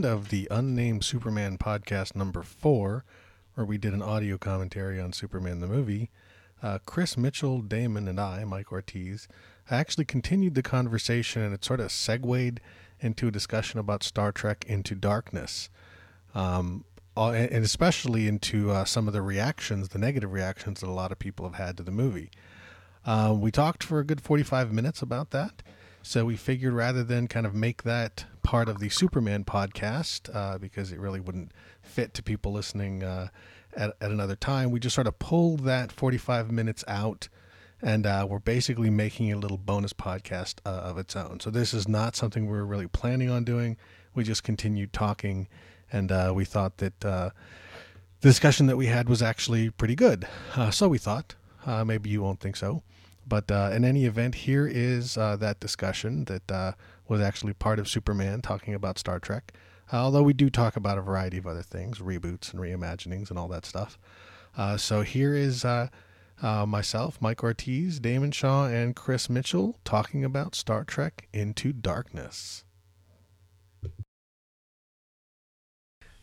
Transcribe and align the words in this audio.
end 0.00 0.06
of 0.06 0.30
the 0.30 0.48
Unnamed 0.50 1.04
Superman 1.04 1.58
podcast 1.58 2.16
number 2.16 2.42
four, 2.42 3.04
where 3.52 3.66
we 3.66 3.76
did 3.76 3.92
an 3.92 4.00
audio 4.00 4.38
commentary 4.38 4.98
on 4.98 5.12
Superman 5.12 5.60
the 5.60 5.66
movie, 5.66 6.08
uh, 6.62 6.78
Chris 6.86 7.18
Mitchell, 7.18 7.60
Damon, 7.60 8.08
and 8.08 8.18
I, 8.18 8.44
Mike 8.44 8.72
Ortiz, 8.72 9.28
actually 9.70 10.06
continued 10.06 10.54
the 10.54 10.62
conversation 10.62 11.42
and 11.42 11.52
it 11.52 11.66
sort 11.66 11.80
of 11.80 11.92
segued 11.92 12.60
into 13.00 13.28
a 13.28 13.30
discussion 13.30 13.78
about 13.78 14.02
Star 14.02 14.32
Trek 14.32 14.64
Into 14.66 14.94
Darkness. 14.94 15.68
Um, 16.34 16.86
and 17.14 17.62
especially 17.62 18.26
into 18.26 18.70
uh, 18.70 18.86
some 18.86 19.06
of 19.06 19.12
the 19.12 19.20
reactions, 19.20 19.90
the 19.90 19.98
negative 19.98 20.32
reactions 20.32 20.80
that 20.80 20.88
a 20.88 20.92
lot 20.92 21.12
of 21.12 21.18
people 21.18 21.44
have 21.44 21.56
had 21.56 21.76
to 21.76 21.82
the 21.82 21.90
movie. 21.90 22.30
Uh, 23.04 23.36
we 23.38 23.50
talked 23.50 23.84
for 23.84 23.98
a 23.98 24.04
good 24.04 24.22
45 24.22 24.72
minutes 24.72 25.02
about 25.02 25.30
that. 25.32 25.62
So 26.02 26.24
we 26.24 26.38
figured 26.38 26.72
rather 26.72 27.04
than 27.04 27.28
kind 27.28 27.44
of 27.44 27.54
make 27.54 27.82
that 27.82 28.24
part 28.42 28.68
of 28.68 28.78
the 28.78 28.88
Superman 28.88 29.44
podcast, 29.44 30.34
uh, 30.34 30.58
because 30.58 30.92
it 30.92 30.98
really 30.98 31.20
wouldn't 31.20 31.52
fit 31.82 32.14
to 32.14 32.22
people 32.22 32.52
listening 32.52 33.02
uh, 33.02 33.28
at, 33.74 33.94
at 34.00 34.10
another 34.10 34.36
time, 34.36 34.70
we 34.70 34.80
just 34.80 34.94
sort 34.94 35.06
of 35.06 35.18
pulled 35.18 35.60
that 35.60 35.92
45 35.92 36.50
minutes 36.50 36.84
out 36.88 37.28
and 37.82 38.06
uh, 38.06 38.26
we're 38.28 38.38
basically 38.38 38.90
making 38.90 39.32
a 39.32 39.36
little 39.38 39.56
bonus 39.56 39.92
podcast 39.92 40.56
uh, 40.66 40.68
of 40.68 40.98
its 40.98 41.16
own. 41.16 41.40
So 41.40 41.50
this 41.50 41.72
is 41.72 41.88
not 41.88 42.14
something 42.14 42.48
we 42.48 42.58
are 42.58 42.66
really 42.66 42.86
planning 42.86 43.30
on 43.30 43.44
doing. 43.44 43.76
We 44.14 44.24
just 44.24 44.42
continued 44.42 44.92
talking, 44.92 45.48
and 45.90 46.12
uh, 46.12 46.32
we 46.34 46.44
thought 46.44 46.76
that 46.78 47.04
uh, 47.04 47.30
the 48.20 48.28
discussion 48.28 48.66
that 48.66 48.76
we 48.76 48.86
had 48.86 49.08
was 49.08 49.22
actually 49.22 49.70
pretty 49.70 49.94
good. 49.94 50.26
So 50.72 50.88
we 50.88 50.98
thought. 50.98 51.36
Maybe 51.66 52.10
you 52.10 52.22
won't 52.22 52.40
think 52.40 52.56
so. 52.56 52.82
But 53.26 53.50
in 53.50 53.84
any 53.84 54.04
event, 54.04 54.34
here 54.34 54.66
is 54.66 55.14
that 55.14 55.60
discussion 55.60 56.24
that 56.24 56.74
was 57.10 57.20
actually 57.20 57.52
part 57.52 57.80
of 57.80 57.88
Superman 57.88 58.40
talking 58.40 58.72
about 58.72 58.96
Star 58.96 59.18
Trek. 59.18 59.52
Uh, 59.92 59.96
although 59.96 60.22
we 60.22 60.32
do 60.32 60.48
talk 60.48 60.76
about 60.76 60.96
a 60.96 61.02
variety 61.02 61.36
of 61.36 61.46
other 61.46 61.62
things, 61.62 61.98
reboots 61.98 62.52
and 62.52 62.62
reimaginings 62.62 63.28
and 63.30 63.38
all 63.38 63.48
that 63.48 63.66
stuff. 63.66 63.98
Uh, 64.56 64.76
so 64.76 65.02
here 65.02 65.34
is 65.34 65.64
uh, 65.64 65.88
uh, 66.40 66.64
myself, 66.64 67.20
Mike 67.20 67.42
Ortiz, 67.42 67.98
Damon 67.98 68.30
Shaw, 68.30 68.66
and 68.66 68.94
Chris 68.94 69.28
Mitchell 69.28 69.76
talking 69.84 70.24
about 70.24 70.54
Star 70.54 70.84
Trek 70.84 71.26
Into 71.32 71.72
Darkness. 71.72 72.62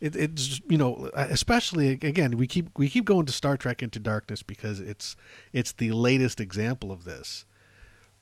It, 0.00 0.14
it's 0.14 0.60
you 0.68 0.78
know 0.78 1.10
especially 1.14 1.88
again 1.88 2.36
we 2.36 2.46
keep 2.46 2.70
we 2.78 2.88
keep 2.88 3.04
going 3.04 3.26
to 3.26 3.32
Star 3.32 3.56
Trek 3.56 3.82
Into 3.82 3.98
Darkness 3.98 4.44
because 4.44 4.78
it's 4.78 5.16
it's 5.52 5.72
the 5.72 5.90
latest 5.90 6.40
example 6.40 6.92
of 6.92 7.02
this, 7.02 7.44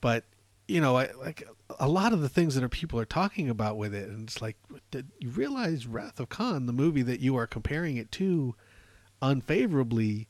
but 0.00 0.24
you 0.68 0.80
know 0.80 0.96
I, 0.96 1.10
like 1.12 1.46
a 1.78 1.88
lot 1.88 2.12
of 2.12 2.20
the 2.20 2.28
things 2.28 2.54
that 2.54 2.64
are 2.64 2.68
people 2.68 2.98
are 2.98 3.04
talking 3.04 3.48
about 3.48 3.76
with 3.76 3.94
it, 3.94 4.08
and 4.08 4.28
it's 4.28 4.40
like 4.42 4.56
did 4.90 5.10
you 5.20 5.30
realize 5.30 5.86
Wrath 5.86 6.20
of 6.20 6.28
Khan, 6.28 6.66
the 6.66 6.72
movie 6.72 7.02
that 7.02 7.20
you 7.20 7.36
are 7.36 7.46
comparing 7.46 7.96
it 7.96 8.10
to, 8.12 8.54
unfavorably 9.22 10.28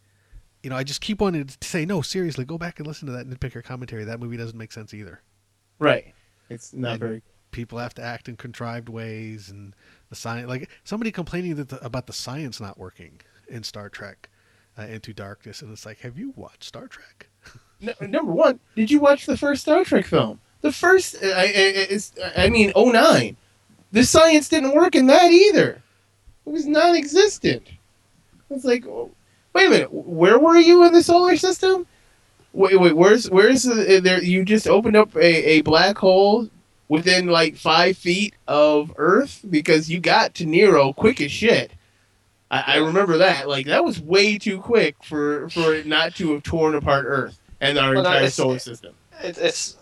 you 0.66 0.70
know, 0.70 0.76
I 0.76 0.82
just 0.82 1.00
keep 1.00 1.20
wanting 1.20 1.46
to 1.46 1.56
say, 1.60 1.84
no, 1.84 2.02
seriously, 2.02 2.44
go 2.44 2.58
back 2.58 2.80
and 2.80 2.88
listen 2.88 3.06
to 3.06 3.12
that 3.12 3.28
nitpicker 3.28 3.62
commentary. 3.62 4.02
That 4.02 4.18
movie 4.18 4.36
doesn't 4.36 4.58
make 4.58 4.72
sense 4.72 4.92
either. 4.92 5.22
Right. 5.78 6.12
It's 6.50 6.72
not 6.72 6.94
and 6.94 7.00
very. 7.00 7.22
People 7.52 7.78
have 7.78 7.94
to 7.94 8.02
act 8.02 8.28
in 8.28 8.36
contrived 8.36 8.88
ways, 8.88 9.48
and 9.48 9.76
the 10.10 10.16
science, 10.16 10.48
like 10.48 10.68
somebody 10.82 11.12
complaining 11.12 11.54
that 11.54 11.68
the, 11.68 11.84
about 11.84 12.08
the 12.08 12.12
science 12.12 12.60
not 12.60 12.78
working 12.78 13.20
in 13.48 13.62
Star 13.62 13.88
Trek 13.88 14.28
uh, 14.76 14.82
Into 14.82 15.14
Darkness, 15.14 15.62
and 15.62 15.70
it's 15.70 15.86
like, 15.86 16.00
have 16.00 16.18
you 16.18 16.32
watched 16.34 16.64
Star 16.64 16.88
Trek? 16.88 17.28
No, 17.80 17.92
number 18.00 18.32
one, 18.32 18.60
did 18.74 18.90
you 18.90 19.00
watch 19.00 19.26
the 19.26 19.36
first 19.36 19.62
Star 19.62 19.84
Trek 19.84 20.06
film? 20.06 20.40
The 20.62 20.72
first, 20.72 21.16
uh, 21.22 21.28
I, 21.28 21.88
I, 22.36 22.44
I 22.44 22.48
mean, 22.48 22.72
09. 22.74 23.36
The 23.92 24.04
science 24.04 24.48
didn't 24.48 24.74
work 24.74 24.94
in 24.94 25.06
that 25.06 25.30
either. 25.30 25.82
It 26.46 26.50
was 26.50 26.66
non-existent. 26.66 27.66
It's 28.50 28.64
like, 28.64 28.86
oh, 28.86 29.10
wait 29.52 29.66
a 29.66 29.70
minute, 29.70 29.92
where 29.92 30.38
were 30.38 30.56
you 30.56 30.84
in 30.84 30.92
the 30.92 31.02
solar 31.02 31.36
system? 31.36 31.86
Wait, 32.52 32.80
wait, 32.80 32.96
where's 32.96 33.28
where's 33.30 33.64
the, 33.64 33.98
uh, 33.98 34.00
there? 34.00 34.22
You 34.22 34.42
just 34.44 34.66
opened 34.66 34.96
up 34.96 35.14
a, 35.14 35.58
a 35.58 35.60
black 35.60 35.98
hole 35.98 36.48
within 36.88 37.26
like 37.26 37.56
five 37.56 37.98
feet 37.98 38.34
of 38.48 38.92
Earth 38.96 39.44
because 39.50 39.90
you 39.90 40.00
got 40.00 40.34
to 40.36 40.46
Nero 40.46 40.94
quick 40.94 41.20
as 41.20 41.30
shit. 41.30 41.72
I, 42.50 42.64
I 42.66 42.76
remember 42.76 43.18
that. 43.18 43.46
Like 43.46 43.66
that 43.66 43.84
was 43.84 44.00
way 44.00 44.38
too 44.38 44.58
quick 44.58 44.96
for 45.04 45.50
for 45.50 45.74
it 45.74 45.86
not 45.86 46.14
to 46.14 46.32
have 46.32 46.44
torn 46.44 46.74
apart 46.74 47.04
Earth 47.06 47.38
and 47.60 47.78
our 47.78 47.94
well, 47.94 48.04
entire 48.04 48.22
no, 48.22 48.28
solar 48.28 48.58
system. 48.58 48.94
It, 49.22 49.38
it's 49.38 49.76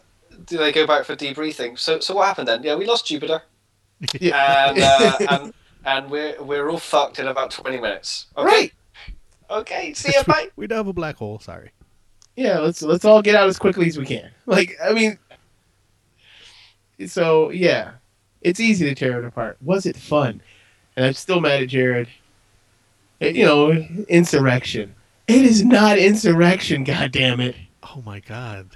do 0.47 0.59
they 0.59 0.73
go 0.73 0.87
back 0.87 1.05
for 1.05 1.17
debriefing? 1.17 1.79
So 1.79 2.01
so 2.01 2.15
what 2.15 2.27
happened 2.27 2.49
then? 2.49 2.62
Yeah, 2.62 2.75
we 2.77 2.87
lost 2.87 3.07
Jupiter. 3.07 3.43
yeah. 4.21 4.71
and, 4.71 4.79
uh, 4.79 5.17
and 5.31 5.55
and 5.85 6.11
we're 6.11 6.43
we're 6.43 6.71
all 6.71 6.79
fucked 6.79 7.19
in 7.19 7.29
about 7.29 7.51
twenty 7.51 7.81
minutes. 7.81 8.27
Okay. 8.37 8.47
Right. 8.47 8.73
Okay, 9.51 9.93
see 9.93 10.12
you, 10.15 10.25
bye. 10.25 10.49
we 10.57 10.67
don't 10.67 10.79
have 10.79 10.89
a 10.89 10.93
black 10.93 11.17
hole. 11.17 11.39
Sorry. 11.39 11.71
Yeah, 12.37 12.59
let's 12.59 12.83
let's 12.83 13.05
all 13.05 13.23
get 13.23 13.35
out 13.35 13.49
as 13.49 13.59
quickly 13.59 13.87
as 13.87 13.99
we 13.99 14.06
can. 14.06 14.31
Like, 14.47 14.77
I 14.83 14.93
mean, 14.93 15.19
so 17.06 17.51
yeah, 17.51 17.93
it's 18.41 18.61
easy 18.61 18.87
to 18.87 18.95
tear 18.95 19.19
it 19.19 19.25
apart. 19.25 19.59
Was 19.62 19.87
it 19.87 19.97
fun? 19.97 20.41
And 20.97 21.06
I'm 21.06 21.12
still 21.12 21.41
mad 21.41 21.62
at 21.62 21.69
Jared. 21.69 22.09
Eh, 23.21 23.31
you 23.31 23.45
know, 23.45 23.71
insurrection. 24.09 24.95
It 25.27 25.43
is 25.43 25.65
not 25.65 25.99
insurrection. 25.99 26.85
God 26.85 27.12
damn 27.12 27.41
it. 27.41 27.56
Oh 27.94 28.03
my 28.05 28.21
god. 28.21 28.71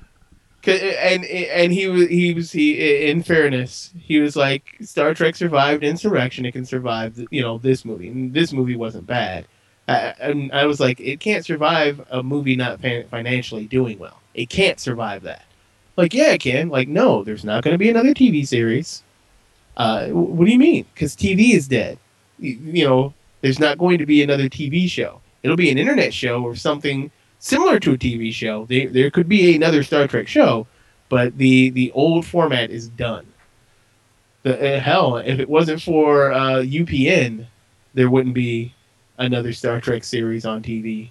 And 0.67 1.25
and 1.25 1.73
he 1.73 1.87
was 1.87 2.09
he 2.09 2.35
was 2.35 2.53
he 2.53 3.09
in 3.09 3.23
fairness 3.23 3.91
he 3.97 4.19
was 4.19 4.37
like 4.37 4.77
Star 4.83 5.15
Trek 5.15 5.35
survived 5.35 5.83
insurrection 5.83 6.45
it 6.45 6.53
can 6.53 6.67
survive 6.67 7.19
you 7.31 7.41
know 7.41 7.57
this 7.59 7.85
movie 7.85 8.09
and 8.09 8.35
this 8.35 8.53
movie 8.53 8.77
wasn't 8.77 9.07
bad 9.07 9.47
I, 9.89 10.15
and 10.21 10.53
I 10.53 10.67
was 10.67 10.81
like, 10.81 11.01
it 11.01 11.19
can't 11.19 11.45
survive 11.45 12.07
a 12.11 12.23
movie 12.23 12.57
not 12.57 12.81
financially 12.81 13.67
doing 13.67 13.99
well. 13.99 14.21
It 14.35 14.51
can't 14.51 14.79
survive 14.79 15.23
that. 15.23 15.45
Like, 15.97 16.15
yeah, 16.15 16.33
it 16.33 16.41
can. 16.41 16.69
Like, 16.69 16.89
no, 16.89 17.25
there's 17.25 17.45
not 17.45 17.65
going 17.65 17.75
to 17.75 17.79
be 17.79 17.89
another 17.89 18.15
TV 18.15 18.47
series. 18.47 19.03
Uh, 19.77 20.09
what 20.09 20.45
do 20.45 20.53
you 20.53 20.59
mean? 20.59 20.87
Because 20.95 21.17
TV 21.17 21.55
is 21.55 21.67
dead. 21.67 21.99
You, 22.39 22.53
you, 22.63 22.85
know, 22.85 23.15
there's 23.41 23.59
not 23.59 23.79
going 23.79 23.99
to 23.99 24.07
be 24.07 24.23
another 24.23 24.49
TV 24.49 24.89
show. 24.89 25.21
It'll 25.43 25.57
be 25.57 25.71
an 25.71 25.79
internet 25.79 26.13
show 26.13 26.43
or 26.43 26.55
something 26.55 27.11
similar 27.39 27.79
to 27.81 27.93
a 27.93 27.99
TV 27.99 28.33
show. 28.33 28.67
They, 28.67 28.87
there 28.87 29.11
could 29.11 29.29
be 29.29 29.55
another 29.55 29.83
Star 29.83 30.07
Trek 30.07 30.29
show, 30.29 30.67
but 31.09 31.39
the 31.39 31.71
the 31.71 31.91
old 31.93 32.27
format 32.27 32.71
is 32.71 32.89
done. 32.89 33.27
The 34.43 34.77
uh, 34.77 34.81
hell, 34.81 35.17
if 35.17 35.39
it 35.39 35.49
wasn't 35.49 35.83
for 35.83 36.33
uh, 36.33 36.63
UPN, 36.63 37.47
there 37.95 38.11
wouldn't 38.11 38.35
be 38.35 38.75
another 39.19 39.53
Star 39.53 39.81
Trek 39.81 40.05
series 40.05 40.47
on 40.47 40.63
TV 40.63 41.11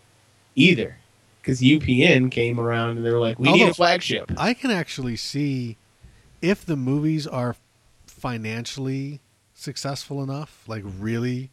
either. 0.55 0.97
Because 1.41 1.61
UPN 1.61 2.29
came 2.29 2.59
around 2.59 2.97
and 2.97 3.05
they 3.05 3.11
were 3.11 3.19
like, 3.19 3.39
we 3.39 3.47
Although, 3.47 3.65
need 3.65 3.69
a 3.69 3.73
flagship. 3.73 4.31
I 4.37 4.53
can 4.53 4.69
actually 4.69 5.15
see 5.15 5.77
if 6.41 6.65
the 6.65 6.75
movies 6.75 7.25
are 7.25 7.55
financially 8.05 9.21
successful 9.53 10.21
enough, 10.21 10.63
like 10.67 10.83
really 10.85 11.51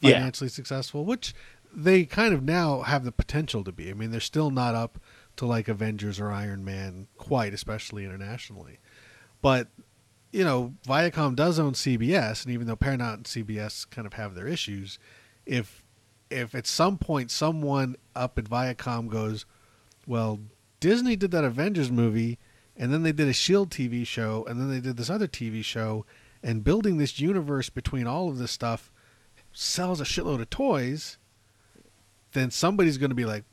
financially 0.00 0.48
yeah. 0.48 0.54
successful, 0.54 1.04
which 1.04 1.34
they 1.74 2.04
kind 2.04 2.34
of 2.34 2.42
now 2.42 2.82
have 2.82 3.04
the 3.04 3.12
potential 3.12 3.64
to 3.64 3.72
be. 3.72 3.90
I 3.90 3.94
mean, 3.94 4.10
they're 4.10 4.20
still 4.20 4.50
not 4.50 4.74
up 4.74 4.98
to 5.36 5.46
like 5.46 5.68
Avengers 5.68 6.20
or 6.20 6.30
Iron 6.30 6.64
Man 6.64 7.06
quite, 7.16 7.54
especially 7.54 8.04
internationally. 8.04 8.78
But 9.42 9.68
you 10.32 10.44
know, 10.44 10.74
Viacom 10.86 11.34
does 11.34 11.58
own 11.58 11.72
CBS, 11.72 12.44
and 12.44 12.54
even 12.54 12.66
though 12.66 12.76
Paramount 12.76 13.16
and 13.16 13.46
CBS 13.46 13.88
kind 13.90 14.06
of 14.06 14.12
have 14.14 14.34
their 14.34 14.46
issues, 14.46 14.98
if 15.46 15.82
if 16.30 16.54
at 16.54 16.66
some 16.66 16.96
point 16.98 17.30
someone 17.30 17.96
up 18.14 18.38
at 18.38 18.44
Viacom 18.44 19.08
goes, 19.08 19.46
well, 20.06 20.38
Disney 20.78 21.16
did 21.16 21.32
that 21.32 21.44
Avengers 21.44 21.90
movie, 21.90 22.38
and 22.76 22.92
then 22.92 23.02
they 23.02 23.12
did 23.12 23.28
a 23.28 23.32
Shield 23.32 23.70
TV 23.70 24.06
show, 24.06 24.44
and 24.48 24.60
then 24.60 24.70
they 24.70 24.80
did 24.80 24.96
this 24.96 25.10
other 25.10 25.26
TV 25.26 25.64
show, 25.64 26.06
and 26.42 26.64
building 26.64 26.98
this 26.98 27.18
universe 27.18 27.68
between 27.68 28.06
all 28.06 28.28
of 28.28 28.38
this 28.38 28.52
stuff 28.52 28.92
sells 29.52 30.00
a 30.00 30.04
shitload 30.04 30.40
of 30.40 30.48
toys, 30.50 31.18
then 32.32 32.50
somebody's 32.50 32.98
going 32.98 33.10
to 33.10 33.16
be 33.16 33.24
like, 33.24 33.44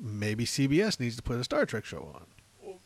maybe 0.00 0.44
CBS 0.44 0.98
needs 0.98 1.16
to 1.16 1.22
put 1.22 1.38
a 1.38 1.44
Star 1.44 1.66
Trek 1.66 1.84
show 1.84 2.10
on. 2.14 2.26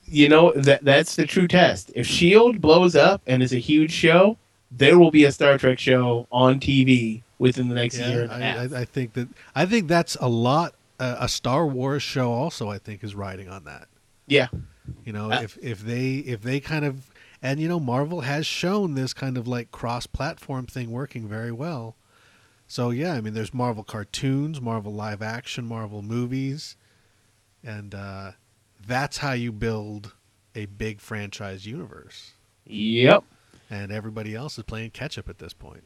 You 0.07 0.29
know 0.29 0.53
that 0.53 0.85
that's 0.85 1.17
the 1.17 1.27
true 1.27 1.49
test. 1.49 1.91
If 1.95 2.07
Shield 2.07 2.61
blows 2.61 2.95
up 2.95 3.23
and 3.27 3.43
is 3.43 3.55
a 3.55 3.59
huge 3.59 3.91
show, 3.91 4.37
there 4.71 4.99
will 4.99 5.11
be 5.11 5.25
a 5.25 5.33
Star 5.33 5.57
Trek 5.57 5.79
show 5.79 6.27
on 6.31 6.61
TV 6.61 7.23
within 7.39 7.69
the 7.69 7.75
next 7.75 7.99
yeah, 7.99 8.09
year 8.09 8.29
half. 8.29 8.73
I, 8.73 8.81
I, 8.81 8.85
think 8.85 9.15
that 9.15 9.29
I 9.55 9.65
think 9.65 9.89
that's 9.89 10.17
a 10.21 10.29
lot. 10.29 10.75
Uh, 11.01 11.17
a 11.21 11.29
Star 11.29 11.67
Wars 11.67 12.03
show 12.03 12.31
also, 12.31 12.71
I 12.71 12.79
think, 12.79 13.03
is 13.03 13.15
riding 13.15 13.49
on 13.49 13.65
that. 13.65 13.89
Yeah, 14.27 14.49
you 15.05 15.13
know, 15.13 15.31
uh, 15.31 15.41
if 15.43 15.59
if 15.63 15.81
they 15.81 16.17
if 16.17 16.43
they 16.43 16.61
kind 16.61 16.85
of 16.85 17.11
and 17.43 17.61
you 17.61 17.69
know 17.69 17.81
Marvel 17.81 18.23
has 18.23 18.47
shown 18.47 18.95
this 18.95 19.13
kind 19.13 19.37
of 19.37 19.47
like 19.47 19.71
cross-platform 19.71 20.67
thing 20.67 20.91
working 20.91 21.29
very 21.29 21.53
well. 21.53 21.97
So 22.67 22.91
yeah, 22.91 23.15
I 23.15 23.21
mean, 23.21 23.35
there's 23.35 23.55
Marvel 23.55 23.85
cartoons, 23.85 24.61
Marvel 24.61 24.93
live 24.93 25.23
action, 25.23 25.67
Marvel 25.67 26.03
movies, 26.03 26.77
and 27.63 27.95
uh, 27.95 28.33
that's 28.87 29.19
how 29.19 29.33
you 29.33 29.53
build 29.53 30.15
a 30.55 30.67
big 30.67 31.01
franchise 31.01 31.67
universe. 31.67 32.33
Yep. 32.67 33.25
And 33.71 33.93
everybody 33.93 34.35
else 34.35 34.57
is 34.59 34.65
playing 34.65 34.91
catch 34.91 35.19
up 35.19 35.29
at 35.29 35.39
this 35.39 35.53
point. 35.53 35.85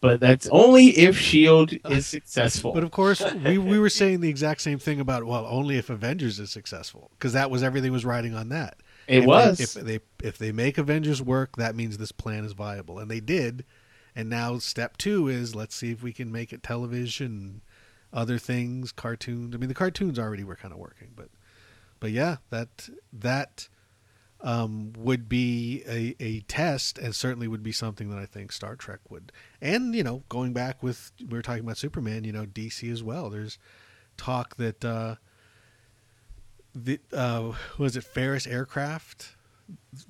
but 0.00 0.20
that's 0.20 0.48
only 0.50 0.86
if 0.98 1.18
Shield 1.18 1.72
is 1.90 2.06
successful. 2.16 2.72
But 2.72 2.84
of 2.84 2.90
course, 2.90 3.22
we, 3.44 3.58
we 3.58 3.78
were 3.78 3.90
saying 3.90 4.20
the 4.20 4.28
exact 4.28 4.60
same 4.62 4.78
thing 4.78 5.00
about 5.00 5.24
well, 5.24 5.46
only 5.48 5.76
if 5.76 5.90
Avengers 5.90 6.38
is 6.38 6.50
successful 6.50 7.10
because 7.18 7.32
that 7.32 7.50
was 7.50 7.62
everything 7.62 7.92
was 7.92 8.04
riding 8.04 8.34
on 8.34 8.48
that. 8.50 8.78
it 9.06 9.20
if 9.20 9.26
was. 9.26 9.58
They, 9.58 9.64
if 9.64 9.74
they 9.74 10.26
if 10.28 10.38
they 10.38 10.52
make 10.52 10.78
Avengers 10.78 11.20
work, 11.22 11.56
that 11.56 11.74
means 11.74 11.98
this 11.98 12.12
plan 12.12 12.44
is 12.44 12.52
viable, 12.52 12.98
and 12.98 13.10
they 13.10 13.20
did. 13.20 13.64
And 14.18 14.28
now 14.28 14.58
step 14.58 14.96
two 14.96 15.28
is 15.28 15.54
let's 15.54 15.76
see 15.76 15.92
if 15.92 16.02
we 16.02 16.12
can 16.12 16.32
make 16.32 16.52
it 16.52 16.60
television, 16.60 17.62
other 18.12 18.36
things, 18.36 18.90
cartoons. 18.90 19.54
I 19.54 19.58
mean, 19.58 19.68
the 19.68 19.76
cartoons 19.76 20.18
already 20.18 20.42
were 20.42 20.56
kind 20.56 20.74
of 20.74 20.80
working, 20.80 21.10
but 21.14 21.28
but 22.00 22.10
yeah, 22.10 22.38
that 22.50 22.88
that 23.12 23.68
um, 24.40 24.92
would 24.98 25.28
be 25.28 25.84
a, 25.86 26.16
a 26.18 26.40
test, 26.40 26.98
and 26.98 27.14
certainly 27.14 27.46
would 27.46 27.62
be 27.62 27.70
something 27.70 28.10
that 28.10 28.18
I 28.18 28.26
think 28.26 28.50
Star 28.50 28.74
Trek 28.74 28.98
would. 29.08 29.30
And 29.60 29.94
you 29.94 30.02
know, 30.02 30.24
going 30.28 30.52
back 30.52 30.82
with 30.82 31.12
we 31.20 31.36
were 31.36 31.42
talking 31.42 31.62
about 31.62 31.78
Superman, 31.78 32.24
you 32.24 32.32
know, 32.32 32.44
DC 32.44 32.90
as 32.90 33.04
well. 33.04 33.30
There's 33.30 33.56
talk 34.16 34.56
that 34.56 34.84
uh, 34.84 35.14
the 36.74 36.98
uh, 37.12 37.52
was 37.78 37.96
it 37.96 38.02
Ferris 38.02 38.48
Aircraft, 38.48 39.36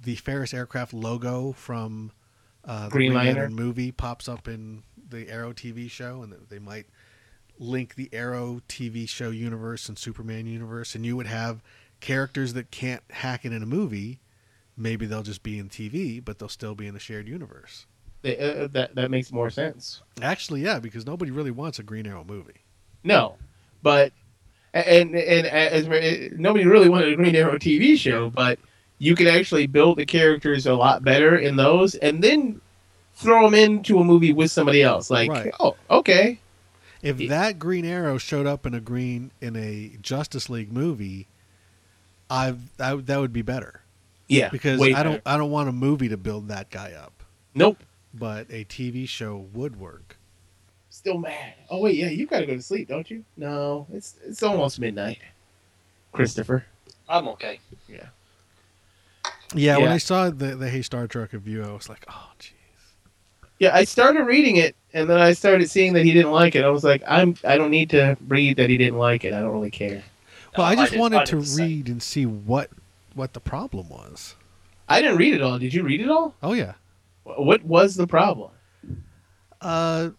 the 0.02 0.16
Ferris 0.16 0.54
Aircraft 0.54 0.94
logo 0.94 1.52
from 1.52 2.12
uh, 2.68 2.84
the 2.84 2.90
Green 2.90 3.14
Lantern. 3.14 3.54
Movie 3.54 3.90
pops 3.90 4.28
up 4.28 4.46
in 4.46 4.82
the 5.08 5.28
Arrow 5.28 5.52
TV 5.52 5.90
show, 5.90 6.22
and 6.22 6.34
they 6.48 6.58
might 6.58 6.86
link 7.58 7.94
the 7.94 8.08
Arrow 8.12 8.60
TV 8.68 9.08
show 9.08 9.30
universe 9.30 9.88
and 9.88 9.98
Superman 9.98 10.46
universe, 10.46 10.94
and 10.94 11.04
you 11.04 11.16
would 11.16 11.26
have 11.26 11.62
characters 12.00 12.52
that 12.52 12.70
can't 12.70 13.02
hack 13.10 13.44
it 13.44 13.52
in 13.52 13.62
a 13.62 13.66
movie. 13.66 14.20
Maybe 14.76 15.06
they'll 15.06 15.22
just 15.22 15.42
be 15.42 15.58
in 15.58 15.68
TV, 15.68 16.24
but 16.24 16.38
they'll 16.38 16.48
still 16.48 16.74
be 16.74 16.86
in 16.86 16.94
the 16.94 17.00
shared 17.00 17.26
universe. 17.26 17.86
Uh, 18.24 18.68
that 18.72 18.90
that 18.94 19.10
makes 19.10 19.32
more 19.32 19.48
sense. 19.48 20.02
Actually, 20.20 20.62
yeah, 20.62 20.78
because 20.78 21.06
nobody 21.06 21.30
really 21.30 21.50
wants 21.50 21.78
a 21.78 21.82
Green 21.82 22.06
Arrow 22.06 22.24
movie. 22.24 22.64
No, 23.02 23.36
but 23.82 24.12
and 24.74 25.14
and 25.14 25.46
as 25.46 25.88
nobody 26.36 26.66
really 26.66 26.88
wanted 26.88 27.12
a 27.12 27.16
Green 27.16 27.34
Arrow 27.34 27.58
TV 27.58 27.96
show, 27.96 28.28
but 28.28 28.58
you 28.98 29.14
can 29.14 29.26
actually 29.26 29.66
build 29.66 29.98
the 29.98 30.06
characters 30.06 30.66
a 30.66 30.74
lot 30.74 31.04
better 31.04 31.36
in 31.38 31.56
those, 31.56 31.94
and 31.96 32.22
then 32.22 32.60
throw 33.14 33.44
them 33.48 33.54
into 33.54 33.98
a 33.98 34.04
movie 34.04 34.32
with 34.32 34.50
somebody 34.50 34.82
else. 34.82 35.10
Like, 35.10 35.30
Right. 35.30 35.52
oh, 35.60 35.76
okay, 35.90 36.38
If 37.00 37.20
Yeah. 37.20 37.28
that 37.28 37.58
Green 37.60 37.84
Arrow 37.84 38.18
showed 38.18 38.46
up 38.46 38.66
in 38.66 38.74
a 38.74 38.80
green 38.80 39.30
in 39.40 39.54
a 39.54 39.96
Justice 40.02 40.48
League 40.50 40.72
movie, 40.72 41.28
I 42.28 42.54
that, 42.76 43.06
that 43.06 43.20
would 43.20 43.32
be 43.32 43.42
better 43.42 43.82
yeah, 44.28 44.48
because 44.50 44.80
I 44.82 45.02
don't 45.04 45.12
better. 45.12 45.22
I 45.24 45.36
don't 45.36 45.50
want 45.52 45.68
a 45.68 45.72
movie 45.72 46.08
to 46.08 46.16
build 46.16 46.48
that 46.48 46.70
guy 46.70 46.92
up, 46.92 47.22
Nope, 47.54 47.78
but 48.12 48.46
a 48.50 48.64
TV 48.64 49.08
show 49.08 49.46
would 49.52 49.78
work. 49.80 50.16
still 50.90 51.18
mad. 51.18 51.54
Oh 51.70 51.80
wait, 51.80 51.94
yeah, 51.96 52.08
you 52.08 52.26
gotta 52.26 52.46
go 52.46 52.54
to 52.56 52.62
sleep, 52.62 52.88
don't 52.88 53.08
you? 53.10 53.24
No, 53.36 53.86
it's 53.92 54.16
it's 54.26 54.42
almost 54.42 54.80
midnight. 54.80 55.18
Christopher. 56.12 56.66
I'm 57.08 57.28
okay. 57.28 57.60
Yeah, 57.88 58.08
when 59.52 59.62
Yeah. 59.62 59.78
When 59.78 59.88
I 59.88 59.98
saw 59.98 60.30
the 60.30 60.56
the 60.56 60.68
Hey 60.68 60.82
Star 60.82 61.06
Trek 61.06 61.32
review, 61.32 61.64
I 61.64 61.72
was 61.72 61.88
like, 61.88 62.04
oh 62.10 62.30
jeez. 62.38 62.52
Yeah, 63.58 63.74
I 63.74 63.84
started 63.84 64.22
reading 64.24 64.56
it, 64.56 64.76
and 64.94 65.10
then 65.10 65.18
I 65.18 65.32
started 65.32 65.68
seeing 65.68 65.92
that 65.94 66.04
he 66.04 66.12
didn't 66.12 66.30
like 66.30 66.54
it. 66.54 66.64
I 66.64 66.68
was 66.70 66.84
like, 66.84 67.02
I'm 67.08 67.34
I 67.44 67.56
don't 67.58 67.70
need 67.70 67.90
to 67.90 68.16
read 68.28 68.56
that 68.58 68.70
he 68.70 68.76
didn't 68.76 68.98
like 68.98 69.24
it. 69.24 69.32
I 69.32 69.40
don't 69.40 69.50
really 69.52 69.70
care. 69.70 70.02
Well, 70.56 70.66
I 70.66 70.74
just 70.76 70.92
did- 70.92 71.00
wanted 71.00 71.26
to 71.26 71.36
did 71.36 71.42
the 71.42 71.46
same. 71.46 71.66
read 71.66 71.88
and 71.88 72.02
see 72.02 72.24
what 72.26 72.70
what 73.14 73.32
the 73.34 73.40
problem 73.40 73.88
was. 73.88 74.34
I 74.88 75.02
didn't 75.02 75.16
read 75.18 75.34
it 75.34 75.42
all. 75.42 75.58
Did 75.58 75.74
you 75.74 75.82
read 75.82 76.00
it 76.00 76.08
all? 76.08 76.34
Oh 76.42 76.52
yeah. 76.52 76.74
What 77.24 77.62
was 77.64 77.96
the 77.96 78.06
problem? 78.06 78.50
Uh, 79.60 80.10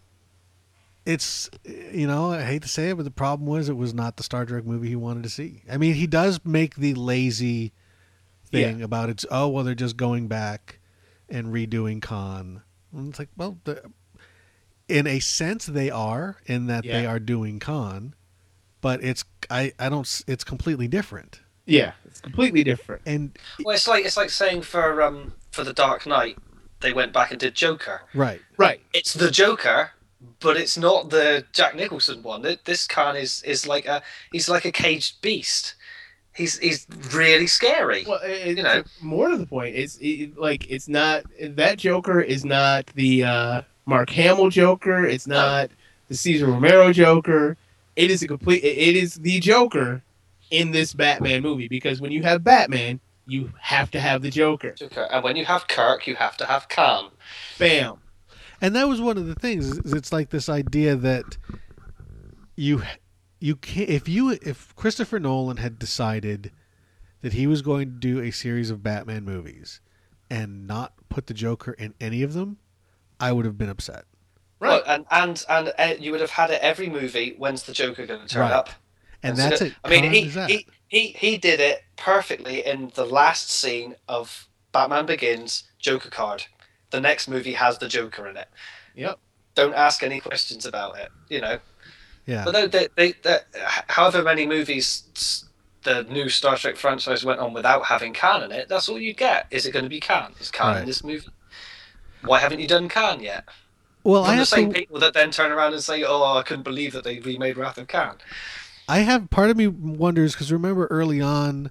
it's 1.06 1.48
you 1.64 2.06
know 2.06 2.30
I 2.32 2.42
hate 2.42 2.62
to 2.62 2.68
say 2.68 2.90
it, 2.90 2.96
but 2.96 3.04
the 3.04 3.10
problem 3.10 3.48
was 3.48 3.68
it 3.68 3.76
was 3.76 3.94
not 3.94 4.16
the 4.16 4.22
Star 4.22 4.44
Trek 4.44 4.64
movie 4.64 4.88
he 4.88 4.96
wanted 4.96 5.22
to 5.22 5.30
see. 5.30 5.62
I 5.70 5.76
mean, 5.78 5.94
he 5.94 6.06
does 6.06 6.40
make 6.44 6.76
the 6.76 6.94
lazy 6.94 7.72
thing 8.52 8.82
about 8.82 9.08
it's 9.10 9.24
oh 9.30 9.48
well 9.48 9.64
they're 9.64 9.74
just 9.74 9.96
going 9.96 10.28
back 10.28 10.78
and 11.28 11.52
redoing 11.52 12.02
Khan. 12.02 12.62
And 12.92 13.10
it's 13.10 13.18
like 13.18 13.28
well, 13.36 13.58
the, 13.64 13.82
in 14.88 15.06
a 15.06 15.20
sense 15.20 15.66
they 15.66 15.90
are 15.90 16.38
in 16.46 16.66
that 16.66 16.84
they 16.84 17.06
are 17.06 17.20
doing 17.20 17.58
Khan, 17.60 18.14
but 18.80 19.02
it's 19.02 19.24
I 19.48 19.72
I 19.78 19.88
don't 19.88 20.22
it's 20.26 20.44
completely 20.44 20.88
different. 20.88 21.40
Yeah, 21.66 21.92
it's 22.04 22.20
completely 22.20 22.64
different. 22.64 23.02
And 23.06 23.38
Well, 23.64 23.74
it's 23.76 23.86
like 23.86 24.04
it's 24.04 24.16
like 24.16 24.30
saying 24.30 24.62
for 24.62 25.02
um 25.02 25.34
for 25.52 25.62
the 25.62 25.72
Dark 25.72 26.06
Knight, 26.06 26.36
they 26.80 26.92
went 26.92 27.12
back 27.12 27.30
and 27.30 27.38
did 27.38 27.54
Joker. 27.54 28.02
right, 28.14 28.40
Right. 28.56 28.80
It's 28.92 29.14
the 29.14 29.30
Joker, 29.30 29.92
but 30.40 30.56
it's 30.56 30.76
not 30.76 31.10
the 31.10 31.44
Jack 31.52 31.76
Nicholson 31.76 32.22
one. 32.22 32.42
Th- 32.42 32.58
This 32.64 32.88
Khan 32.88 33.16
is 33.16 33.42
is 33.44 33.66
like 33.68 33.86
a 33.86 34.02
he's 34.32 34.48
like 34.48 34.64
a 34.64 34.72
caged 34.72 35.22
beast. 35.22 35.74
He's 36.40 36.58
he's 36.58 36.86
really 37.12 37.46
scary. 37.46 38.04
Well, 38.08 38.20
it, 38.22 38.56
You 38.56 38.62
know. 38.62 38.82
more 39.02 39.28
to 39.28 39.36
the 39.36 39.46
point, 39.46 39.76
it's 39.76 39.98
it, 40.00 40.38
like 40.38 40.68
it's 40.70 40.88
not 40.88 41.24
that 41.40 41.78
Joker 41.78 42.20
is 42.20 42.44
not 42.44 42.86
the 42.94 43.24
uh, 43.24 43.62
Mark 43.84 44.08
Hamill 44.10 44.48
Joker. 44.48 45.04
It's 45.04 45.26
not 45.26 45.70
the 46.08 46.14
Cesar 46.14 46.46
Romero 46.46 46.92
Joker. 46.92 47.58
It 47.96 48.10
is 48.10 48.22
a 48.22 48.28
complete. 48.28 48.64
It 48.64 48.78
it 48.78 48.96
is 48.96 49.16
the 49.16 49.38
Joker 49.38 50.02
in 50.50 50.70
this 50.70 50.94
Batman 50.94 51.42
movie 51.42 51.68
because 51.68 52.00
when 52.00 52.10
you 52.10 52.22
have 52.22 52.42
Batman, 52.42 53.00
you 53.26 53.52
have 53.60 53.90
to 53.90 54.00
have 54.00 54.22
the 54.22 54.30
Joker. 54.30 54.72
Joker. 54.72 55.08
And 55.12 55.22
when 55.22 55.36
you 55.36 55.44
have 55.44 55.68
Kirk, 55.68 56.06
you 56.06 56.16
have 56.16 56.38
to 56.38 56.46
have 56.46 56.68
Khan. 56.70 57.10
Bam. 57.58 57.96
And 58.62 58.74
that 58.76 58.88
was 58.88 59.00
one 59.00 59.18
of 59.18 59.26
the 59.26 59.34
things. 59.34 59.78
It's 59.78 60.12
like 60.12 60.30
this 60.30 60.48
idea 60.48 60.96
that 60.96 61.36
you 62.56 62.82
you 63.40 63.56
can 63.56 63.88
if 63.88 64.08
you 64.08 64.30
if 64.42 64.74
Christopher 64.76 65.18
Nolan 65.18 65.56
had 65.56 65.78
decided 65.78 66.52
that 67.22 67.32
he 67.32 67.46
was 67.46 67.62
going 67.62 67.88
to 67.88 67.94
do 67.96 68.20
a 68.20 68.30
series 68.30 68.70
of 68.70 68.82
Batman 68.82 69.24
movies 69.24 69.80
and 70.30 70.66
not 70.66 70.92
put 71.08 71.26
the 71.26 71.34
Joker 71.34 71.72
in 71.72 71.94
any 72.00 72.22
of 72.22 72.34
them, 72.34 72.58
I 73.18 73.32
would 73.32 73.44
have 73.44 73.58
been 73.58 73.68
upset. 73.68 74.04
Right. 74.60 74.68
Well, 74.68 74.82
and 74.86 75.06
and 75.10 75.44
and 75.48 75.72
uh, 75.78 75.94
you 75.98 76.12
would 76.12 76.20
have 76.20 76.30
had 76.30 76.50
it 76.50 76.60
every 76.62 76.88
movie. 76.88 77.34
When's 77.38 77.62
the 77.64 77.72
Joker 77.72 78.06
going 78.06 78.20
to 78.20 78.28
turn 78.28 78.42
Right. 78.42 78.52
up? 78.52 78.68
And 79.22 79.36
so 79.36 79.42
that's 79.48 79.60
that- 79.60 79.66
it. 79.68 79.74
I 79.84 79.88
mean, 79.90 80.10
he, 80.12 80.22
he 80.28 80.66
he 80.88 81.06
he 81.08 81.36
did 81.38 81.60
it 81.60 81.82
perfectly 81.96 82.64
in 82.64 82.92
the 82.94 83.04
last 83.06 83.50
scene 83.50 83.96
of 84.08 84.48
Batman 84.72 85.06
Begins. 85.06 85.64
Joker 85.78 86.10
card. 86.10 86.44
The 86.90 87.00
next 87.00 87.26
movie 87.28 87.54
has 87.54 87.78
the 87.78 87.88
Joker 87.88 88.26
in 88.28 88.36
it. 88.36 88.48
Yep. 88.94 89.18
Don't 89.54 89.74
ask 89.74 90.02
any 90.02 90.20
questions 90.20 90.66
about 90.66 90.98
it. 90.98 91.10
You 91.30 91.40
know. 91.40 91.58
Yeah. 92.30 92.44
But 92.44 92.52
they, 92.52 92.66
they, 92.68 92.88
they, 92.96 93.12
they, 93.22 93.38
however 93.88 94.22
many 94.22 94.46
movies 94.46 95.44
the 95.82 96.02
new 96.04 96.28
Star 96.28 96.56
Trek 96.56 96.76
franchise 96.76 97.24
went 97.24 97.40
on 97.40 97.52
without 97.54 97.86
having 97.86 98.12
Khan 98.12 98.42
in 98.42 98.52
it, 98.52 98.68
that's 98.68 98.88
all 98.88 98.98
you 98.98 99.14
get. 99.14 99.46
Is 99.50 99.64
it 99.66 99.72
going 99.72 99.84
to 99.84 99.88
be 99.88 99.98
Khan? 100.00 100.34
Is 100.40 100.50
Khan 100.50 100.74
Right. 100.74 100.80
in 100.80 100.86
this 100.86 101.02
movie? 101.02 101.26
Why 102.22 102.38
haven't 102.38 102.60
you 102.60 102.68
done 102.68 102.88
Khan 102.88 103.20
yet? 103.20 103.44
well, 104.04 104.22
I 104.24 104.28
From 104.28 104.34
the 104.34 104.38
have 104.40 104.48
same 104.48 104.72
to, 104.72 104.78
people 104.78 105.00
that 105.00 105.14
then 105.14 105.30
turn 105.30 105.50
around 105.52 105.72
and 105.72 105.82
say, 105.82 106.04
"Oh, 106.04 106.36
I 106.36 106.42
couldn't 106.42 106.62
believe 106.64 106.92
that 106.92 107.04
they 107.04 107.18
remade 107.18 107.56
Wrath 107.56 107.78
of 107.78 107.88
Khan." 107.88 108.16
I 108.88 108.98
have 109.00 109.30
part 109.30 109.50
of 109.50 109.56
me 109.56 109.66
wonders 109.68 110.32
because 110.34 110.50
remember 110.52 110.86
early 110.88 111.20
on, 111.20 111.70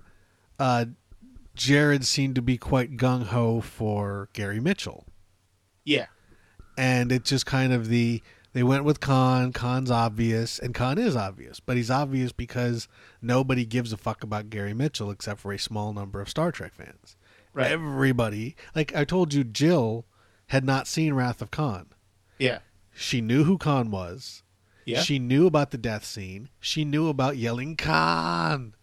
uh, 0.60 0.86
Jared 1.56 2.06
seemed 2.06 2.36
to 2.36 2.42
be 2.42 2.58
quite 2.58 2.98
gung 2.98 3.26
ho 3.28 3.62
for 3.62 4.30
Gary 4.34 4.60
Mitchell. 4.60 5.06
Yeah. 5.86 6.06
and 6.78 7.12
it's 7.12 7.30
just 7.30 7.46
kind 7.46 7.74
of 7.74 7.88
the 7.90 8.22
they 8.54 8.64
went 8.64 8.84
with 8.84 9.00
Khan. 9.00 9.54
Khan's 9.54 9.92
obvious, 9.92 10.60
and 10.60 10.74
Khan 10.74 10.98
is 10.98 11.16
obvious, 11.16 11.60
but 11.60 11.78
he's 11.78 11.92
obvious 11.92 12.32
because 12.32 12.88
nobody 13.22 13.66
gives 13.66 13.94
a 13.94 13.98
fuck 13.98 14.24
about 14.24 14.50
Gary 14.50 14.74
Mitchell 14.74 15.12
except 15.12 15.40
for 15.40 15.52
a 15.52 15.60
small 15.60 15.94
number 15.94 16.20
of 16.20 16.30
Star 16.30 16.52
Trek 16.52 16.74
fans. 16.74 17.16
Right. 17.54 17.72
Everybody, 17.72 18.56
like 18.76 18.96
I 18.96 19.06
told 19.06 19.34
you, 19.34 19.44
Jill 19.44 20.06
had 20.48 20.64
not 20.64 20.88
seen 20.88 21.14
Wrath 21.14 21.42
of 21.42 21.52
Khan. 21.52 21.88
Yeah. 22.38 22.60
She 22.94 23.22
knew 23.22 23.44
who 23.44 23.58
Khan 23.58 23.92
was. 23.92 24.44
Yeah. 24.86 25.02
She 25.02 25.20
knew 25.20 25.46
about 25.46 25.72
the 25.72 25.78
death 25.78 26.04
scene. 26.04 26.50
She 26.60 26.84
knew 26.84 27.10
about 27.10 27.38
yelling 27.38 27.76
Khan. 27.76 28.76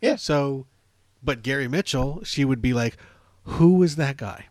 Yeah. 0.00 0.16
So, 0.16 0.66
but 1.22 1.42
Gary 1.42 1.66
Mitchell, 1.66 2.22
she 2.22 2.44
would 2.44 2.62
be 2.62 2.72
like, 2.72 2.96
"Who 3.42 3.82
is 3.82 3.96
that 3.96 4.16
guy?" 4.16 4.46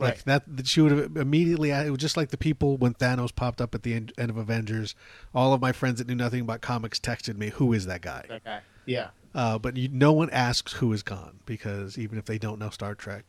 Like 0.00 0.14
Right. 0.14 0.24
that, 0.24 0.56
that 0.56 0.66
she 0.66 0.80
would 0.80 0.92
have 0.92 1.16
immediately. 1.16 1.70
It 1.70 1.90
was 1.90 1.98
just 1.98 2.16
like 2.16 2.30
the 2.30 2.38
people 2.38 2.76
when 2.78 2.94
Thanos 2.94 3.34
popped 3.34 3.60
up 3.60 3.74
at 3.74 3.82
the 3.82 3.92
end, 3.94 4.12
end 4.16 4.30
of 4.30 4.36
Avengers. 4.36 4.94
All 5.34 5.52
of 5.52 5.60
my 5.60 5.72
friends 5.72 5.98
that 5.98 6.08
knew 6.08 6.14
nothing 6.14 6.40
about 6.40 6.62
comics 6.62 6.98
texted 6.98 7.36
me, 7.36 7.50
"Who 7.50 7.72
is 7.72 7.86
that 7.86 8.00
guy?" 8.00 8.24
That 8.28 8.44
guy. 8.44 8.60
Yeah. 8.86 9.08
Uh, 9.34 9.58
but 9.58 9.76
you, 9.76 9.88
no 9.92 10.12
one 10.12 10.30
asks 10.30 10.72
who 10.74 10.92
is 10.92 11.02
Khan 11.02 11.38
because 11.46 11.98
even 11.98 12.18
if 12.18 12.24
they 12.24 12.38
don't 12.38 12.58
know 12.58 12.70
Star 12.70 12.94
Trek, 12.94 13.24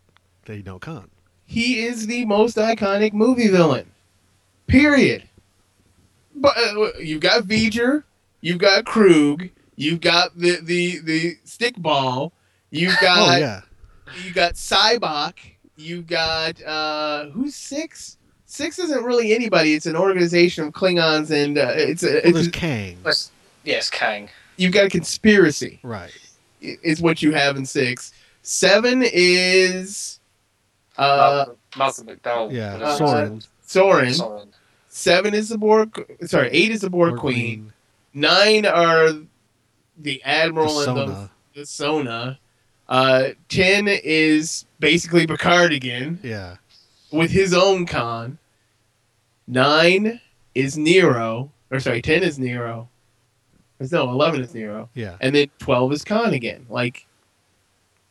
they 0.45 0.61
know 0.61 0.79
Khan. 0.79 1.09
He 1.45 1.83
is 1.83 2.07
the 2.07 2.25
most 2.25 2.55
iconic 2.57 3.11
movie 3.13 3.49
villain. 3.49 3.91
Period. 4.67 5.27
But 6.33 6.57
uh, 6.57 6.93
you've 6.99 7.19
got 7.21 7.43
V'ger, 7.43 8.03
you've 8.39 8.57
got 8.59 8.85
Krug, 8.85 9.49
you've 9.75 9.99
got 10.01 10.37
the 10.37 10.59
the 10.61 10.99
the 10.99 11.37
stick 11.43 11.75
ball, 11.77 12.31
you've 12.69 12.95
got 13.01 13.35
oh 13.35 13.37
yeah, 13.37 13.61
you 14.23 14.33
got 14.33 14.53
Sybok, 14.53 15.33
you 15.81 16.01
got 16.03 16.61
uh 16.63 17.25
who's 17.29 17.55
six? 17.55 18.17
six 18.45 18.77
isn't 18.79 19.03
really 19.03 19.33
anybody. 19.33 19.73
It's 19.73 19.85
an 19.85 19.95
organization 19.95 20.65
of 20.65 20.73
Klingons, 20.73 21.31
and 21.31 21.57
uh, 21.57 21.71
it's 21.73 22.03
a, 22.03 22.07
Well, 22.07 22.21
it's 22.25 22.33
there's 22.33 22.47
Kang. 22.49 22.97
Yes, 23.63 23.89
Kang. 23.89 24.29
you've 24.57 24.73
got 24.73 24.85
a 24.85 24.89
conspiracy. 24.89 25.79
Right. 25.83 26.11
Is 26.61 27.01
what 27.01 27.21
you 27.21 27.31
have 27.31 27.55
in 27.57 27.65
six. 27.65 28.11
Seven 28.43 29.03
is 29.05 30.19
uh, 30.97 31.45
Malcolm 31.77 32.07
McDowell. 32.07 32.51
Yeah. 32.51 32.75
Uh, 32.75 32.99
Soran. 32.99 33.47
Soran. 33.65 34.19
Soran. 34.19 34.47
Seven 34.89 35.33
is 35.33 35.49
the 35.49 35.57
Borg. 35.57 36.05
Sorry, 36.25 36.49
eight 36.49 36.71
is 36.71 36.81
the 36.81 36.89
Borg 36.89 37.11
Borg 37.11 37.21
Queen. 37.21 37.71
Nine 38.13 38.65
are 38.65 39.11
the 39.13 39.25
The 39.99 40.23
Admiral 40.23 40.79
and 40.81 40.97
the, 40.97 41.05
Sona. 41.07 41.31
the 41.55 41.65
Sona. 41.65 42.39
Uh, 42.89 43.29
ten 43.47 43.87
is 43.87 44.65
basically 44.81 45.25
Picard 45.25 45.71
again 45.71 46.19
Yeah. 46.21 46.57
with 47.11 47.31
his 47.31 47.53
own 47.53 47.85
con. 47.85 48.37
Nine 49.47 50.19
is 50.55 50.77
Nero, 50.77 51.51
or 51.69 51.79
sorry, 51.79 52.01
ten 52.01 52.23
is 52.23 52.37
Nero. 52.37 52.89
No, 53.91 54.09
eleven 54.11 54.41
is 54.41 54.53
Nero, 54.53 54.89
Yeah. 54.93 55.15
and 55.21 55.33
then 55.33 55.47
twelve 55.57 55.91
is 55.93 56.03
Khan 56.03 56.33
again. 56.33 56.65
Like 56.69 57.07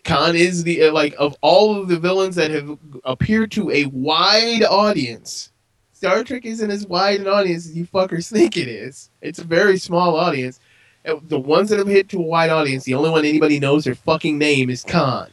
Khan 0.05 0.35
is 0.35 0.65
the 0.65 0.85
uh, 0.85 0.93
like 0.93 1.15
of 1.19 1.37
all 1.43 1.77
of 1.81 1.89
the 1.89 1.99
villains 1.99 2.35
that 2.37 2.51
have 2.51 2.77
appeared 3.05 3.53
to 3.53 3.71
a 3.71 3.85
wide 3.87 4.65
audience. 4.65 5.53
Star 5.93 6.25
Trek 6.25 6.45
isn't 6.47 6.71
as 6.71 6.87
wide 6.87 7.21
an 7.21 7.29
audience 7.29 7.67
as 7.67 7.77
you 7.77 7.87
fuckers 7.87 8.31
think 8.31 8.57
it 8.57 8.67
is. 8.69 9.11
It's 9.21 9.39
a 9.39 9.45
very 9.45 9.79
small 9.79 10.17
audience. 10.17 10.59
The 11.05 11.39
ones 11.39 11.69
that 11.71 11.79
have 11.79 11.87
hit 11.89 12.09
to 12.11 12.19
a 12.19 12.23
wide 12.23 12.51
audience, 12.51 12.85
the 12.85 12.95
only 12.95 13.11
one 13.11 13.25
anybody 13.25 13.61
knows 13.61 13.85
their 13.85 13.95
fucking 13.95 14.39
name 14.39 14.71
is 14.71 14.83
Khan. 14.83 15.29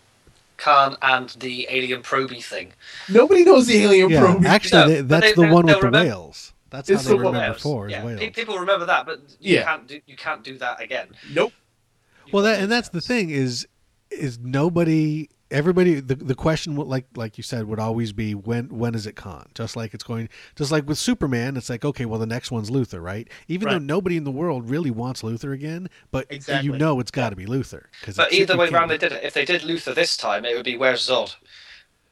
Khan 0.58 0.98
and 1.02 1.30
the 1.40 1.68
alien 1.70 2.02
proby 2.02 2.44
thing. 2.44 2.74
Nobody 3.10 3.44
knows 3.44 3.68
the 3.68 3.78
alien 3.84 4.10
Yeah. 4.10 4.20
probe. 4.22 4.46
Actually, 4.46 4.82
No, 4.82 4.88
they, 4.88 5.02
that's 5.02 5.26
they- 5.28 5.34
the 5.34 5.42
they- 5.44 5.52
one 5.52 5.66
with 5.66 5.76
the 5.76 5.82
remember- 5.82 6.00
whales. 6.10 6.54
That's 6.70 6.90
how 6.90 6.98
they 6.98 7.04
the 7.04 7.16
one- 7.16 7.26
remember 7.28 7.40
whales. 7.52 7.62
four 7.62 7.90
Yeah, 7.90 8.04
whales. 8.04 8.20
people 8.36 8.58
remember 8.60 8.86
that, 8.88 9.06
but 9.06 9.22
you 9.40 9.56
Yeah. 9.56 9.64
can't 9.64 9.88
do 9.88 10.02
you 10.06 10.16
can't 10.18 10.44
do 10.44 10.58
that 10.58 10.82
again. 10.82 11.08
nope. 11.34 11.54
Well, 12.34 12.44
that 12.44 12.60
and 12.60 12.70
that's 12.72 12.90
the 12.90 13.02
thing 13.02 13.30
is 13.30 13.68
is 14.12 14.38
nobody 14.40 15.30
everybody 15.50 16.00
the 16.00 16.16
the 16.16 16.36
question 16.36 16.76
like 16.76 17.06
like 17.16 17.38
you 17.38 17.44
said 17.44 17.66
would 17.68 17.80
always 17.80 18.12
be 18.14 18.36
when 18.36 18.68
when 18.70 18.94
is 18.96 19.06
it 19.08 19.16
Khan? 19.16 19.48
Just 19.56 19.76
like 19.76 19.94
it's 19.94 20.04
going 20.04 20.30
just 20.56 20.72
like 20.72 20.88
with 20.88 20.98
Superman, 20.98 21.56
it's 21.58 21.70
like 21.70 21.86
okay, 21.86 22.06
well 22.06 22.20
the 22.20 22.26
next 22.26 22.52
one's 22.52 22.70
Luthor, 22.70 23.02
right? 23.02 23.30
Even 23.48 23.70
though 23.70 23.78
nobody 23.78 24.18
in 24.18 24.24
the 24.24 24.32
world 24.32 24.70
really 24.70 24.92
wants 24.92 25.22
Luthor 25.22 25.54
again, 25.54 25.90
but 26.12 26.28
Exactly. 26.30 26.66
you 26.72 26.78
know 26.78 27.00
it's 27.00 27.12
got 27.12 27.30
to 27.32 27.36
be 27.36 27.46
Luthor 27.46 27.86
because 28.00 28.18
But 28.18 28.34
either 28.34 28.58
way 28.58 28.70
round 28.70 28.92
they 28.92 28.98
did 28.98 29.12
it. 29.12 29.24
If 29.24 29.34
they 29.34 29.46
did 29.46 29.62
Luthor 29.62 29.96
this 29.96 30.18
time, 30.18 30.44
it 30.46 30.56
would 30.56 30.66
be 30.66 30.78
where's 30.78 31.08
Zod? 31.08 31.36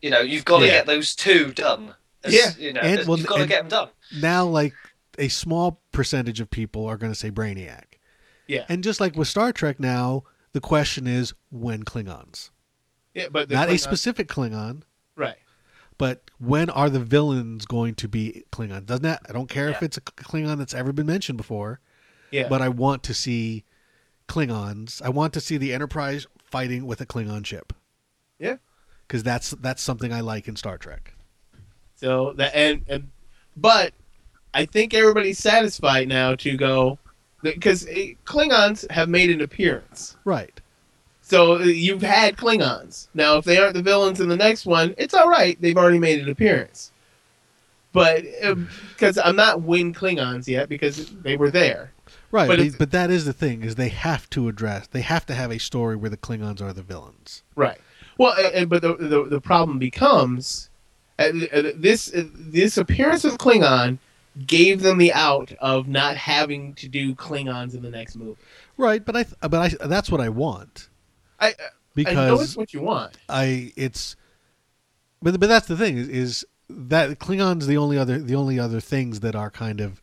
You 0.01 0.09
know, 0.11 0.21
you've 0.21 0.45
got 0.45 0.59
to 0.59 0.65
Yeah. 0.65 0.71
get 0.73 0.85
those 0.85 1.15
two 1.15 1.51
done. 1.53 1.95
As- 2.23 2.33
Yeah. 2.33 2.51
you 2.57 2.73
know, 2.73 2.81
And- 2.81 3.07
well, 3.07 3.17
you've 3.17 3.27
got 3.27 3.37
to 3.37 3.47
get 3.47 3.61
them 3.61 3.69
done. 3.69 3.89
now 4.21 4.45
like 4.45 4.73
a 5.17 5.27
small 5.29 5.81
percentage 5.91 6.39
of 6.39 6.49
people 6.49 6.85
are 6.85 6.97
going 6.97 7.11
to 7.11 7.17
say 7.17 7.31
Brainiac, 7.31 7.83
Yeah. 8.47 8.65
and 8.69 8.83
just 8.83 8.99
like 8.99 9.15
with 9.15 9.27
Star 9.27 9.51
Trek 9.53 9.79
now, 9.79 10.23
the 10.53 10.59
question 10.61 11.07
is 11.07 11.33
when 11.49 11.83
Klingons, 11.83 12.49
Yeah, 13.15 13.29
but 13.31 13.49
not 13.49 13.69
a 13.69 13.77
specific 13.79 14.27
Klingon. 14.27 14.83
right. 15.15 15.37
But 15.97 16.29
when 16.39 16.69
are 16.69 16.89
the 16.89 16.99
villains 16.99 17.65
going 17.65 17.95
to 17.95 18.09
be 18.09 18.43
Klingon? 18.51 18.85
Doesn't 18.85 19.03
that? 19.03 19.21
I 19.29 19.31
don't 19.31 19.49
care 19.49 19.69
if 19.69 19.81
it's 19.81 19.95
a 19.95 20.01
Klingon 20.01 20.57
that's 20.57 20.73
ever 20.73 20.91
been 20.91 21.05
mentioned 21.07 21.37
before, 21.37 21.79
Yeah. 22.31 22.49
but 22.49 22.61
I 22.61 22.67
want 22.67 23.01
to 23.03 23.13
see 23.13 23.63
Klingons. 24.27 25.01
I 25.01 25.07
want 25.09 25.33
to 25.33 25.39
see 25.39 25.55
the 25.57 25.73
Enterprise 25.73 26.27
fighting 26.43 26.85
with 26.85 26.99
a 27.01 27.05
Klingon 27.05 27.45
ship. 27.45 27.71
Yeah. 28.39 28.57
because 29.07 29.23
that's 29.23 29.51
that's 29.51 29.81
something 29.81 30.11
I 30.11 30.19
like 30.19 30.47
in 30.49 30.57
Star 30.57 30.77
Trek. 30.77 31.13
So 31.95 32.33
that 32.33 32.53
and, 32.53 32.83
and 32.89 33.09
but 33.55 33.93
I 34.53 34.65
think 34.65 34.93
everybody's 34.93 35.39
satisfied 35.39 36.09
now 36.09 36.35
to 36.35 36.57
go 36.57 36.99
because 37.41 37.87
eh, 37.87 38.15
Klingons 38.25 38.89
have 38.91 39.07
made 39.07 39.29
an 39.29 39.39
appearance. 39.41 40.17
Right. 40.25 40.54
So 41.25 41.55
uh, 41.55 41.63
you've 41.63 42.03
had 42.03 42.37
Klingons. 42.37 43.07
Now, 43.15 43.37
if 43.37 43.45
they 43.45 43.57
aren't 43.57 43.73
the 43.73 43.81
villains 43.81 44.21
in 44.21 44.29
the 44.29 44.37
next 44.37 44.67
one, 44.67 44.93
it's 44.95 45.15
all 45.15 45.27
right. 45.27 45.59
They've 45.59 45.75
already 45.75 45.97
made 45.97 46.19
an 46.21 46.29
appearance. 46.29 46.91
But 47.93 48.25
because 48.89 49.17
I'm 49.17 49.35
not 49.35 49.63
win 49.63 49.91
Klingons 49.91 50.47
yet 50.47 50.69
because 50.69 51.09
they 51.23 51.35
were 51.35 51.49
there. 51.49 51.93
Right, 52.29 52.47
But 52.47 52.59
but, 52.59 52.77
but 52.77 52.91
that 52.91 53.09
is 53.09 53.25
the 53.25 53.33
thing 53.33 53.63
is 53.63 53.73
they 53.73 53.89
have 53.89 54.29
to 54.31 54.47
address 54.47 54.85
they 54.85 55.01
have 55.01 55.25
to 55.25 55.33
have 55.33 55.49
a 55.49 55.57
story 55.57 55.95
where 55.95 56.11
the 56.11 56.17
Klingons 56.17 56.61
are 56.61 56.73
the 56.73 56.83
villains. 56.83 57.41
Right. 57.55 57.81
Well, 58.19 58.35
and, 58.53 58.69
but 58.69 58.83
the, 58.83 58.95
the 58.95 59.23
the 59.23 59.41
problem 59.41 59.79
becomes 59.79 60.69
uh, 61.17 61.31
uh, 61.51 61.71
this 61.75 62.13
uh, 62.13 62.25
this 62.35 62.77
appearance 62.77 63.25
of 63.25 63.39
Klingon 63.39 63.97
gave 64.45 64.83
them 64.83 64.99
the 64.99 65.11
out 65.13 65.53
of 65.59 65.87
not 65.87 66.17
having 66.17 66.75
to 66.75 66.87
do 66.87 67.15
Klingons 67.15 67.73
in 67.73 67.81
the 67.81 67.89
next 67.89 68.15
movie. 68.15 68.39
Right, 68.77 69.03
but 69.03 69.15
I 69.15 69.23
th- 69.23 69.35
but 69.41 69.55
I 69.81 69.87
that's 69.87 70.11
what 70.11 70.21
I 70.21 70.29
want 70.29 70.89
I 71.39 71.47
I 71.47 71.49
know 71.51 71.55
it's 71.55 71.95
because 71.95 72.57
what 72.57 72.73
you 72.73 72.81
want. 72.81 73.17
I 73.29 73.73
it's 73.75 74.15
but 75.21 75.39
but 75.39 75.47
that's 75.47 75.67
the 75.67 75.77
thing 75.77 75.97
is, 75.97 76.07
is 76.09 76.45
that 76.69 77.19
Klingons 77.19 77.65
the 77.67 77.77
only 77.77 77.97
other 77.97 78.19
the 78.19 78.35
only 78.35 78.59
other 78.59 78.79
things 78.79 79.19
that 79.21 79.35
are 79.35 79.49
kind 79.49 79.81
of 79.81 80.01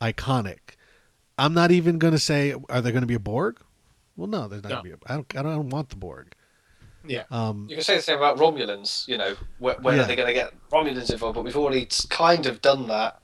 iconic. 0.00 0.58
I'm 1.38 1.54
not 1.54 1.70
even 1.70 1.98
going 1.98 2.12
to 2.12 2.18
say 2.18 2.54
are 2.68 2.80
there 2.80 2.92
going 2.92 3.02
to 3.02 3.06
be 3.06 3.14
a 3.14 3.18
Borg? 3.20 3.58
Well, 4.16 4.28
no, 4.28 4.46
there's 4.48 4.62
not 4.62 4.68
No. 4.68 4.74
going 4.82 4.92
to 4.92 4.96
be. 4.98 5.02
A, 5.08 5.12
I 5.12 5.16
don't. 5.16 5.36
I 5.36 5.42
don't 5.42 5.70
want 5.70 5.88
the 5.88 5.96
Borg. 5.96 6.34
Yeah. 7.04 7.24
Um, 7.30 7.66
You 7.68 7.76
can 7.76 7.84
say 7.84 7.96
the 7.96 8.02
same 8.02 8.18
about 8.18 8.36
Romulans. 8.38 9.08
You 9.08 9.18
know, 9.18 9.34
wh- 9.58 9.82
when 9.82 9.96
Yeah. 9.96 10.04
are 10.04 10.06
they 10.06 10.14
going 10.14 10.28
to 10.28 10.34
get 10.34 10.52
Romulans 10.70 11.10
involved? 11.10 11.34
But 11.34 11.42
we've 11.44 11.56
already 11.56 11.88
kind 12.10 12.46
of 12.46 12.60
done 12.60 12.86
that 12.88 13.20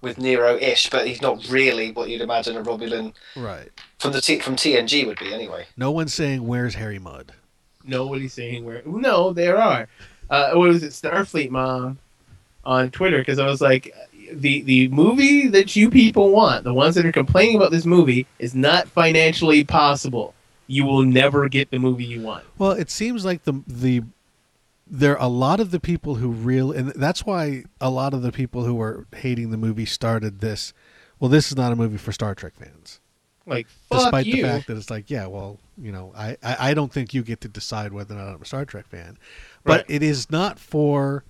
with 0.00 0.18
Nero-ish, 0.18 0.90
but 0.90 1.06
he's 1.06 1.20
not 1.20 1.48
really 1.48 1.92
what 1.92 2.08
you'd 2.08 2.20
imagine 2.20 2.56
a 2.56 2.62
Romulan 2.62 3.12
right. 3.36 3.68
from 3.98 4.12
the 4.12 4.20
T- 4.20 4.40
from 4.40 4.56
TNG 4.56 5.06
would 5.06 5.18
be 5.18 5.32
anyway. 5.32 5.66
No 5.76 5.90
one's 5.90 6.14
saying 6.14 6.46
where's 6.46 6.74
Harry 6.74 6.98
Mudd. 6.98 7.32
Nobody's 7.84 8.34
saying 8.34 8.64
where. 8.64 8.82
No, 8.84 9.32
there 9.32 9.58
are. 9.58 9.88
Uh, 10.28 10.52
what 10.52 10.68
was 10.68 10.82
it? 10.82 10.92
Starfleet 10.92 11.50
mom 11.50 11.98
on 12.64 12.90
Twitter 12.90 13.18
because 13.18 13.38
I 13.38 13.46
was 13.46 13.60
like, 13.60 13.94
the 14.32 14.62
the 14.62 14.88
movie 14.88 15.48
that 15.48 15.74
you 15.74 15.90
people 15.90 16.30
want, 16.30 16.64
the 16.64 16.74
ones 16.74 16.94
that 16.94 17.06
are 17.06 17.12
complaining 17.12 17.56
about 17.56 17.70
this 17.70 17.86
movie, 17.86 18.26
is 18.38 18.54
not 18.54 18.88
financially 18.88 19.64
possible. 19.64 20.34
You 20.66 20.84
will 20.84 21.02
never 21.02 21.48
get 21.48 21.70
the 21.70 21.78
movie 21.78 22.04
you 22.04 22.20
want. 22.20 22.44
Well, 22.58 22.72
it 22.72 22.90
seems 22.90 23.24
like 23.24 23.44
the 23.44 23.60
the 23.66 24.02
there 24.92 25.16
are 25.16 25.24
a 25.24 25.28
lot 25.28 25.60
of 25.60 25.70
the 25.70 25.78
people 25.78 26.16
who 26.16 26.28
real 26.30 26.72
and 26.72 26.90
that's 26.90 27.24
why 27.24 27.62
a 27.80 27.88
lot 27.88 28.12
of 28.12 28.22
the 28.22 28.32
people 28.32 28.64
who 28.64 28.80
are 28.80 29.06
hating 29.14 29.50
the 29.50 29.56
movie 29.56 29.86
started 29.86 30.40
this. 30.40 30.72
Well, 31.20 31.28
this 31.30 31.48
is 31.50 31.56
not 31.56 31.70
a 31.70 31.76
movie 31.76 31.96
for 31.98 32.12
Star 32.12 32.34
Trek 32.34 32.54
fans. 32.56 32.98
Like, 33.46 33.68
fuck 33.88 34.00
despite 34.00 34.26
you. 34.26 34.36
the 34.36 34.42
fact 34.42 34.66
that 34.66 34.76
it's 34.76 34.90
like, 34.90 35.10
yeah, 35.10 35.26
well, 35.26 35.58
you 35.76 35.92
know, 35.92 36.12
I, 36.16 36.36
I, 36.42 36.70
I 36.70 36.74
don't 36.74 36.92
think 36.92 37.14
you 37.14 37.22
get 37.22 37.40
to 37.42 37.48
decide 37.48 37.92
whether 37.92 38.14
or 38.14 38.18
not 38.18 38.34
I'm 38.34 38.42
a 38.42 38.44
Star 38.44 38.64
Trek 38.64 38.86
fan, 38.88 39.16
but 39.64 39.78
Right. 39.80 39.84
it 39.88 40.02
is 40.02 40.30
not 40.30 40.58
for 40.58 41.24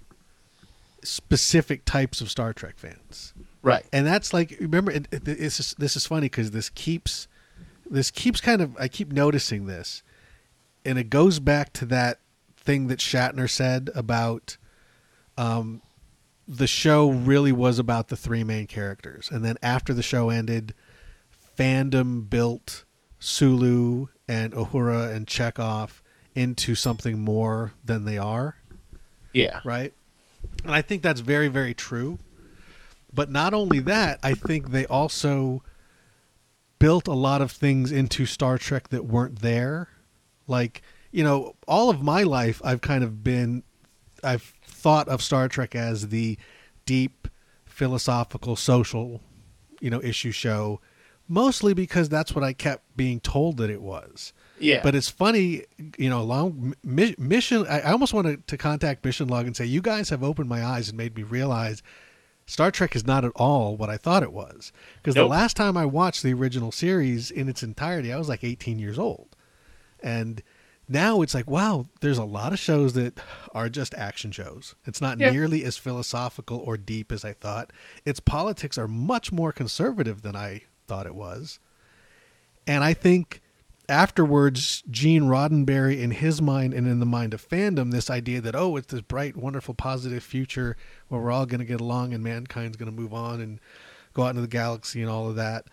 specific 1.03 1.85
types 1.85 2.21
of 2.21 2.31
Star 2.31 2.53
Trek 2.53 2.77
fans, 2.77 3.33
right. 3.63 3.85
and 3.93 4.07
that's 4.07 4.33
like, 4.35 4.57
remember, 4.61 4.93
it, 4.93 5.09
it, 5.11 5.27
it's 5.27 5.57
just, 5.57 5.81
this 5.81 5.97
is 5.97 6.07
funny 6.07 6.27
because 6.27 6.51
this 6.51 6.69
keeps, 6.69 7.27
this 7.89 8.11
keeps 8.11 8.41
kind 8.41 8.61
of, 8.61 8.77
I 8.79 8.89
keep 8.89 9.13
noticing 9.13 9.67
this, 9.67 10.03
and 10.85 10.99
it 10.99 11.11
goes 11.11 11.39
back 11.39 11.73
to 11.75 11.87
that 11.87 12.19
thing 12.71 12.87
that 12.87 13.01
Shatner 13.01 13.51
said 13.51 13.91
about, 13.97 14.57
um, 15.37 15.83
the 16.47 16.69
show 16.69 17.11
really 17.11 17.51
was 17.51 17.81
about 17.81 18.07
the 18.09 18.17
three 18.17 18.45
main 18.45 18.69
characters, 18.69 19.29
and 19.29 19.45
then 19.45 19.57
after 19.61 19.93
the 19.93 20.05
show 20.05 20.31
ended, 20.31 20.73
fandom 21.59 22.31
built 22.31 22.85
Sulu 23.19 24.07
and 24.29 24.53
Uhura 24.53 25.13
and 25.13 25.27
Chekov 25.27 26.01
into 26.37 26.77
something 26.77 27.19
more 27.19 27.73
than 27.85 28.05
they 28.05 28.19
are, 28.19 28.55
Yeah. 29.33 29.61
right? 29.65 29.93
And 30.63 30.73
I 30.73 30.81
think 30.81 31.03
that's 31.03 31.21
very, 31.21 31.49
very 31.49 31.75
true. 31.75 32.21
But 33.13 33.33
not 33.33 33.53
only 33.53 33.81
that, 33.81 34.21
I 34.23 34.35
think 34.35 34.71
they 34.71 34.87
also 34.87 35.65
built 36.79 37.09
a 37.09 37.15
lot 37.15 37.43
of 37.43 37.51
things 37.51 37.91
into 37.91 38.27
Star 38.27 38.59
Trek 38.59 38.91
that 38.91 39.05
weren't 39.07 39.41
there. 39.41 39.89
Like, 40.47 40.83
you 41.11 41.25
know, 41.25 41.57
all 41.67 41.91
of 41.91 42.03
my 42.03 42.23
life, 42.23 42.61
I've 42.65 42.81
kind 42.81 43.05
of 43.05 43.23
been, 43.25 43.63
I've 44.23 44.55
thought 44.65 45.09
of 45.09 45.23
Star 45.23 45.49
Trek 45.49 45.75
as 45.75 46.09
the 46.09 46.39
deep 46.87 47.29
philosophical, 47.67 48.57
social, 48.57 49.21
you 49.81 49.91
know, 49.91 50.03
issue 50.03 50.31
show, 50.31 50.81
mostly 51.29 51.75
because 51.75 52.09
that's 52.09 52.35
what 52.35 52.45
I 52.45 52.53
kept 52.53 52.85
being 52.97 53.21
told 53.21 53.57
that 53.59 53.71
it 53.71 53.83
was. 53.83 54.33
Yeah. 54.59 54.81
But 54.83 54.95
it's 54.95 55.09
funny, 55.09 55.65
you 55.97 56.11
know, 56.11 56.23
long 56.23 56.75
mi- 56.85 57.15
mission. 57.19 57.67
I 57.67 57.81
I 57.81 57.93
almost 57.93 58.13
wanted 58.13 58.47
to 58.49 58.59
contact 58.59 59.05
Mission 59.05 59.29
Log 59.29 59.47
and 59.47 59.57
say, 59.57 59.65
you 59.65 59.81
guys 59.81 60.11
have 60.11 60.23
opened 60.23 60.49
my 60.49 60.63
eyes 60.63 60.89
and 60.89 60.99
made 60.99 61.17
me 61.17 61.23
realize 61.23 61.83
Star 62.47 62.71
Trek 62.71 62.95
is 62.95 63.07
not 63.07 63.25
at 63.25 63.33
all 63.37 63.77
what 63.77 63.89
I 63.89 63.97
thought 63.97 64.23
it 64.23 64.33
was. 64.33 64.73
Because 64.97 65.15
the 65.15 65.25
last 65.25 65.57
time 65.57 65.77
I 65.77 65.87
watched 65.87 66.23
the 66.23 66.35
original 66.35 66.73
series 66.73 67.31
in 67.31 67.49
its 67.49 67.63
entirety, 67.63 68.13
I 68.13 68.19
was 68.19 68.29
like 68.29 68.45
18 68.45 68.79
years 68.79 68.99
old, 68.99 69.37
and 70.03 70.43
now 70.91 71.23
it's 71.23 71.35
like, 71.35 71.49
wow, 71.49 71.87
there's 72.01 72.19
a 72.19 72.25
lot 72.25 72.53
of 72.53 72.59
shows 72.59 72.95
that 72.95 73.21
are 73.55 73.69
just 73.69 73.95
action 73.95 74.33
shows. 74.33 74.75
It's 74.85 75.01
not 75.01 75.19
Yeah. 75.21 75.31
nearly 75.31 75.65
as 75.65 75.77
philosophical 75.77 76.59
or 76.59 76.77
deep 76.77 77.13
as 77.13 77.25
I 77.25 77.33
thought. 77.33 77.73
Its 78.05 78.19
politics 78.21 78.77
are 78.77 78.89
much 78.89 79.31
more 79.31 79.53
conservative 79.53 80.23
than 80.23 80.35
I 80.35 80.63
thought 80.89 81.07
it 81.07 81.15
was. 81.15 81.61
And 82.67 82.83
I 82.83 82.93
think 82.93 83.41
afterwards, 83.89 84.83
Gene 84.91 85.25
Roddenberry, 85.25 86.01
in 86.01 86.11
his 86.11 86.43
mind 86.43 86.75
and 86.75 86.87
in 86.87 86.99
the 87.01 87.07
mind 87.07 87.35
of 87.35 87.49
fandom, 87.49 87.93
this 87.93 88.11
idea 88.11 88.41
that, 88.41 88.57
oh, 88.57 88.77
it's 88.77 88.93
this 88.93 89.01
bright, 89.01 89.37
wonderful, 89.37 89.75
positive 89.75 90.23
future 90.25 90.77
where 91.09 91.21
we're 91.21 91.31
all 91.31 91.47
going 91.47 91.61
to 91.61 91.65
get 91.65 91.81
along 91.81 92.13
and 92.13 92.23
mankind's 92.25 92.77
going 92.77 92.91
to 92.91 92.97
move 93.01 93.15
on 93.15 93.41
and 93.41 93.61
go 94.13 94.25
out 94.25 94.31
into 94.31 94.43
the 94.43 94.49
galaxy 94.49 95.01
and 95.01 95.11
all 95.11 95.29
of 95.29 95.37
that 95.37 95.67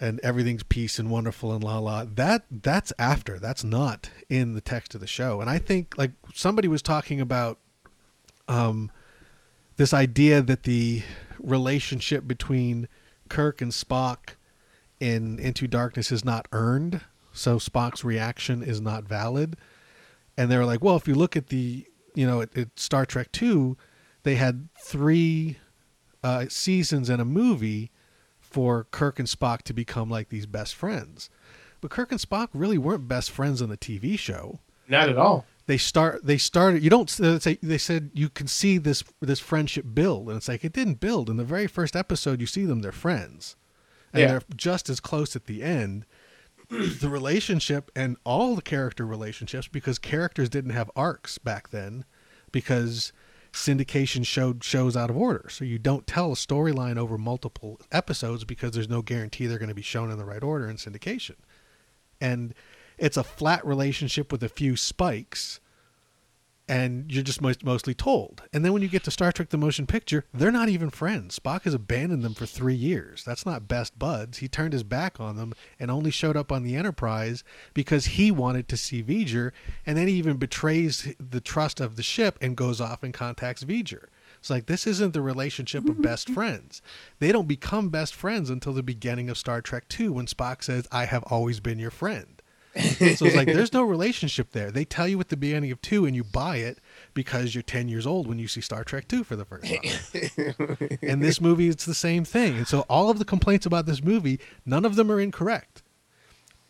and 0.00 0.20
everything's 0.22 0.62
peace 0.62 0.98
and 0.98 1.10
wonderful 1.10 1.52
and 1.52 1.64
la 1.64 1.78
la 1.78 2.04
that 2.04 2.44
that's 2.50 2.92
after. 2.98 3.38
That's 3.38 3.64
not 3.64 4.10
in 4.28 4.54
the 4.54 4.60
text 4.60 4.94
of 4.94 5.00
the 5.00 5.06
show. 5.06 5.40
And 5.40 5.48
i 5.48 5.58
think 5.58 5.96
like 5.96 6.12
somebody 6.34 6.68
was 6.68 6.82
talking 6.82 7.20
about 7.20 7.58
um 8.48 8.90
this 9.76 9.92
idea 9.92 10.42
that 10.42 10.64
the 10.64 11.02
relationship 11.38 12.26
between 12.26 12.88
kirk 13.28 13.60
and 13.60 13.72
spock 13.72 14.34
in 15.00 15.38
into 15.38 15.66
darkness 15.66 16.10
is 16.10 16.24
not 16.24 16.48
earned 16.52 17.00
so 17.32 17.58
spock's 17.58 18.02
reaction 18.02 18.62
is 18.62 18.80
not 18.80 19.04
valid. 19.04 19.56
And 20.38 20.50
they 20.50 20.56
were 20.56 20.64
like 20.64 20.82
well 20.82 20.96
if 20.96 21.08
you 21.08 21.14
look 21.14 21.36
at 21.36 21.48
the 21.48 21.86
you 22.14 22.26
know 22.26 22.42
at, 22.42 22.56
at 22.56 22.78
star 22.78 23.06
trek 23.06 23.32
2 23.32 23.76
they 24.24 24.34
had 24.34 24.68
three 24.80 25.58
uh, 26.24 26.46
seasons 26.48 27.08
and 27.08 27.22
a 27.22 27.24
movie 27.24 27.92
for 28.56 28.84
Kirk 28.90 29.18
and 29.18 29.28
Spock 29.28 29.60
to 29.64 29.74
become 29.74 30.08
like 30.08 30.30
these 30.30 30.46
best 30.46 30.74
friends. 30.74 31.28
But 31.82 31.90
Kirk 31.90 32.10
and 32.10 32.18
Spock 32.18 32.48
really 32.54 32.78
weren't 32.78 33.06
best 33.06 33.30
friends 33.30 33.60
on 33.60 33.68
the 33.68 33.76
TV 33.76 34.18
show. 34.18 34.60
Not 34.88 35.10
at 35.10 35.18
all. 35.18 35.44
They 35.66 35.76
start 35.76 36.24
they 36.24 36.38
started 36.38 36.82
you 36.82 36.88
don't 36.88 37.10
say 37.10 37.58
they 37.62 37.76
said 37.76 38.12
you 38.14 38.30
can 38.30 38.46
see 38.46 38.78
this 38.78 39.04
this 39.20 39.40
friendship 39.40 39.84
build 39.92 40.28
and 40.28 40.38
it's 40.38 40.48
like 40.48 40.64
it 40.64 40.72
didn't 40.72 41.00
build 41.00 41.28
in 41.28 41.36
the 41.36 41.44
very 41.44 41.66
first 41.66 41.94
episode 41.94 42.40
you 42.40 42.46
see 42.46 42.64
them 42.64 42.80
they're 42.80 42.92
friends. 42.92 43.56
And 44.14 44.20
Yeah. 44.22 44.26
they're 44.28 44.42
just 44.56 44.88
as 44.88 45.00
close 45.00 45.36
at 45.36 45.44
the 45.44 45.62
end. 45.62 46.06
the 46.70 47.10
relationship 47.10 47.90
and 47.94 48.16
all 48.24 48.56
the 48.56 48.62
character 48.62 49.04
relationships 49.04 49.68
because 49.68 49.98
characters 49.98 50.48
didn't 50.48 50.70
have 50.70 50.90
arcs 50.96 51.36
back 51.36 51.68
then 51.68 52.06
because 52.52 53.12
syndication 53.56 54.24
showed 54.24 54.62
shows 54.62 54.96
out 54.96 55.10
of 55.10 55.16
order. 55.16 55.46
So 55.48 55.64
you 55.64 55.78
don't 55.78 56.06
tell 56.06 56.30
a 56.32 56.36
storyline 56.36 56.98
over 56.98 57.16
multiple 57.16 57.80
episodes 57.90 58.44
because 58.44 58.72
there's 58.72 58.88
no 58.88 59.02
guarantee 59.02 59.46
they're 59.46 59.58
going 59.58 59.70
to 59.70 59.74
be 59.74 59.82
shown 59.82 60.10
in 60.10 60.18
the 60.18 60.24
right 60.24 60.42
order 60.42 60.68
in 60.68 60.76
syndication. 60.76 61.36
And 62.20 62.54
it's 62.98 63.16
a 63.16 63.24
flat 63.24 63.66
relationship 63.66 64.30
with 64.30 64.42
a 64.42 64.48
few 64.48 64.76
spikes 64.76 65.60
and 66.68 67.10
you're 67.12 67.22
just 67.22 67.40
most, 67.40 67.64
mostly 67.64 67.94
told. 67.94 68.42
And 68.52 68.64
then 68.64 68.72
when 68.72 68.82
you 68.82 68.88
get 68.88 69.04
to 69.04 69.10
Star 69.10 69.30
Trek 69.30 69.50
the 69.50 69.56
motion 69.56 69.86
picture, 69.86 70.24
they're 70.34 70.50
not 70.50 70.68
even 70.68 70.90
friends. 70.90 71.38
Spock 71.38 71.62
has 71.62 71.74
abandoned 71.74 72.24
them 72.24 72.34
for 72.34 72.46
3 72.46 72.74
years. 72.74 73.22
That's 73.24 73.46
not 73.46 73.68
best 73.68 73.98
buds. 73.98 74.38
He 74.38 74.48
turned 74.48 74.72
his 74.72 74.82
back 74.82 75.20
on 75.20 75.36
them 75.36 75.54
and 75.78 75.90
only 75.90 76.10
showed 76.10 76.36
up 76.36 76.50
on 76.50 76.64
the 76.64 76.76
Enterprise 76.76 77.44
because 77.72 78.06
he 78.06 78.30
wanted 78.30 78.68
to 78.68 78.76
see 78.76 79.02
V'ger 79.02 79.52
and 79.84 79.96
then 79.96 80.08
he 80.08 80.14
even 80.14 80.36
betrays 80.36 81.14
the 81.18 81.40
trust 81.40 81.80
of 81.80 81.96
the 81.96 82.02
ship 82.02 82.38
and 82.40 82.56
goes 82.56 82.80
off 82.80 83.02
and 83.02 83.14
contacts 83.14 83.64
V'ger. 83.64 84.06
It's 84.38 84.50
like 84.50 84.66
this 84.66 84.86
isn't 84.86 85.12
the 85.12 85.22
relationship 85.22 85.84
of 85.84 85.94
mm-hmm. 85.94 86.02
best 86.02 86.28
friends. 86.28 86.82
They 87.18 87.32
don't 87.32 87.48
become 87.48 87.88
best 87.88 88.14
friends 88.14 88.50
until 88.50 88.72
the 88.72 88.82
beginning 88.82 89.30
of 89.30 89.38
Star 89.38 89.60
Trek 89.60 89.88
2 89.88 90.12
when 90.12 90.26
Spock 90.26 90.62
says, 90.62 90.86
"I 90.92 91.06
have 91.06 91.22
always 91.24 91.58
been 91.58 91.78
your 91.78 91.90
friend." 91.90 92.35
So 92.78 93.24
it's 93.24 93.36
like 93.36 93.46
there's 93.46 93.72
no 93.74 93.82
relationship 93.82 94.52
there. 94.52 94.70
They 94.70 94.84
tell 94.84 95.08
you 95.08 95.18
at 95.20 95.28
the 95.28 95.36
beginning 95.36 95.70
of 95.70 95.80
two, 95.80 96.06
and 96.06 96.14
you 96.14 96.24
buy 96.24 96.56
it 96.56 96.78
because 97.14 97.54
you're 97.54 97.62
10 97.62 97.88
years 97.88 98.06
old 98.06 98.26
when 98.26 98.38
you 98.38 98.48
see 98.48 98.60
Star 98.60 98.84
Trek 98.84 99.08
2 99.08 99.24
for 99.24 99.36
the 99.36 99.44
first 99.44 99.64
time. 99.66 100.98
and 101.02 101.22
this 101.22 101.40
movie, 101.40 101.68
it's 101.68 101.86
the 101.86 101.94
same 101.94 102.24
thing. 102.24 102.56
And 102.58 102.68
so 102.68 102.80
all 102.88 103.10
of 103.10 103.18
the 103.18 103.24
complaints 103.24 103.66
about 103.66 103.86
this 103.86 104.02
movie, 104.02 104.38
none 104.64 104.84
of 104.84 104.96
them 104.96 105.10
are 105.10 105.20
incorrect, 105.20 105.82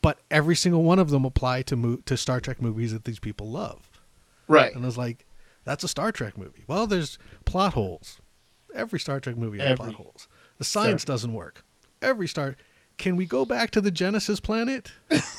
but 0.03 0.19
every 0.31 0.57
single 0.57 0.83
one 0.83 0.99
of 0.99 1.11
them 1.11 1.25
apply 1.25 1.63
to 1.63 1.77
mo- 1.77 2.03
to 2.07 2.17
Star 2.17 2.41
Trek 2.41 2.63
movies 2.63 2.93
that 2.93 3.05
these 3.05 3.19
people 3.19 3.51
love. 3.51 3.91
Right. 4.49 4.75
And 4.75 4.85
I 4.85 4.87
was 4.87 4.99
like, 4.99 5.27
that's 5.65 5.83
a 5.83 5.89
Star 5.89 6.13
Trek 6.13 6.39
movie. 6.39 6.65
Well, 6.69 6.87
there's 6.87 7.19
plot 7.45 7.75
holes. 7.75 8.21
Every 8.75 9.01
Star 9.01 9.19
Trek 9.21 9.37
movie 9.37 9.59
has 9.59 9.73
Every 9.73 9.77
plot 9.77 9.95
holes. 9.95 10.29
The 10.59 10.65
science 10.65 11.05
doesn't 11.05 11.33
work. 11.33 11.65
Every 12.01 12.29
Star. 12.29 12.57
Can 12.99 13.17
we 13.17 13.27
go 13.27 13.45
back 13.45 13.71
to 13.73 13.81
the 13.81 13.91
Genesis 13.91 14.41
planet? 14.41 14.93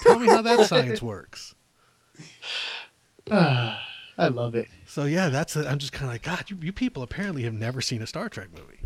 Tell 0.04 0.20
me 0.20 0.28
how 0.28 0.42
that 0.44 0.66
science 0.68 1.02
works. 1.02 1.56
Ah, 3.32 3.84
I 4.18 4.28
love 4.30 4.56
it. 4.56 4.68
So 4.86 5.06
yeah, 5.06 5.30
that's. 5.30 5.58
i 5.58 5.70
I'm 5.70 5.80
just 5.80 5.92
kind 5.94 6.06
of 6.06 6.14
like, 6.14 6.24
God, 6.24 6.46
you, 6.50 6.58
you 6.62 6.72
people 6.72 7.04
apparently 7.04 7.44
have 7.44 7.54
never 7.54 7.82
seen 7.82 8.02
a 8.02 8.08
Star 8.08 8.30
Trek 8.30 8.50
movie. 8.56 8.80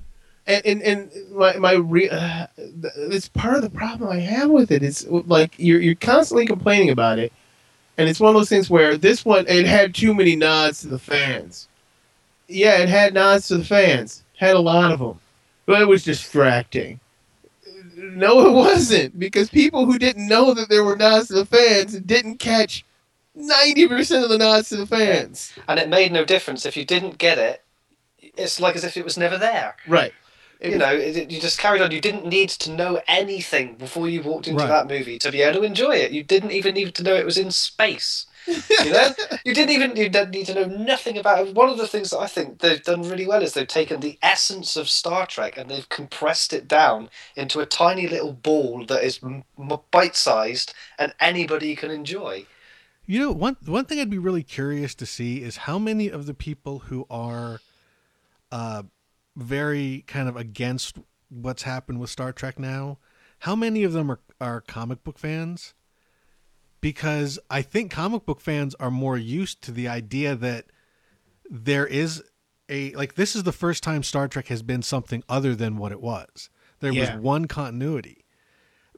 and 0.48 0.66
and, 0.66 0.82
and 0.82 1.12
my 1.32 1.56
my 1.58 1.74
re- 1.74 2.10
uh, 2.10 2.48
it's 2.58 3.30
part 3.30 3.56
of 3.56 3.62
the 3.62 3.70
problem 3.70 4.10
I 4.10 4.20
have 4.20 4.50
with 4.50 4.72
it. 4.72 4.84
It's 4.84 5.06
like 5.08 5.54
you're 5.58 5.80
you're 5.82 5.96
constantly 5.96 6.46
complaining 6.46 6.90
about 6.90 7.20
it, 7.20 7.32
and 7.98 8.08
it's 8.10 8.20
one 8.20 8.30
of 8.30 8.40
those 8.40 8.50
things 8.50 8.70
where 8.70 8.98
this 8.98 9.26
one 9.26 9.46
it 9.48 9.66
had 9.68 9.94
too 9.94 10.14
many 10.14 10.36
nods 10.36 10.82
to 10.82 10.88
the 10.88 11.00
fans. 11.00 11.68
Yeah, 12.48 12.78
it 12.80 12.90
had 12.90 13.14
nods 13.14 13.48
to 13.50 13.58
the 13.58 13.66
fans, 13.66 14.24
had 14.38 14.56
a 14.56 14.60
lot 14.60 14.92
of 14.92 15.00
them, 15.00 15.20
but 15.66 15.82
it 15.82 15.88
was 15.88 16.04
distracting. 16.06 17.01
No, 18.02 18.48
it 18.48 18.52
wasn't 18.52 19.20
because 19.20 19.50
people 19.50 19.86
who 19.86 20.00
didn't 20.00 20.28
know 20.28 20.54
that 20.54 20.70
there 20.70 20.84
were 20.84 20.96
nods 20.96 21.28
to 21.28 21.36
the 21.36 21.46
fans 21.46 22.00
didn't 22.00 22.38
catch 22.38 22.84
ninety 23.36 23.88
percent 23.88 24.24
of 24.24 24.30
the 24.30 24.38
nods 24.38 24.70
to 24.70 24.78
the 24.78 24.88
fans. 24.88 25.54
And 25.68 25.80
it 25.80 25.88
made 25.88 26.12
no 26.12 26.26
difference 26.26 26.66
if 26.66 26.76
you 26.76 26.84
didn't 26.84 27.18
get 27.18 27.38
it. 27.38 27.64
It's 28.18 28.60
like 28.60 28.76
as 28.76 28.84
if 28.84 28.98
it 28.98 29.04
was 29.04 29.18
never 29.18 29.38
there. 29.38 29.76
Right. 29.88 30.14
You 30.62 30.78
know, 30.78 30.94
it, 30.94 31.32
you 31.32 31.42
just 31.42 31.58
carried 31.60 31.82
on. 31.82 31.92
You 31.92 32.00
didn't 32.02 32.26
need 32.28 32.50
to 32.50 32.72
know 32.72 33.02
anything 33.08 33.76
before 33.76 34.08
you 34.08 34.22
walked 34.22 34.48
into 34.48 34.60
Right. 34.62 34.68
that 34.68 34.88
movie 34.88 35.18
to 35.20 35.32
be 35.32 35.42
able 35.42 35.62
to 35.62 35.66
enjoy 35.66 35.96
it. 35.96 36.12
You 36.12 36.24
didn't 36.24 36.52
even 36.52 36.76
need 36.76 36.94
to 36.96 37.04
know 37.04 37.16
it 37.16 37.26
was 37.26 37.38
in 37.38 37.50
space. 37.52 38.28
You 38.48 38.92
know, 38.92 39.10
you 39.46 39.54
didn't 39.56 39.72
even 39.72 39.96
you 39.96 40.08
didn't 40.10 40.32
need 40.32 40.46
to 40.48 40.54
know 40.54 40.66
nothing 40.66 41.18
about 41.18 41.48
it. 41.48 41.56
One 41.56 41.70
of 41.70 41.78
the 41.78 41.88
things 41.88 42.12
that 42.12 42.20
I 42.20 42.28
think 42.28 42.60
they've 42.60 42.82
done 42.84 43.02
really 43.02 43.26
well 43.26 43.42
is 43.42 43.54
they've 43.54 43.68
taken 43.68 44.02
the 44.02 44.20
essence 44.22 44.76
of 44.76 44.88
Star 44.90 45.26
Trek 45.26 45.58
and 45.58 45.70
they've 45.70 45.90
compressed 45.90 46.54
it 46.54 46.68
down 46.68 47.10
into 47.36 47.60
a 47.60 47.66
tiny 47.66 48.08
little 48.08 48.34
ball 48.34 48.86
that 48.86 49.04
is 49.04 49.20
m- 49.24 49.44
m- 49.60 49.80
bite-sized 49.90 50.74
and 51.00 51.14
anybody 51.20 51.76
can 51.76 51.90
enjoy. 51.92 52.46
You 53.08 53.20
know, 53.20 53.32
one 53.32 53.58
one 53.66 53.86
thing 53.86 54.00
I'd 54.00 54.10
be 54.12 54.18
really 54.20 54.44
curious 54.44 54.94
to 54.96 55.06
see 55.08 55.42
is 55.42 55.58
how 55.58 55.80
many 55.80 56.08
of 56.10 56.26
the 56.28 56.34
people 56.36 56.80
who 56.80 57.06
are 57.10 57.62
uh, 58.52 58.84
very 59.42 60.04
kind 60.08 60.30
of 60.30 60.36
against 60.38 60.98
what's 61.30 61.64
happened 61.64 62.00
with 62.00 62.10
Star 62.10 62.32
Trek 62.32 62.60
now, 62.60 62.98
how 63.40 63.56
many 63.56 63.84
of 63.84 63.94
them 63.94 64.12
are, 64.12 64.20
are 64.40 64.62
comic 64.62 65.04
book 65.04 65.18
fans? 65.18 65.74
Because 66.80 67.38
I 67.50 67.62
think 67.62 67.92
comic 67.92 68.26
book 68.26 68.42
fans 68.42 68.76
are 68.76 68.90
more 68.92 69.18
used 69.18 69.62
to 69.64 69.72
the 69.72 69.88
idea 69.88 70.36
that 70.36 70.66
there 71.50 71.86
is 71.86 72.24
a 72.70 72.92
like 72.94 73.16
this 73.16 73.36
is 73.36 73.44
the 73.44 73.52
first 73.52 73.84
time 73.84 74.02
Star 74.04 74.28
Trek 74.28 74.48
has 74.48 74.64
been 74.64 74.82
something 74.82 75.24
other 75.30 75.54
than 75.56 75.78
what 75.78 75.92
it 75.92 76.02
was. 76.02 76.50
There 76.80 76.94
Yeah. 76.94 77.02
was 77.02 77.12
one 77.12 77.46
continuity. 77.46 78.26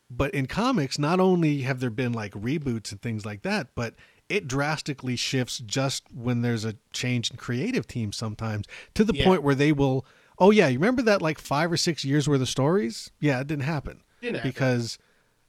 But 0.10 0.34
in 0.34 0.46
comics, 0.46 1.00
not 1.00 1.20
only 1.20 1.62
have 1.62 1.80
there 1.80 1.90
been 1.90 2.14
like 2.14 2.34
reboots 2.34 2.92
and 2.92 3.02
things 3.02 3.26
like 3.26 3.42
that, 3.42 3.70
but 3.76 3.96
it 4.30 4.48
drastically 4.48 5.16
shifts 5.16 5.58
just 5.58 6.04
when 6.14 6.42
there's 6.42 6.64
a 6.64 6.76
change 6.94 7.32
in 7.32 7.38
creative 7.38 7.88
teams 7.88 8.16
sometimes 8.16 8.66
to 8.94 9.04
the 9.04 9.14
Yeah. 9.16 9.26
point 9.26 9.44
where 9.44 9.56
they 9.56 9.72
will, 9.72 10.06
oh 10.40 10.52
yeah, 10.52 10.68
you 10.68 10.78
remember 10.80 11.02
that 11.04 11.22
like 11.22 11.40
five 11.40 11.72
or 11.72 11.78
six 11.78 12.04
years 12.06 12.28
worth 12.28 12.42
of 12.42 12.50
stories? 12.50 13.12
Yeah, 13.20 13.40
it 13.40 13.48
didn't 13.48 13.64
happen 13.64 14.02
Didn't 14.22 14.36
happen. 14.38 14.50
because 14.52 14.98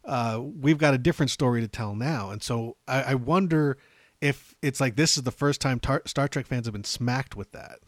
uh, 0.04 0.40
we've 0.42 0.78
got 0.78 0.94
a 0.94 0.98
different 0.98 1.30
story 1.30 1.60
to 1.60 1.68
tell 1.68 1.94
now. 1.94 2.30
And 2.30 2.42
so 2.42 2.76
I, 2.86 3.02
I 3.02 3.14
wonder 3.14 3.78
if 4.20 4.54
it's 4.62 4.80
like 4.80 4.96
this 4.96 5.16
is 5.16 5.22
the 5.22 5.30
first 5.30 5.60
time 5.60 5.80
tar- 5.80 6.02
Star 6.06 6.28
Trek 6.28 6.46
fans 6.46 6.66
have 6.66 6.72
been 6.72 6.84
smacked 6.84 7.36
with 7.36 7.52
that. 7.52 7.78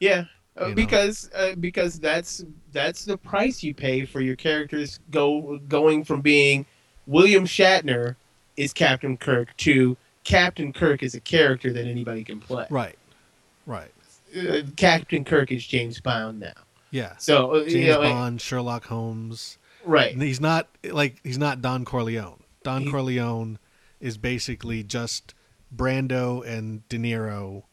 Yeah, 0.00 0.24
uh, 0.60 0.64
You 0.64 0.68
know? 0.70 0.74
because 0.74 1.30
uh, 1.34 1.54
because 1.58 1.98
that's 2.00 2.44
that's 2.72 3.04
the 3.04 3.16
price 3.16 3.62
you 3.62 3.74
pay 3.74 4.04
for 4.04 4.20
your 4.20 4.36
characters 4.36 5.00
go 5.10 5.58
going 5.68 6.04
from 6.04 6.20
being 6.20 6.66
William 7.06 7.44
Shatner 7.44 8.16
is 8.56 8.72
Captain 8.72 9.16
Kirk 9.16 9.56
to 9.58 9.96
Captain 10.24 10.72
Kirk 10.72 11.02
is 11.02 11.14
a 11.14 11.20
character 11.20 11.72
that 11.72 11.86
anybody 11.86 12.24
can 12.24 12.40
play. 12.40 12.66
Right. 12.70 12.98
Right. 13.66 13.92
Uh, 14.36 14.62
Captain 14.76 15.24
Kirk 15.24 15.52
is 15.52 15.66
James 15.66 16.00
Bond 16.00 16.40
now. 16.40 16.52
Yeah. 16.90 17.16
So 17.18 17.52
uh, 17.52 17.60
James 17.60 17.74
you 17.74 17.86
know, 17.88 18.00
like- 18.00 18.10
Bond, 18.12 18.40
Sherlock 18.40 18.84
Holmes. 18.86 19.58
right? 19.84 20.14
He's 20.16 20.40
not 20.40 20.68
like 20.84 21.16
he's 21.24 21.38
not 21.38 21.60
Don 21.62 21.84
Corleone. 21.84 22.42
Don 22.62 22.82
He- 22.82 22.90
Corleone 22.90 23.58
is 24.00 24.16
basically 24.18 24.82
just 24.82 25.34
Brando 25.74 26.46
and 26.46 26.86
De 26.88 26.98
Niro, 26.98 27.64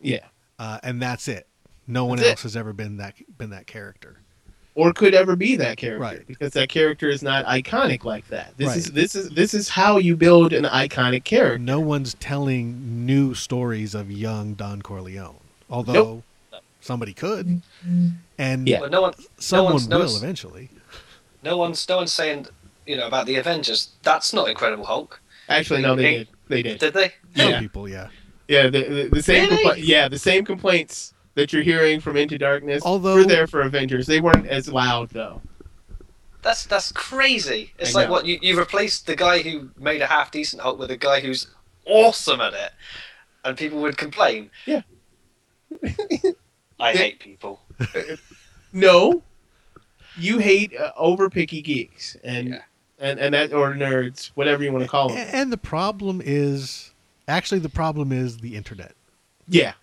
Yeah, 0.00 0.26
uh, 0.58 0.78
and 0.82 1.00
that's 1.00 1.28
it. 1.28 1.46
No 1.86 2.04
one 2.06 2.16
That's 2.16 2.26
it. 2.28 2.30
else 2.32 2.42
has 2.44 2.56
ever 2.56 2.72
been 2.72 2.96
that 2.96 3.14
been 3.38 3.50
that 3.50 3.66
character. 3.66 4.20
or 4.76 4.92
could 4.92 5.14
ever 5.14 5.36
be 5.36 5.54
that 5.54 5.76
character 5.76 6.00
Right. 6.02 6.26
because 6.26 6.52
that 6.54 6.68
character 6.68 7.08
is 7.08 7.22
not 7.22 7.44
iconic 7.46 8.02
like 8.04 8.26
that. 8.28 8.54
This 8.56 8.68
Right. 8.68 8.76
is 8.78 8.86
this 8.92 9.14
is 9.14 9.30
this 9.30 9.54
is 9.54 9.68
how 9.68 9.98
you 9.98 10.16
build 10.16 10.52
an 10.52 10.64
iconic 10.64 11.22
character. 11.24 11.58
No 11.58 11.78
one's 11.78 12.14
telling 12.14 13.06
new 13.06 13.34
stories 13.34 13.94
of 13.94 14.10
young 14.10 14.54
Don 14.54 14.82
Corleone, 14.82 15.36
although 15.74 16.22
Nope. 16.52 16.62
somebody 16.80 17.12
could, 17.12 17.62
and 18.38 18.68
Yeah. 18.68 18.80
But 18.80 18.90
no 18.90 19.02
one, 19.02 19.14
someone 19.38 19.74
one's- 19.74 19.88
no 19.88 19.98
will 19.98 20.04
one's- 20.06 20.22
eventually. 20.22 20.70
no 21.42 21.56
one's, 21.56 21.88
no 21.88 21.96
one's 21.96 22.12
saying, 22.12 22.46
you 22.86 22.96
know, 22.96 23.06
about 23.06 23.26
the 23.26 23.36
Avengers. 23.36 23.88
That's 24.02 24.32
not 24.32 24.48
Incredible 24.48 24.84
Hulk, 24.86 25.20
Actually, 25.48 25.82
no, 25.82 25.94
they 25.96 26.12
did. 26.18 26.28
They 26.48 26.62
did. 26.62 26.78
did 26.78 26.94
they? 26.94 27.08
Some 27.36 27.50
Yeah. 27.50 27.60
people, 27.60 27.88
yeah. 27.88 28.08
Yeah, 28.48 28.64
the, 28.68 28.82
the, 28.82 29.08
the 29.12 29.22
same. 29.22 29.48
Really? 29.50 29.64
compli- 29.64 29.86
yeah, 29.86 30.08
the 30.08 30.18
same 30.18 30.44
complaints 30.44 31.12
that 31.34 31.52
you're 31.52 31.62
hearing 31.62 32.00
from 32.00 32.16
Into 32.16 32.36
Darkness 32.38 32.82
Although- 32.84 33.16
were 33.16 33.24
there 33.24 33.46
for 33.46 33.62
Avengers. 33.62 34.06
They 34.06 34.20
weren't 34.20 34.46
as 34.46 34.68
loud 34.68 35.10
though. 35.10 35.40
That's 36.42 36.66
that's 36.66 36.92
crazy. 36.92 37.72
It's 37.78 37.94
I 37.94 38.00
like 38.00 38.08
know. 38.08 38.12
what 38.12 38.26
you 38.26 38.38
you 38.42 38.58
replaced 38.58 39.06
the 39.06 39.16
guy 39.16 39.40
who 39.40 39.70
made 39.78 40.02
a 40.02 40.06
half 40.06 40.30
decent 40.30 40.60
Hulk 40.62 40.78
with 40.78 40.90
a 40.90 40.96
guy 40.96 41.20
who's 41.20 41.46
awesome 41.86 42.40
at 42.42 42.52
it, 42.52 42.72
and 43.44 43.56
people 43.56 43.80
would 43.80 43.96
complain. 43.96 44.50
Yeah. 44.66 44.82
I 46.80 46.92
Yeah. 46.92 46.98
hate 46.98 47.20
people. 47.20 47.60
No, 48.72 49.22
you 50.16 50.38
hate 50.38 50.74
uh, 50.76 50.90
over 50.96 51.30
picky 51.30 51.62
geeks 51.62 52.16
and 52.24 52.48
Yeah. 52.48 52.62
and 52.98 53.20
and 53.20 53.34
that 53.34 53.52
or 53.52 53.72
nerds, 53.72 54.32
whatever 54.34 54.64
you 54.64 54.72
want 54.72 54.82
to 54.84 54.90
call 54.90 55.10
A- 55.12 55.14
them. 55.14 55.28
And 55.32 55.52
the 55.52 55.56
problem 55.56 56.20
is, 56.24 56.92
actually, 57.28 57.60
the 57.60 57.68
problem 57.68 58.10
is 58.10 58.38
the 58.38 58.56
internet. 58.56 58.96
Yeah, 59.46 59.74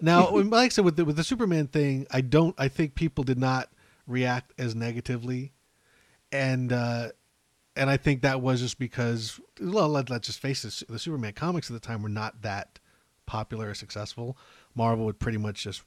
Now, 0.00 0.30
like 0.34 0.66
I 0.66 0.68
said, 0.70 0.84
with 0.84 0.96
the, 0.96 1.04
with 1.04 1.16
the 1.16 1.22
Superman 1.22 1.68
thing, 1.68 2.06
I 2.10 2.22
don't. 2.22 2.56
I 2.58 2.66
think 2.66 2.96
people 2.96 3.22
did 3.22 3.38
not 3.38 3.68
react 4.08 4.52
as 4.58 4.74
negatively, 4.74 5.52
and 6.32 6.72
uh, 6.72 7.10
and 7.76 7.88
I 7.88 7.96
think 7.98 8.22
that 8.22 8.40
was 8.40 8.60
just 8.60 8.80
because, 8.80 9.38
well, 9.60 9.88
let, 9.88 10.10
let's 10.10 10.26
just 10.26 10.40
face 10.40 10.64
it, 10.64 10.88
the 10.90 10.98
Superman 10.98 11.34
comics 11.34 11.70
at 11.70 11.74
the 11.74 11.86
time 11.86 12.02
were 12.02 12.08
not 12.08 12.42
that 12.42 12.80
popular 13.26 13.70
or 13.70 13.74
successful. 13.74 14.36
Marvel 14.80 15.08
had 15.08 15.18
pretty 15.18 15.36
much 15.36 15.62
just 15.62 15.82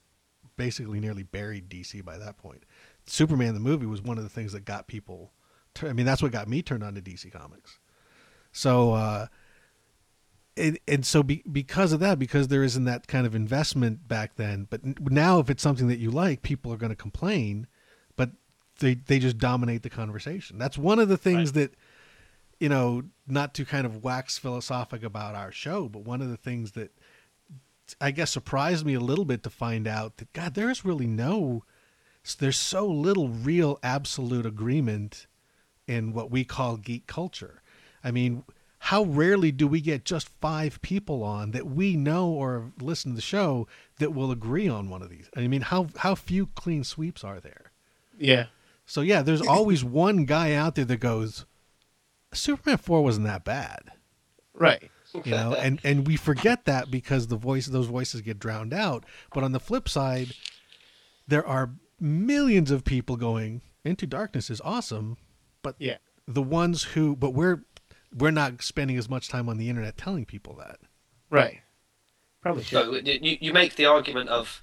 basically 0.55 0.99
nearly 0.99 1.23
buried 1.23 1.67
DC 1.67 2.05
by 2.05 2.19
that 2.19 2.37
point. 2.37 2.61
Superman 3.07 3.55
the 3.55 3.59
movie 3.59 3.87
was 3.87 4.03
one 4.03 4.19
of 4.19 4.23
the 4.23 4.29
things 4.29 4.53
that 4.53 4.65
got 4.65 4.85
people. 4.87 5.31
I 5.81 5.93
mean, 5.93 6.05
that's 6.05 6.21
what 6.21 6.31
got 6.31 6.47
me 6.47 6.61
turned 6.61 6.83
on 6.83 6.93
to 6.93 7.01
DC 7.01 7.31
Comics. 7.31 7.79
So. 8.51 8.93
uh 8.93 9.27
and, 10.55 10.77
and 10.87 11.03
so 11.03 11.23
be, 11.23 11.41
because 11.51 11.93
of 11.93 11.99
that 12.01 12.19
because 12.19 12.49
there 12.49 12.61
isn't 12.61 12.83
that 12.83 13.07
kind 13.07 13.25
of 13.25 13.33
investment 13.33 14.07
back 14.07 14.35
then 14.35 14.67
but 14.69 14.81
now 15.11 15.39
if 15.39 15.49
it's 15.49 15.63
something 15.63 15.87
that 15.87 15.97
you 15.97 16.11
like 16.11 16.43
people 16.43 16.71
are 16.71 16.77
going 16.77 16.91
to 16.91 16.95
complain 16.95 17.65
but 18.15 18.29
they 18.77 18.93
they 18.93 19.17
just 19.17 19.39
dominate 19.39 19.81
the 19.81 19.89
conversation 19.89 20.59
that's 20.59 20.77
one 20.77 20.99
of 20.99 21.09
the 21.09 21.17
things 21.17 21.53
that 21.53 21.73
you 22.59 22.69
know 22.69 23.01
not 23.25 23.55
to 23.55 23.65
kind 23.65 23.87
of 23.87 24.03
wax 24.03 24.37
philosophic 24.37 25.01
about 25.01 25.33
our 25.33 25.51
show 25.51 25.89
but 25.89 26.03
one 26.03 26.21
of 26.21 26.29
the 26.29 26.37
things 26.37 26.73
that 26.73 26.91
i 28.01 28.11
guess 28.11 28.31
surprised 28.31 28.85
me 28.85 28.93
a 28.93 28.99
little 28.99 29.25
bit 29.25 29.43
to 29.43 29.49
find 29.49 29.87
out 29.87 30.17
that 30.17 30.31
god 30.33 30.53
there 30.53 30.69
is 30.69 30.85
really 30.85 31.07
no 31.07 31.63
there's 32.39 32.59
so 32.59 32.87
little 32.87 33.27
real 33.27 33.77
absolute 33.83 34.45
agreement 34.45 35.27
in 35.87 36.13
what 36.13 36.31
we 36.31 36.43
call 36.43 36.77
geek 36.77 37.07
culture 37.07 37.61
i 38.03 38.11
mean 38.11 38.43
how 38.87 39.03
rarely 39.03 39.49
do 39.49 39.65
we 39.65 39.79
get 39.79 40.03
just 40.03 40.27
five 40.41 40.81
people 40.81 41.23
on 41.23 41.51
that 41.51 41.65
we 41.65 41.95
know 41.95 42.27
or 42.27 42.73
listen 42.81 43.11
to 43.11 43.15
the 43.15 43.21
show 43.21 43.65
that 43.99 44.13
will 44.13 44.29
agree 44.29 44.67
on 44.67 44.89
one 44.89 45.01
of 45.01 45.09
these? 45.09 45.29
I 45.37 45.47
mean, 45.47 45.61
how 45.61 45.87
how 45.99 46.15
few 46.15 46.47
clean 46.47 46.83
sweeps 46.83 47.23
are 47.23 47.39
there? 47.39 47.71
yeah, 48.19 48.47
So 48.85 48.99
yeah, 48.99 49.21
there's 49.21 49.41
always 49.41 49.83
one 50.05 50.25
guy 50.25 50.51
out 50.51 50.75
there 50.75 50.83
that 50.83 50.97
goes, 50.97 51.45
Superman 52.33 52.77
four 52.77 53.01
wasn't 53.01 53.25
that 53.25 53.45
bad, 53.45 53.83
right. 54.53 54.91
You 55.23 55.31
know, 55.31 55.53
and 55.53 55.79
and 55.83 56.07
we 56.07 56.15
forget 56.17 56.65
that 56.65 56.89
because 56.91 57.27
the 57.27 57.35
voice 57.37 57.67
those 57.67 57.87
voices 57.87 58.21
get 58.21 58.39
drowned 58.39 58.73
out. 58.73 59.03
But 59.33 59.43
on 59.43 59.51
the 59.51 59.59
flip 59.59 59.87
side, 59.87 60.33
there 61.27 61.45
are 61.45 61.71
millions 61.99 62.71
of 62.71 62.83
people 62.83 63.15
going 63.15 63.61
into 63.85 64.05
darkness 64.07 64.49
is 64.49 64.61
awesome, 64.61 65.17
but 65.61 65.75
Yeah, 65.79 65.97
the 66.27 66.41
ones 66.41 66.83
who 66.83 67.15
but 67.15 67.31
we're 67.31 67.63
we're 68.15 68.31
not 68.31 68.61
spending 68.61 68.97
as 68.97 69.09
much 69.09 69.27
time 69.27 69.49
on 69.49 69.57
the 69.57 69.69
internet 69.69 69.97
telling 69.97 70.25
people 70.25 70.55
that. 70.55 70.79
right. 71.29 71.61
Probably 72.41 72.63
should. 72.63 73.05
No, 73.05 73.11
you, 73.11 73.37
you 73.39 73.53
make 73.53 73.75
the 73.77 73.85
argument 73.85 74.29
of, 74.29 74.61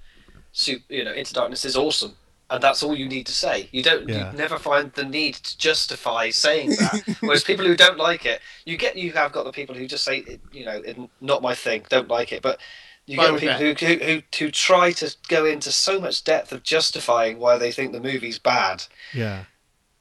you 0.91 1.03
know, 1.03 1.13
Into 1.13 1.33
Darkness 1.33 1.65
is 1.65 1.77
awesome, 1.77 2.15
and 2.51 2.63
that's 2.63 2.83
all 2.83 2.97
you 2.97 3.09
need 3.09 3.27
to 3.27 3.33
say. 3.33 3.69
You 3.73 3.83
don't, 3.83 4.09
Yeah. 4.09 4.33
you 4.33 4.39
never 4.39 4.59
find 4.59 4.93
the 4.93 5.05
need 5.05 5.35
to 5.37 5.59
justify 5.59 6.31
saying 6.31 6.71
that. 6.71 7.17
Whereas 7.21 7.45
people 7.45 7.65
who 7.65 7.77
don't 7.77 7.99
like 7.99 8.27
it, 8.27 8.41
you 8.65 8.77
get, 8.77 8.97
you 8.97 9.13
have 9.13 9.33
got 9.33 9.45
the 9.45 9.53
people 9.53 9.75
who 9.75 9.87
just 9.87 10.05
say, 10.05 10.39
you 10.53 10.65
know, 10.65 11.09
not 11.21 11.43
my 11.43 11.55
thing, 11.55 11.85
don't 11.89 12.09
like 12.09 12.33
it, 12.33 12.43
but. 12.43 12.61
You 13.07 13.17
get 13.17 13.41
people 13.41 13.57
who, 13.57 13.75
who, 13.75 13.95
who, 14.05 14.23
who 14.39 14.51
try 14.53 14.93
to 14.93 15.17
go 15.27 15.45
into 15.45 15.73
so 15.73 16.01
much 16.01 16.23
depth 16.23 16.53
of 16.53 16.63
justifying 16.63 17.41
why 17.41 17.59
they 17.59 17.73
think 17.73 17.91
the 17.91 17.99
movie's 18.01 18.39
bad. 18.39 18.85
Yeah. 19.13 19.45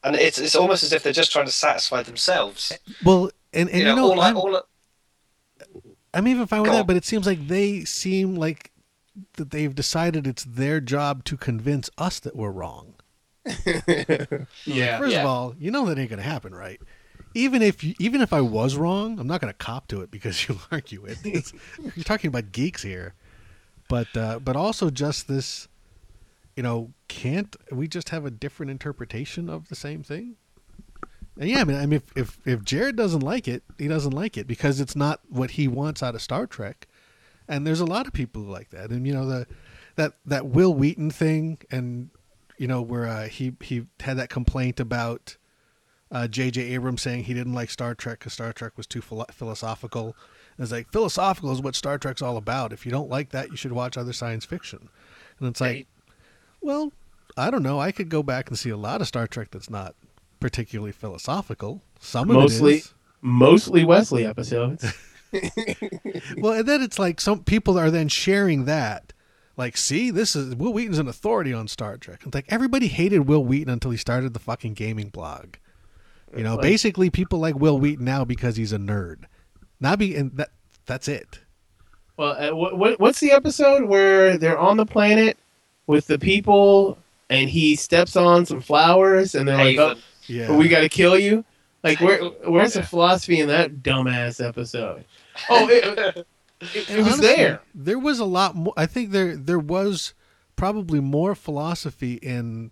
And 0.04 0.16
it's, 0.16 0.38
it's 0.38 0.54
almost 0.54 0.84
as 0.84 0.94
if 0.94 1.02
they're 1.02 1.12
just 1.14 1.32
trying 1.32 1.48
to 1.48 1.52
satisfy 1.52 2.04
themselves. 2.04 2.72
Well, 3.04 3.32
and 3.52 3.68
and 3.70 3.80
you 3.80 3.88
you 3.88 3.96
know, 3.96 3.96
know, 3.96 4.12
all, 4.12 4.22
I, 4.22 4.30
I'm, 4.30 4.38
all, 4.38 4.62
I'm 6.14 6.28
even 6.28 6.46
fine 6.46 6.62
with 6.62 6.72
that, 6.72 6.86
but 6.86 6.98
it 6.98 7.06
seems 7.06 7.26
like 7.26 7.48
they 7.48 7.84
seem 7.86 8.36
like 8.36 8.72
that 9.34 9.52
they've 9.52 9.74
decided 9.76 10.26
it's 10.28 10.44
their 10.44 10.80
job 10.80 11.24
to 11.26 11.38
convince 11.38 11.90
us 11.98 12.20
that 12.20 12.36
we're 12.36 12.52
wrong. 12.52 12.96
yeah, 13.46 14.16
First 14.18 14.56
Yeah. 14.66 15.20
of 15.22 15.26
all, 15.26 15.56
you 15.58 15.72
know 15.72 15.86
that 15.88 15.98
ain't 15.98 16.10
going 16.10 16.18
to 16.22 16.24
happen, 16.30 16.54
right? 16.54 16.80
Even 17.34 17.62
if 17.62 17.84
you, 17.84 17.96
even 18.00 18.22
if 18.22 18.34
I 18.34 18.42
was 18.42 18.76
wrong, 18.76 19.20
I'm 19.20 19.28
not 19.28 19.42
going 19.42 19.52
to 19.54 19.58
cop 19.58 19.88
to 19.90 20.02
it 20.02 20.12
because 20.12 20.48
you 20.50 20.60
argue 20.72 21.06
it. 21.06 21.18
It's, 21.24 21.54
you're 21.96 22.04
talking 22.04 22.28
about 22.30 22.52
geeks 22.52 22.84
here, 22.84 23.14
but 23.88 24.16
uh, 24.18 24.40
but 24.40 24.56
also 24.56 24.90
just 24.90 25.28
this, 25.28 25.68
you 26.56 26.64
know, 26.64 26.94
can't 27.08 27.56
we 27.72 27.88
just 27.88 28.10
have 28.10 28.26
a 28.26 28.32
different 28.32 28.72
interpretation 28.72 29.50
of 29.50 29.70
the 29.70 29.76
same 29.76 30.04
thing? 30.04 30.36
And 31.40 31.50
yeah, 31.50 31.62
I 31.62 31.64
mean, 31.64 31.78
I 31.78 31.86
mean, 31.86 32.02
if, 32.16 32.18
if 32.18 32.48
if 32.48 32.64
Jared 32.64 32.96
doesn't 32.96 33.22
like 33.22 33.48
it, 33.48 33.64
he 33.78 33.88
doesn't 33.88 34.12
like 34.14 34.38
it 34.38 34.48
because 34.48 34.80
it's 34.80 34.96
not 34.96 35.22
what 35.30 35.52
he 35.52 35.68
wants 35.68 36.04
out 36.04 36.16
of 36.16 36.22
Star 36.22 36.46
Trek. 36.48 36.88
And 37.50 37.66
there's 37.68 37.82
a 37.82 37.86
lot 37.86 38.08
of 38.08 38.14
people 38.14 38.44
like 38.44 38.70
that, 38.70 38.92
and 38.92 39.06
you 39.06 39.14
know 39.14 39.26
the 39.26 39.48
that 39.96 40.14
that 40.26 40.46
Wil 40.46 40.74
Wheaton 40.74 41.10
thing, 41.12 41.58
and 41.72 42.12
you 42.58 42.68
know 42.68 42.82
where 42.82 43.08
uh, 43.08 43.28
he 43.28 43.54
he 43.62 43.88
had 44.00 44.16
that 44.18 44.30
complaint 44.30 44.80
about 44.80 45.36
uh, 46.12 46.28
J.J. 46.28 46.62
Abrams 46.74 47.02
saying 47.02 47.24
he 47.26 47.34
didn't 47.34 47.54
like 47.54 47.70
Star 47.70 47.96
Trek 47.96 48.20
because 48.20 48.34
Star 48.34 48.54
Trek 48.54 48.74
was 48.78 48.88
too 48.88 49.02
philo- 49.02 49.26
philosophical. 49.32 50.16
And 50.58 50.64
it's 50.64 50.72
like 50.72 50.92
philosophical 50.92 51.52
is 51.52 51.62
what 51.62 51.76
Star 51.76 51.98
Trek's 51.98 52.22
all 52.22 52.38
about. 52.38 52.72
If 52.74 52.86
you 52.86 52.92
don't 52.92 53.10
like 53.10 53.30
that, 53.30 53.50
you 53.50 53.56
should 53.58 53.72
watch 53.72 53.98
other 53.98 54.14
science 54.14 54.44
fiction. 54.46 54.90
And 55.40 55.48
it's 55.50 55.62
like, 55.62 55.88
well, 56.62 56.92
I 57.38 57.50
don't 57.52 57.64
know. 57.64 57.80
I 57.80 57.92
could 57.92 58.10
go 58.10 58.22
back 58.24 58.50
and 58.50 58.58
see 58.60 58.70
a 58.70 58.78
lot 58.78 59.02
of 59.02 59.08
Star 59.08 59.26
Trek 59.28 59.50
that's 59.52 59.70
not 59.70 59.96
particularly 60.40 60.92
philosophical. 60.92 61.82
Some 62.00 62.30
of 62.30 62.36
Mostly- 62.36 62.74
it 62.74 62.78
is. 62.78 62.94
mostly 63.22 63.86
Wesley 63.86 64.26
episodes. 64.26 64.86
well, 66.38 66.54
and 66.54 66.68
then 66.68 66.82
it's 66.82 67.00
like 67.00 67.22
some 67.22 67.44
people 67.44 67.78
are 67.78 67.92
then 67.92 68.08
sharing 68.08 68.66
that. 68.66 69.14
Like, 69.58 69.76
see, 69.76 70.10
this 70.10 70.36
is 70.36 70.56
Wil 70.56 70.72
Wheaton's 70.74 71.00
an 71.00 71.08
authority 71.08 71.52
on 71.54 71.68
Star 71.68 71.98
Trek. 71.98 72.22
It's 72.26 72.34
like 72.34 72.46
everybody 72.50 72.88
hated 72.88 73.28
Wil 73.28 73.44
Wheaton 73.44 73.72
until 73.74 73.92
he 73.92 73.98
started 73.98 74.34
the 74.34 74.40
fucking 74.40 74.74
gaming 74.74 75.10
blog. 75.10 75.56
You 76.36 76.44
know, 76.44 76.54
Like- 76.54 76.62
basically, 76.62 77.10
people 77.10 77.40
like 77.40 77.56
Wil 77.56 77.78
Wheaton 77.80 78.06
now 78.06 78.24
because 78.24 78.56
he's 78.56 78.72
a 78.72 78.78
nerd. 78.78 79.26
Not 79.82 80.00
be, 80.00 80.16
and 80.16 80.32
that 80.38 80.50
that's 80.86 81.08
it. 81.08 81.40
Well, 82.18 82.36
uh, 82.52 82.56
what, 82.56 82.78
what 82.78 83.00
what's 83.00 83.20
the 83.20 83.32
episode 83.32 83.84
where 83.86 84.38
they're 84.38 84.58
on 84.58 84.78
the 84.78 84.86
planet 84.86 85.38
with 85.88 86.08
the 86.08 86.20
people 86.20 86.98
and 87.30 87.50
he 87.50 87.76
steps 87.76 88.16
on 88.16 88.46
some 88.46 88.62
flowers 88.62 89.36
and 89.36 89.48
they're 89.48 89.58
like, 89.58 89.78
oh, 89.78 89.96
Yeah, 90.28 90.56
we 90.56 90.68
got 90.68 90.82
to 90.82 90.90
kill 90.90 91.18
you? 91.18 91.44
Like, 91.84 92.00
where 92.02 92.24
where's 92.48 92.74
the 92.74 92.84
philosophy 92.94 93.40
in 93.40 93.48
that 93.48 93.82
dumbass 93.82 94.46
episode? 94.46 95.06
Oh, 95.50 95.68
it, 95.70 95.98
it, 95.98 96.26
it 96.90 96.98
was 96.98 97.06
honestly, 97.06 97.28
there. 97.28 97.62
There 97.74 98.00
was 98.00 98.20
a 98.20 98.26
lot 98.26 98.56
more. 98.56 98.74
I 98.76 98.86
think 98.86 99.12
there 99.12 99.36
there 99.38 99.60
was 99.60 100.14
probably 100.56 101.00
more 101.00 101.36
philosophy 101.36 102.16
in 102.16 102.72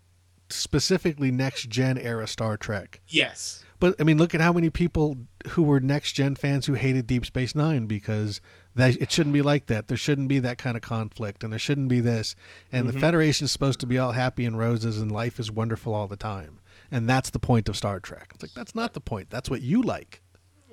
specifically 0.49 1.31
next 1.31 1.69
gen 1.69 1.97
era 1.97 2.27
Star 2.27 2.57
Trek. 2.57 3.01
Yes. 3.07 3.63
But 3.79 3.95
I 3.99 4.03
mean, 4.03 4.17
look 4.17 4.33
at 4.33 4.41
how 4.41 4.51
many 4.53 4.69
people 4.69 5.17
who 5.49 5.61
were 5.63 5.79
next 5.79 6.13
gen 6.13 6.35
fans 6.35 6.65
who 6.65 6.73
hated 6.73 7.05
Deep 7.05 7.25
Space 7.25 7.53
Nine 7.53 7.85
because 7.85 8.41
that 8.75 8.95
it 9.01 9.11
shouldn't 9.11 9.33
be 9.33 9.41
like 9.41 9.67
that. 9.67 9.87
There 9.87 9.97
shouldn't 9.97 10.27
be 10.29 10.39
that 10.39 10.57
kind 10.57 10.75
of 10.75 10.81
conflict, 10.81 11.43
and 11.43 11.51
there 11.53 11.59
shouldn't 11.59 11.87
be 11.87 11.99
this. 11.99 12.35
And 12.71 12.87
Mhm. 12.87 12.93
the 12.93 12.99
Federation 12.99 13.45
is 13.45 13.51
supposed 13.51 13.79
to 13.81 13.85
be 13.87 13.97
all 13.99 14.13
happy 14.13 14.45
and 14.45 14.57
roses, 14.57 14.99
and 14.99 15.11
life 15.11 15.39
is 15.39 15.51
wonderful 15.51 15.93
all 15.93 16.07
the 16.07 16.17
time. 16.17 16.59
And 16.91 17.09
that's 17.09 17.29
the 17.31 17.39
point 17.39 17.67
of 17.69 17.75
Star 17.75 17.99
Trek. 17.99 18.31
It's 18.33 18.43
like 18.43 18.53
that's 18.53 18.75
not 18.75 18.93
the 18.93 19.01
point. 19.01 19.29
That's 19.29 19.49
what 19.49 19.61
you 19.61 19.81
like. 19.81 20.21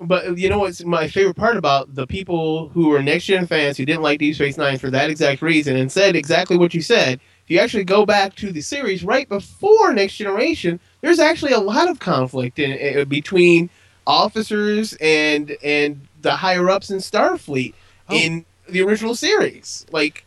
But 0.01 0.37
you 0.37 0.49
know 0.49 0.59
what's 0.59 0.83
my 0.83 1.07
favorite 1.07 1.35
part 1.37 1.55
about 1.57 1.95
the 1.95 2.05
people 2.05 2.69
who 2.69 2.89
were 2.89 3.01
next 3.01 3.25
gen 3.25 3.47
fans 3.47 3.77
who 3.77 3.85
didn't 3.85 4.01
like 4.01 4.19
Deep 4.19 4.35
Space 4.35 4.57
Nine 4.57 4.77
for 4.77 4.89
that 4.91 5.09
exact 5.09 5.41
reason 5.41 5.75
and 5.77 5.89
said 5.91 6.15
exactly 6.15 6.57
what 6.57 6.73
you 6.73 6.81
said 6.81 7.19
if 7.45 7.51
you 7.51 7.59
actually 7.59 7.83
go 7.83 8.05
back 8.07 8.35
to 8.37 8.51
the 8.51 8.61
series 8.61 9.03
right 9.03 9.29
before 9.29 9.93
Next 9.93 10.15
Generation, 10.15 10.79
there's 11.01 11.19
actually 11.19 11.51
a 11.51 11.59
lot 11.59 11.87
of 11.87 11.99
conflict 11.99 12.57
in, 12.57 12.71
in 12.71 13.07
between 13.07 13.69
officers 14.07 14.97
and 14.99 15.55
and 15.63 16.07
the 16.21 16.31
higher 16.37 16.69
ups 16.69 16.89
in 16.89 16.97
Starfleet 16.97 17.73
Oh. 18.07 18.15
in 18.15 18.45
the 18.69 18.81
original 18.81 19.15
series. 19.15 19.85
Like, 19.91 20.25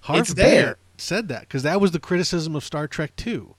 Harve 0.00 0.20
It's 0.20 0.34
there. 0.34 0.76
Said 0.98 1.28
that 1.28 1.42
because 1.42 1.62
that 1.62 1.80
was 1.80 1.92
the 1.92 1.98
criticism 2.00 2.54
of 2.56 2.64
Star 2.64 2.86
Trek 2.86 3.14
Two, 3.16 3.53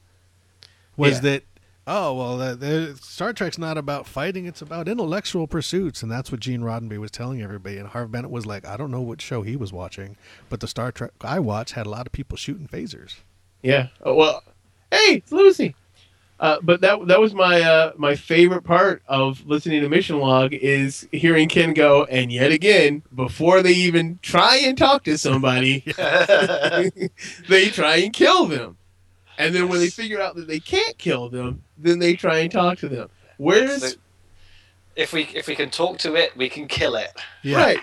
was 0.98 1.16
Yeah. 1.16 1.20
that 1.20 1.44
oh 1.88 2.14
well, 2.14 2.38
the, 2.38 2.56
the, 2.56 2.98
Star 3.02 3.32
Trek's 3.34 3.58
not 3.58 3.78
about 3.78 4.08
fighting; 4.08 4.46
it's 4.46 4.62
about 4.62 4.88
intellectual 4.88 5.48
pursuits, 5.48 6.02
and 6.02 6.12
that's 6.12 6.32
what 6.32 6.40
Gene 6.40 6.62
Roddenberry 6.62 6.98
was 6.98 7.12
telling 7.12 7.42
everybody. 7.42 7.78
And 7.78 7.90
Harve 7.90 8.12
Bennett 8.12 8.32
was 8.32 8.46
like, 8.46 8.66
I 8.66 8.76
don't 8.78 8.92
know 8.92 9.02
what 9.02 9.22
show 9.22 9.42
he 9.44 9.56
was 9.56 9.72
watching, 9.72 10.18
but 10.50 10.60
the 10.60 10.68
Star 10.68 10.92
Trek 10.92 11.12
I 11.22 11.40
watched 11.40 11.74
had 11.74 11.86
a 11.86 11.90
lot 11.90 12.06
of 12.08 12.12
people 12.12 12.38
shooting 12.38 12.68
phasers. 12.68 13.16
yeah, 13.62 13.88
oh, 14.04 14.16
well, 14.16 14.44
hey, 14.92 15.16
it's 15.18 15.32
Lucy. 15.32 15.76
Uh, 16.38 16.58
but 16.62 16.82
that 16.82 17.08
that 17.08 17.22
was 17.22 17.34
my 17.34 17.62
uh, 17.62 17.94
my 17.96 18.14
favorite 18.14 18.64
part 18.64 19.02
of 19.08 19.46
listening 19.46 19.82
to 19.82 19.88
Mission 19.88 20.20
Log 20.20 20.54
is 20.54 21.08
hearing 21.14 21.48
Ken 21.48 21.74
go, 21.74 22.04
and 22.06 22.30
yet 22.30 22.52
again, 22.52 23.04
before 23.16 23.62
they 23.64 23.72
even 23.72 24.20
try 24.22 24.58
and 24.58 24.78
talk 24.78 25.06
to 25.06 25.18
somebody, 25.18 25.80
they 27.48 27.70
try 27.70 27.98
and 27.98 28.12
kill 28.12 28.48
them. 28.48 28.78
And 29.38 29.54
then 29.54 29.68
when 29.70 29.80
they 29.80 29.90
figure 29.90 30.22
out 30.22 30.36
that 30.36 30.48
they 30.48 30.60
can't 30.60 30.98
kill 30.98 31.30
them, 31.30 31.62
then 31.78 32.00
they 32.00 32.16
try 32.16 32.40
and 32.40 32.52
talk 32.52 32.78
to 32.80 32.88
them. 32.90 33.10
Where's 33.38 33.92
So- 33.92 33.98
if 34.96 35.12
we 35.12 35.24
if 35.34 35.48
we 35.48 35.56
can 35.56 35.70
talk 35.70 35.98
to 36.00 36.16
it, 36.16 36.36
we 36.38 36.48
can 36.50 36.68
kill 36.68 36.96
it. 36.96 37.12
Yeah, 37.44 37.58
right, 37.58 37.80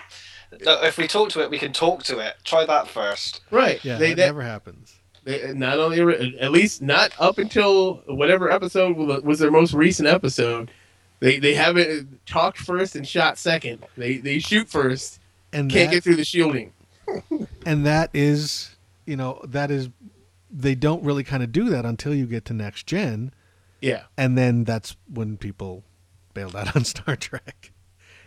No, 0.65 0.81
if 0.83 0.97
we 0.97 1.07
talk 1.07 1.29
to 1.29 1.41
it, 1.41 1.49
we 1.51 1.59
can 1.59 1.71
talk 1.71 2.03
to 2.05 2.17
it. 2.19 2.35
Try 2.43 2.65
that 2.65 2.87
first. 2.87 3.41
right? 3.51 3.83
yeah, 3.85 3.97
they, 3.97 4.09
that 4.09 4.17
that, 4.17 4.25
never 4.25 4.41
happens. 4.41 4.95
they 5.23 5.43
uh, 5.43 5.53
not 5.53 5.77
only 5.79 5.99
at 6.39 6.51
least 6.51 6.81
not 6.81 7.11
up 7.19 7.37
until 7.37 8.01
whatever 8.07 8.49
episode 8.51 8.97
was 8.97 9.37
their 9.39 9.51
most 9.51 9.73
recent 9.73 10.07
episode. 10.07 10.71
They 11.19 11.37
they 11.37 11.53
haven't 11.53 12.25
talked 12.25 12.57
first 12.57 12.95
and 12.95 13.07
shot 13.07 13.37
second. 13.37 13.85
They 13.95 14.17
they 14.17 14.39
shoot 14.39 14.67
first, 14.67 15.19
And 15.53 15.69
can't 15.71 15.89
that, 15.91 15.97
get 15.97 16.03
through 16.03 16.15
the 16.15 16.25
shielding. 16.25 16.73
and 17.65 17.85
that 17.85 18.09
is, 18.13 18.75
you 19.05 19.15
know, 19.17 19.39
that 19.49 19.69
is, 19.71 19.89
they 20.55 20.75
don't 20.75 21.03
really 21.03 21.23
kind 21.23 21.41
of 21.43 21.51
do 21.51 21.69
that 21.69 21.83
until 21.85 22.13
you 22.13 22.25
get 22.27 22.45
to 22.45 22.53
next 22.53 22.85
gen. 22.85 23.33
Yeah, 23.81 24.03
and 24.17 24.37
then 24.37 24.63
that's 24.63 24.95
when 25.11 25.37
people 25.37 25.83
bailed 26.33 26.55
out 26.55 26.75
on 26.75 26.85
Star 26.85 27.15
Trek 27.15 27.71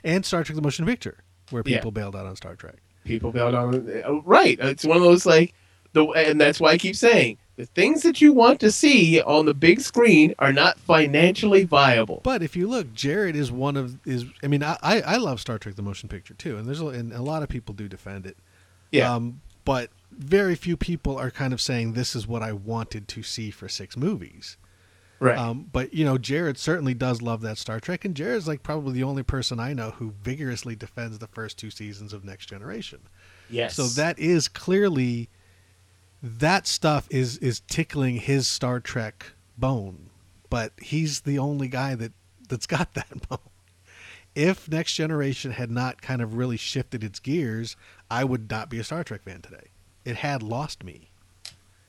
and 0.05 0.25
Star 0.27 0.45
Trek: 0.45 0.57
The 0.57 0.62
Motion 0.62 0.85
Picture, 0.87 1.19
where 1.51 1.62
Yeah. 1.65 1.77
people 1.79 1.93
bailed 1.93 2.17
out 2.17 2.27
on 2.27 2.37
Star 2.37 2.57
Trek. 2.57 2.77
people 3.05 3.31
bailed 3.33 3.55
out 3.55 3.75
on. 3.75 4.03
uh, 4.05 4.21
Right, 4.23 4.59
it's 4.61 4.85
one 4.85 4.97
of 4.97 5.03
those 5.03 5.25
like 5.25 5.55
the, 5.93 6.05
and 6.09 6.39
that's 6.41 6.61
why 6.61 6.71
I 6.73 6.79
keep 6.79 6.95
saying 6.97 7.39
the 7.57 7.65
things 7.65 8.03
that 8.03 8.21
you 8.21 8.35
want 8.35 8.61
to 8.61 8.71
see 8.71 9.23
on 9.23 9.47
the 9.47 9.55
big 9.55 9.81
screen 9.81 10.35
are 10.39 10.53
not 10.53 10.79
financially 10.79 11.65
viable. 11.65 12.21
But 12.23 12.43
if 12.43 12.55
you 12.55 12.69
look, 12.69 12.93
Jared 12.93 13.35
is 13.35 13.51
one 13.51 13.79
of 13.79 13.97
is. 14.07 14.27
I 14.43 14.49
mean, 14.49 14.62
I 14.62 14.77
I 14.83 15.01
I 15.01 15.17
love 15.17 15.41
Star 15.41 15.59
Trek: 15.59 15.77
The 15.77 15.83
Motion 15.83 16.09
Picture 16.11 16.35
too, 16.35 16.59
and 16.59 16.67
there's 16.67 16.83
a, 16.83 16.89
and 16.89 17.12
a 17.15 17.23
lot 17.23 17.43
of 17.43 17.49
people 17.49 17.73
do 17.75 17.89
defend 17.89 18.27
it. 18.27 18.37
Yeah, 18.93 19.15
Um, 19.15 19.41
but 19.65 19.91
very 20.18 20.55
few 20.55 20.76
people 20.76 21.16
are 21.18 21.31
kind 21.31 21.52
of 21.52 21.61
saying 21.61 21.92
this 21.92 22.16
is 22.16 22.26
what 22.26 22.42
I 22.42 22.52
wanted 22.52 23.09
to 23.09 23.22
see 23.22 23.50
for 23.50 23.68
six 23.68 23.96
movies. 23.96 24.57
right. 25.20 25.37
Um, 25.37 25.68
but 25.70 25.94
you 25.94 26.05
know, 26.05 26.18
Jared 26.18 26.59
certainly 26.59 26.94
does 26.94 27.22
love 27.22 27.40
that 27.42 27.59
Star 27.59 27.81
Trek, 27.81 28.05
and 28.05 28.14
Jared's 28.14 28.48
like 28.48 28.62
probably 28.62 28.94
the 28.94 29.02
only 29.02 29.22
person 29.22 29.61
I 29.61 29.72
know 29.72 29.90
who 29.90 30.14
vigorously 30.22 30.76
defends 30.76 31.18
the 31.18 31.26
first 31.29 31.59
two 31.59 31.70
seasons 31.70 32.12
of 32.12 32.24
Next 32.24 32.46
Generation. 32.46 33.00
yes. 33.50 33.74
So 33.74 33.87
that 34.00 34.18
is 34.18 34.48
clearly 34.48 35.29
that 36.22 36.66
stuff 36.66 37.07
is 37.11 37.38
is 37.38 37.61
tickling 37.61 38.16
his 38.16 38.48
Star 38.48 38.81
Trek 38.81 39.33
bone, 39.59 40.11
but 40.50 40.72
he's 40.81 41.20
the 41.20 41.38
only 41.38 41.68
guy 41.68 41.94
that 41.94 42.12
that's 42.48 42.66
got 42.66 42.94
that 42.94 43.29
bone. 43.29 43.38
If 44.35 44.68
Next 44.68 44.92
Generation 44.92 45.52
had 45.52 45.70
not 45.70 46.02
kind 46.02 46.20
of 46.20 46.35
really 46.35 46.59
shifted 46.59 47.02
its 47.02 47.20
gears, 47.20 47.74
I 48.11 48.24
would 48.24 48.50
not 48.50 48.68
be 48.68 48.79
a 48.79 48.85
Star 48.85 49.02
Trek 49.02 49.22
fan 49.22 49.40
today. 49.40 49.68
It 50.07 50.16
had 50.16 50.42
lost 50.42 50.85
me, 50.85 51.11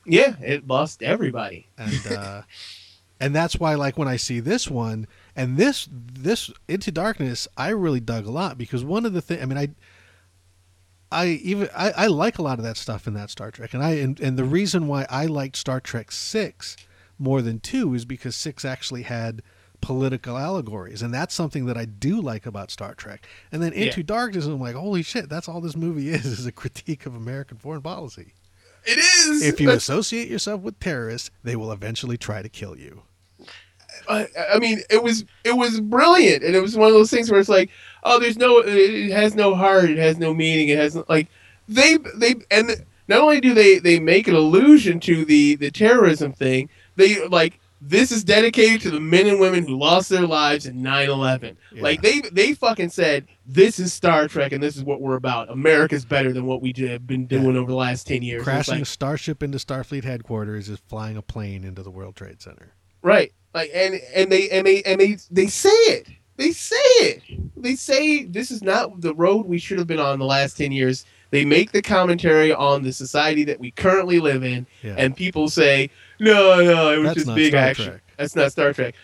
yeah, 0.04 0.34
it 0.42 0.66
lost 0.66 1.02
everybody. 1.02 1.68
and 1.78 2.06
uh, 2.10 2.42
and 3.20 3.34
that's 3.34 3.56
why, 3.58 3.74
like 3.74 3.96
when 3.96 4.08
I 4.08 4.16
see 4.16 4.40
this 4.40 4.68
one 4.68 5.06
and 5.36 5.56
this 5.56 5.88
this 5.92 6.50
Into 6.66 6.90
Darkness, 6.90 7.46
I 7.56 7.68
really 7.70 8.00
dug 8.00 8.26
a 8.26 8.30
lot 8.30 8.58
because 8.58 8.84
one 8.84 9.06
of 9.06 9.12
the 9.12 9.20
things 9.20 9.42
I 9.42 9.46
mean, 9.46 9.58
I 9.58 9.68
I 11.10 11.26
even 11.26 11.68
I, 11.74 11.90
I 11.92 12.06
like 12.08 12.38
a 12.38 12.42
lot 12.42 12.58
of 12.58 12.64
that 12.64 12.76
stuff 12.76 13.06
in 13.06 13.14
that 13.14 13.30
Star 13.30 13.50
Trek, 13.50 13.72
and 13.72 13.82
I 13.82 13.92
and, 13.92 14.18
and 14.20 14.36
the 14.36 14.44
reason 14.44 14.88
why 14.88 15.06
I 15.08 15.26
liked 15.26 15.56
Star 15.56 15.80
Trek 15.80 16.12
six 16.12 16.76
more 17.18 17.42
than 17.42 17.60
two 17.60 17.94
is 17.94 18.04
because 18.04 18.36
six 18.36 18.64
actually 18.64 19.02
had 19.02 19.42
political 19.80 20.36
allegories, 20.36 21.02
and 21.02 21.12
that's 21.14 21.34
something 21.34 21.66
that 21.66 21.76
I 21.76 21.84
do 21.84 22.20
like 22.20 22.46
about 22.46 22.70
Star 22.70 22.94
Trek. 22.94 23.26
And 23.52 23.62
then 23.62 23.72
Into 23.72 24.00
Yeah. 24.00 24.06
Darkness, 24.06 24.46
I'm 24.46 24.60
like, 24.60 24.74
holy 24.74 25.02
shit, 25.02 25.28
that's 25.28 25.48
all 25.48 25.60
this 25.60 25.76
movie 25.76 26.08
is 26.10 26.24
is 26.38 26.46
a 26.46 26.52
critique 26.52 27.06
of 27.06 27.14
American 27.14 27.56
foreign 27.58 27.82
policy. 27.82 28.34
It 28.84 28.98
is. 28.98 29.42
If 29.46 29.60
you 29.60 29.66
That's- 29.66 29.82
associate 29.82 30.28
yourself 30.28 30.62
with 30.62 30.78
terrorists, 30.80 31.30
they 31.44 31.56
will 31.56 31.72
eventually 31.72 32.16
try 32.16 32.42
to 32.42 32.48
kill 32.48 32.76
you. 32.76 33.02
I, 34.08 34.28
I 34.54 34.58
mean, 34.58 34.80
it 34.90 35.02
was 35.02 35.24
it 35.44 35.56
was 35.56 35.80
brilliant, 35.80 36.42
and 36.44 36.54
it 36.54 36.60
was 36.60 36.76
one 36.76 36.88
of 36.88 36.94
those 36.94 37.10
things 37.10 37.30
where 37.30 37.40
it's 37.40 37.48
like, 37.48 37.70
oh, 38.04 38.18
there's 38.18 38.36
no, 38.38 38.58
it 38.64 39.10
has 39.10 39.34
no 39.34 39.54
heart, 39.54 39.90
it 39.90 39.98
has 39.98 40.18
no 40.18 40.32
meaning, 40.32 40.68
it 40.68 40.78
has 40.78 40.94
no, 40.94 41.04
like 41.08 41.28
they 41.68 41.96
they 42.14 42.36
and 42.50 42.84
not 43.08 43.20
only 43.20 43.40
do 43.40 43.54
they 43.54 43.78
they 43.78 43.98
make 43.98 44.28
an 44.28 44.34
allusion 44.34 45.00
to 45.00 45.24
the 45.24 45.56
the 45.56 45.70
terrorism 45.70 46.32
thing, 46.32 46.68
they 46.96 47.26
like 47.28 47.58
this 47.80 48.10
is 48.10 48.24
dedicated 48.24 48.80
to 48.82 48.90
the 48.90 48.98
men 49.00 49.26
and 49.26 49.38
women 49.38 49.66
who 49.66 49.78
lost 49.78 50.08
their 50.08 50.26
lives 50.26 50.66
in 50.66 50.82
9-11 50.82 51.56
Yeah. 51.72 51.82
like 51.82 52.02
they 52.02 52.20
they 52.32 52.54
fucking 52.54 52.88
said 52.90 53.26
this 53.46 53.78
is 53.78 53.92
star 53.92 54.26
trek 54.28 54.52
and 54.52 54.62
this 54.62 54.76
is 54.76 54.82
what 54.84 55.00
we're 55.00 55.14
about 55.16 55.50
america's 55.50 56.04
better 56.04 56.32
than 56.32 56.44
what 56.46 56.60
we 56.60 56.74
have 56.78 57.06
been 57.06 57.26
doing 57.26 57.56
over 57.56 57.70
the 57.70 57.76
last 57.76 58.06
10 58.08 58.22
years 58.22 58.42
Crashing 58.42 58.74
like- 58.74 58.82
a 58.82 58.86
starship 58.86 59.42
into 59.42 59.58
Starfleet 59.58 60.04
headquarters 60.04 60.68
is 60.68 60.80
flying 60.88 61.16
a 61.16 61.22
plane 61.22 61.64
into 61.64 61.82
the 61.82 61.90
World 61.90 62.16
Trade 62.16 62.40
Center. 62.42 62.72
Right. 63.02 63.32
Like 63.54 63.70
and 63.74 63.94
and 64.14 64.30
they 64.32 64.50
and 64.50 64.66
they 64.66 64.82
and 64.82 65.00
they 65.00 65.16
they 65.30 65.46
say 65.46 65.68
it. 65.70 66.08
They 66.36 66.50
say 66.52 66.76
it. 66.76 67.22
They 67.56 67.74
say 67.74 68.24
this 68.24 68.50
is 68.50 68.62
not 68.62 69.00
the 69.00 69.14
road 69.14 69.46
we 69.46 69.58
should 69.58 69.78
have 69.78 69.86
been 69.86 69.98
on 70.00 70.18
the 70.18 70.24
last 70.24 70.56
10 70.56 70.70
years. 70.72 71.04
They 71.30 71.44
make 71.44 71.72
the 71.72 71.82
commentary 71.82 72.52
on 72.52 72.82
the 72.82 72.92
society 72.92 73.44
that 73.44 73.58
we 73.60 73.70
currently 73.70 74.18
live 74.20 74.42
in 74.44 74.66
Yeah. 74.82 74.94
and 74.98 75.16
people 75.16 75.48
say, 75.48 75.90
"No, 76.20 76.62
no, 76.62 76.92
it 76.92 76.98
was 76.98 77.04
That's 77.06 77.14
just 77.16 77.26
not 77.26 77.36
big 77.36 77.52
Star 77.52 77.60
action." 77.62 77.84
Trek. 77.86 78.02
That's 78.16 78.36
not 78.36 78.52
Star 78.52 78.72
Trek. 78.72 78.94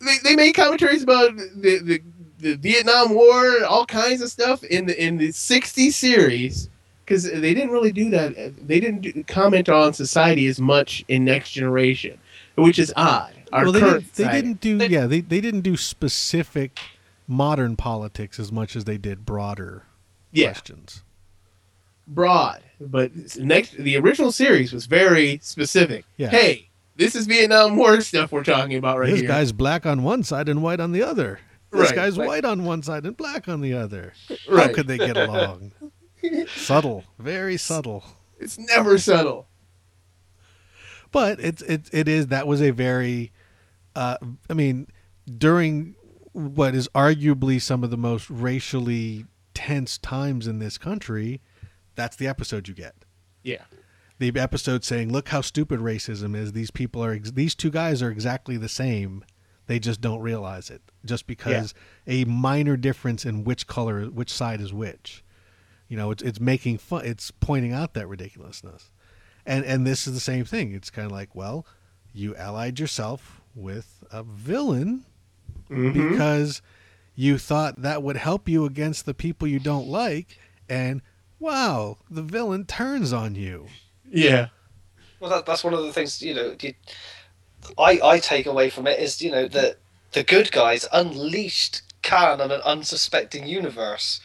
They, 0.00 0.16
they 0.22 0.36
made 0.36 0.52
commentaries 0.52 1.02
about 1.02 1.36
the, 1.36 1.78
the 1.82 2.02
the 2.38 2.54
Vietnam 2.56 3.14
War, 3.14 3.64
all 3.64 3.86
kinds 3.86 4.20
of 4.20 4.28
stuff 4.28 4.62
in 4.64 4.86
the 4.86 5.02
in 5.02 5.16
the 5.16 5.32
60 5.32 5.90
series 5.90 6.68
because 7.04 7.24
they 7.24 7.54
didn't 7.54 7.70
really 7.70 7.92
do 7.92 8.10
that. 8.10 8.34
They 8.66 8.80
didn't 8.80 9.00
do, 9.00 9.24
comment 9.24 9.68
on 9.68 9.92
society 9.94 10.46
as 10.46 10.60
much 10.60 11.04
in 11.08 11.24
Next 11.24 11.52
Generation, 11.52 12.18
which 12.56 12.78
is 12.78 12.92
odd. 12.96 13.32
Our 13.52 13.64
well, 13.64 13.72
they, 13.72 13.80
current 13.80 14.12
did, 14.14 14.26
they 14.28 14.32
didn't 14.32 14.60
do 14.60 14.78
They- 14.78 14.88
yeah 14.88 15.06
they, 15.06 15.20
they 15.20 15.40
didn't 15.40 15.60
do 15.62 15.76
specific 15.76 16.78
modern 17.26 17.76
politics 17.76 18.38
as 18.38 18.52
much 18.52 18.76
as 18.76 18.84
they 18.84 18.98
did 18.98 19.24
broader 19.24 19.84
Yeah. 20.32 20.48
questions. 20.52 21.02
Broad, 22.06 22.62
but 22.80 23.12
next 23.38 23.72
the 23.72 23.96
original 23.96 24.32
series 24.32 24.72
was 24.72 24.86
very 24.86 25.38
specific. 25.42 26.04
Yeah. 26.16 26.28
Hey, 26.28 26.68
this 26.96 27.14
is 27.14 27.26
Vietnam 27.26 27.76
War 27.76 28.00
stuff 28.00 28.32
we're 28.32 28.44
talking 28.44 28.76
about 28.76 28.98
right 28.98 29.10
this 29.10 29.20
here. 29.20 29.28
This 29.28 29.36
guy's 29.36 29.52
black 29.52 29.86
on 29.86 30.02
one 30.02 30.22
side 30.22 30.48
and 30.48 30.62
white 30.62 30.80
on 30.80 30.92
the 30.92 31.02
other. 31.02 31.40
This 31.72 31.88
Right, 31.88 31.94
guy's 31.94 32.16
like- 32.16 32.28
white 32.28 32.44
on 32.44 32.64
one 32.64 32.82
side 32.82 33.04
and 33.04 33.16
black 33.16 33.48
on 33.48 33.60
the 33.60 33.74
other. 33.74 34.12
How 34.48 34.54
right. 34.54 34.74
could 34.74 34.86
they 34.86 34.98
get 34.98 35.16
along? 35.16 35.72
subtle, 36.54 37.04
very 37.18 37.56
subtle. 37.56 38.04
It's 38.38 38.58
never 38.58 38.96
subtle. 38.98 39.46
But 41.10 41.38
it's 41.40 41.62
it 41.62 41.88
it 41.92 42.08
is 42.08 42.28
that 42.28 42.46
was 42.46 42.60
a 42.60 42.70
very, 42.70 43.32
uh, 43.94 44.16
I 44.50 44.54
mean, 44.54 44.88
during 45.38 45.94
what 46.32 46.74
is 46.74 46.88
arguably 46.88 47.60
some 47.62 47.84
of 47.84 47.90
the 47.90 47.96
most 47.96 48.28
racially 48.28 49.26
tense 49.54 49.96
times 49.98 50.48
in 50.48 50.58
this 50.58 50.76
country, 50.78 51.40
that's 51.94 52.16
the 52.16 52.26
episode 52.26 52.68
you 52.68 52.74
get. 52.74 52.94
Yeah. 53.42 53.62
The 54.18 54.32
episode 54.38 54.84
saying, 54.84 55.12
"Look 55.12 55.28
how 55.28 55.40
stupid 55.40 55.80
racism 55.80 56.36
is. 56.36 56.52
These 56.52 56.70
people 56.70 57.04
are 57.04 57.12
ex- 57.12 57.32
these 57.32 57.54
two 57.54 57.70
guys 57.70 58.02
are 58.02 58.10
exactly 58.10 58.56
the 58.56 58.68
same. 58.68 59.24
They 59.66 59.78
just 59.78 60.00
don't 60.00 60.20
realize 60.20 60.70
it. 60.70 60.82
Just 61.04 61.26
because 61.26 61.74
a 62.06 62.24
minor 62.24 62.76
difference 62.76 63.24
in 63.24 63.44
which 63.44 63.66
color, 63.66 64.04
which 64.04 64.30
side 64.30 64.60
is 64.60 64.72
which. 64.72 65.24
You 65.88 65.96
know, 65.96 66.10
it's 66.10 66.22
it's 66.22 66.40
making 66.40 66.78
fun. 66.78 67.04
It's 67.04 67.30
pointing 67.30 67.72
out 67.72 67.94
that 67.94 68.06
ridiculousness." 68.06 68.90
and 69.46 69.62
and 69.66 69.86
this 69.86 70.06
is 70.06 70.14
the 70.14 70.20
same 70.20 70.42
thing 70.46 70.72
it's 70.72 70.88
kind 70.88 71.04
of 71.04 71.12
like 71.12 71.34
well 71.34 71.66
you 72.14 72.34
allied 72.36 72.80
yourself 72.80 73.42
with 73.54 74.02
a 74.10 74.22
villain 74.22 75.04
Mhm. 75.68 75.92
because 75.92 76.62
you 77.14 77.36
thought 77.36 77.82
that 77.82 78.02
would 78.02 78.16
help 78.16 78.48
you 78.48 78.64
against 78.64 79.04
the 79.04 79.12
people 79.12 79.46
you 79.46 79.58
don't 79.58 79.86
like 79.86 80.38
and 80.66 81.02
wow 81.44 81.96
the 82.10 82.22
villain 82.22 82.64
turns 82.64 83.12
on 83.12 83.34
you 83.34 83.66
Yeah. 84.10 84.48
Well, 85.20 85.30
that, 85.30 85.46
that's 85.46 85.64
one 85.64 85.72
of 85.74 85.82
the 85.82 85.92
things 85.92 86.20
you 86.20 86.34
know. 86.34 86.54
You, 86.60 86.74
I 87.78 87.98
I 88.02 88.18
take 88.18 88.46
away 88.46 88.68
from 88.70 88.86
it 88.86 88.98
is 89.00 89.22
you 89.22 89.30
know 89.30 89.48
that 89.48 89.78
the 90.12 90.22
good 90.22 90.52
guys 90.52 90.86
unleashed 90.92 91.82
Khan 92.02 92.40
on 92.40 92.50
an 92.50 92.60
unsuspecting 92.62 93.46
universe 93.46 94.20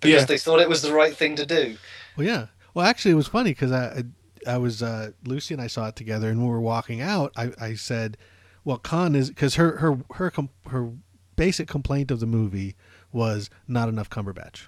because 0.00 0.22
Yeah. 0.22 0.26
they 0.26 0.38
thought 0.38 0.60
it 0.60 0.68
was 0.68 0.82
the 0.82 0.92
right 0.92 1.16
thing 1.16 1.36
to 1.36 1.46
do. 1.46 1.76
Well, 2.16 2.26
yeah. 2.26 2.46
Well, 2.74 2.84
actually, 2.86 3.12
it 3.12 3.16
was 3.22 3.28
funny 3.28 3.50
because 3.52 3.70
I, 3.70 4.02
I 4.46 4.58
was 4.58 4.82
uh, 4.82 5.10
Lucy 5.24 5.54
and 5.54 5.62
I 5.62 5.68
saw 5.68 5.86
it 5.88 5.96
together, 5.96 6.28
and 6.28 6.38
when 6.38 6.48
we 6.48 6.52
were 6.52 6.60
walking 6.60 7.00
out, 7.00 7.32
I, 7.36 7.52
I 7.60 7.74
said, 7.74 8.16
"Well, 8.64 8.78
Khan 8.78 9.14
is 9.14 9.28
because 9.28 9.54
her 9.54 9.76
her 9.78 9.98
her 10.14 10.30
com- 10.30 10.50
her 10.68 10.90
basic 11.36 11.68
complaint 11.68 12.10
of 12.10 12.18
the 12.18 12.26
movie 12.26 12.74
was 13.12 13.48
not 13.68 13.88
enough 13.88 14.10
Cumberbatch." 14.10 14.66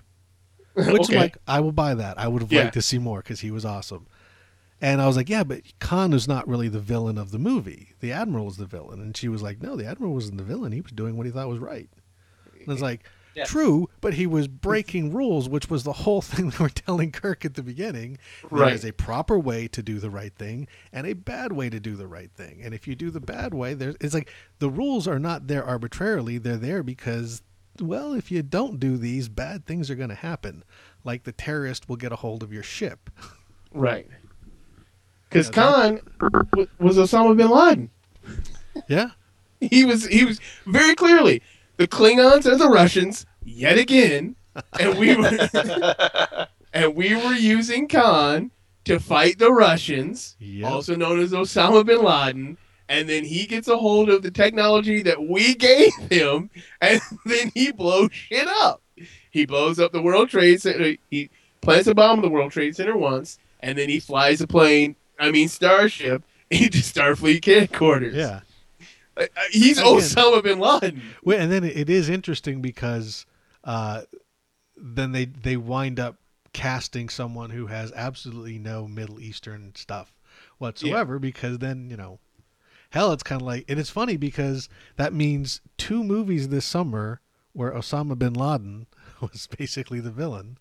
Which 0.92 1.02
Okay. 1.08 1.16
like 1.16 1.38
I 1.46 1.60
will 1.60 1.72
buy 1.72 1.94
that. 1.94 2.18
I 2.18 2.28
would 2.28 2.42
have 2.42 2.52
Yeah. 2.52 2.62
liked 2.62 2.74
to 2.74 2.82
see 2.82 2.98
more 2.98 3.18
because 3.18 3.40
he 3.40 3.50
was 3.50 3.64
awesome. 3.64 4.06
And 4.80 5.00
I 5.00 5.06
was 5.06 5.16
like, 5.16 5.28
yeah, 5.30 5.44
but 5.44 5.62
Khan 5.78 6.12
is 6.12 6.26
not 6.28 6.46
really 6.48 6.68
the 6.68 6.80
villain 6.80 7.16
of 7.16 7.30
the 7.30 7.38
movie. 7.38 7.94
The 8.00 8.12
Admiral 8.12 8.48
is 8.48 8.56
the 8.56 8.66
villain. 8.66 9.00
And 9.00 9.16
she 9.16 9.28
was 9.28 9.40
like, 9.40 9.62
no, 9.62 9.76
the 9.76 9.86
Admiral 9.86 10.12
wasn't 10.12 10.36
the 10.38 10.44
villain. 10.44 10.72
He 10.72 10.80
was 10.80 10.92
doing 10.92 11.16
what 11.16 11.26
he 11.26 11.32
thought 11.32 11.48
was 11.48 11.60
right. 11.60 11.88
And 12.60 12.68
I 12.68 12.72
was 12.72 12.82
like, 12.82 13.04
Yeah. 13.34 13.44
true, 13.44 13.88
but 14.00 14.14
he 14.14 14.26
was 14.26 14.46
breaking 14.48 15.12
rules, 15.14 15.48
which 15.48 15.70
was 15.70 15.84
the 15.84 15.92
whole 15.92 16.20
thing 16.30 16.50
they 16.50 16.58
were 16.62 16.68
telling 16.68 17.12
Kirk 17.12 17.44
at 17.44 17.54
the 17.54 17.62
beginning. 17.62 18.18
There 18.50 18.60
Right. 18.60 18.72
is 18.74 18.84
a 18.84 18.92
proper 18.92 19.38
way 19.38 19.68
to 19.68 19.82
do 19.82 19.98
the 20.00 20.10
right 20.10 20.34
thing 20.34 20.66
and 20.92 21.06
a 21.06 21.14
bad 21.14 21.52
way 21.52 21.70
to 21.70 21.80
do 21.80 21.94
the 21.96 22.06
right 22.08 22.30
thing. 22.32 22.60
And 22.62 22.74
if 22.74 22.86
you 22.88 22.94
do 22.94 23.10
the 23.10 23.20
bad 23.20 23.54
way, 23.54 23.74
there's 23.74 23.96
it's 24.00 24.12
like 24.14 24.30
the 24.58 24.68
rules 24.70 25.06
are 25.08 25.18
not 25.20 25.46
there 25.46 25.64
arbitrarily. 25.64 26.36
They're 26.38 26.56
there 26.56 26.82
because 26.82 27.42
well, 27.80 28.14
if 28.14 28.30
you 28.30 28.42
don't 28.42 28.78
do 28.80 28.96
these, 28.96 29.28
bad 29.28 29.66
things 29.66 29.90
are 29.90 29.94
going 29.94 30.08
to 30.10 30.14
happen. 30.14 30.64
Like 31.04 31.24
the 31.24 31.32
terrorist 31.32 31.88
will 31.88 31.96
get 31.96 32.12
a 32.12 32.16
hold 32.16 32.42
of 32.42 32.52
your 32.52 32.62
ship. 32.62 33.10
Right. 33.72 34.08
Because 35.28 35.48
Yeah, 35.48 35.52
Khan 35.52 36.00
w- 36.52 36.68
was 36.78 36.96
Osama 36.96 37.36
bin 37.36 37.50
Laden. 37.50 37.90
Yeah. 38.88 39.10
He 39.60 39.84
was 39.86 40.06
he 40.06 40.24
was 40.26 40.40
very 40.66 40.94
clearly 40.94 41.40
the 41.78 41.88
Klingons 41.88 42.44
are 42.44 42.56
the 42.56 42.68
Russians 42.68 43.24
yet 43.42 43.78
again, 43.78 44.36
and 44.78 44.98
we 44.98 45.16
were 45.16 45.48
and 46.74 46.94
we 46.94 47.14
were 47.14 47.32
using 47.32 47.88
Khan 47.88 48.50
to 48.84 48.98
fight 49.00 49.38
the 49.38 49.50
Russians, 49.50 50.36
Yep. 50.38 50.70
also 50.70 50.96
known 50.96 51.18
as 51.18 51.32
Osama 51.32 51.86
bin 51.86 52.02
Laden. 52.02 52.58
And 52.88 53.08
then 53.08 53.24
he 53.24 53.46
gets 53.46 53.68
a 53.68 53.76
hold 53.76 54.10
of 54.10 54.22
the 54.22 54.30
technology 54.30 55.02
that 55.02 55.22
we 55.22 55.54
gave 55.68 55.94
him, 56.10 56.50
and 56.80 57.00
then 57.24 57.50
he 57.54 57.72
blows 57.72 58.10
shit 58.12 58.46
up. 58.46 58.82
He 59.30 59.46
blows 59.46 59.80
up 59.80 59.92
the 59.92 60.02
World 60.02 60.28
Trade 60.28 60.60
Center. 60.60 60.96
He 61.10 61.30
plants 61.60 61.88
a 61.88 61.94
bomb 61.94 62.18
in 62.18 62.22
the 62.22 62.30
World 62.30 62.52
Trade 62.52 62.76
Center 62.76 62.96
once, 62.96 63.38
and 63.60 63.76
then 63.76 63.88
he 63.88 64.00
flies 64.00 64.40
a 64.40 64.46
plane, 64.46 64.96
I 65.18 65.30
mean 65.30 65.48
Starship, 65.48 66.22
into 66.50 66.78
Starfleet 66.78 67.44
headquarters. 67.44 68.14
Yeah. 68.14 68.40
Uh, 69.16 69.22
uh, 69.36 69.40
He's 69.50 69.78
Again. 69.78 69.94
Osama 69.94 70.42
bin 70.42 70.58
Laden. 70.58 71.02
Well, 71.22 71.40
and 71.40 71.50
then 71.50 71.64
it 71.64 71.88
is 71.88 72.08
interesting 72.08 72.60
because 72.60 73.26
uh, 73.64 74.02
then 74.76 75.12
they 75.12 75.24
they 75.24 75.56
wind 75.56 75.98
up 75.98 76.16
casting 76.52 77.08
someone 77.08 77.50
who 77.50 77.66
has 77.66 77.92
absolutely 77.96 78.58
no 78.58 78.86
Middle 78.86 79.20
Eastern 79.20 79.72
stuff 79.74 80.12
whatsoever. 80.58 81.18
Because 81.18 81.58
then 81.58 81.90
you 81.90 81.96
know, 81.96 82.18
hell, 82.94 83.12
it's 83.12 83.22
kind 83.22 83.40
of 83.42 83.46
like, 83.46 83.64
and 83.68 83.78
it's 83.80 83.90
funny 83.90 84.16
because 84.16 84.68
that 84.96 85.12
means 85.12 85.60
two 85.76 86.04
movies 86.04 86.48
this 86.48 86.64
summer 86.64 87.20
where 87.52 87.72
Osama 87.72 88.18
bin 88.18 88.34
Laden 88.34 88.86
was 89.20 89.46
basically 89.58 90.00
the 90.00 90.10
villain. 90.12 90.58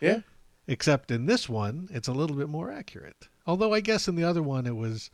Yeah. 0.00 0.20
Except 0.66 1.10
in 1.10 1.26
this 1.26 1.48
one, 1.48 1.88
it's 1.92 2.08
a 2.08 2.12
little 2.12 2.36
bit 2.36 2.48
more 2.48 2.70
accurate. 2.72 3.28
Although 3.46 3.72
I 3.74 3.80
guess 3.80 4.08
in 4.08 4.16
the 4.16 4.24
other 4.24 4.42
one, 4.42 4.66
it 4.66 4.76
was 4.76 5.10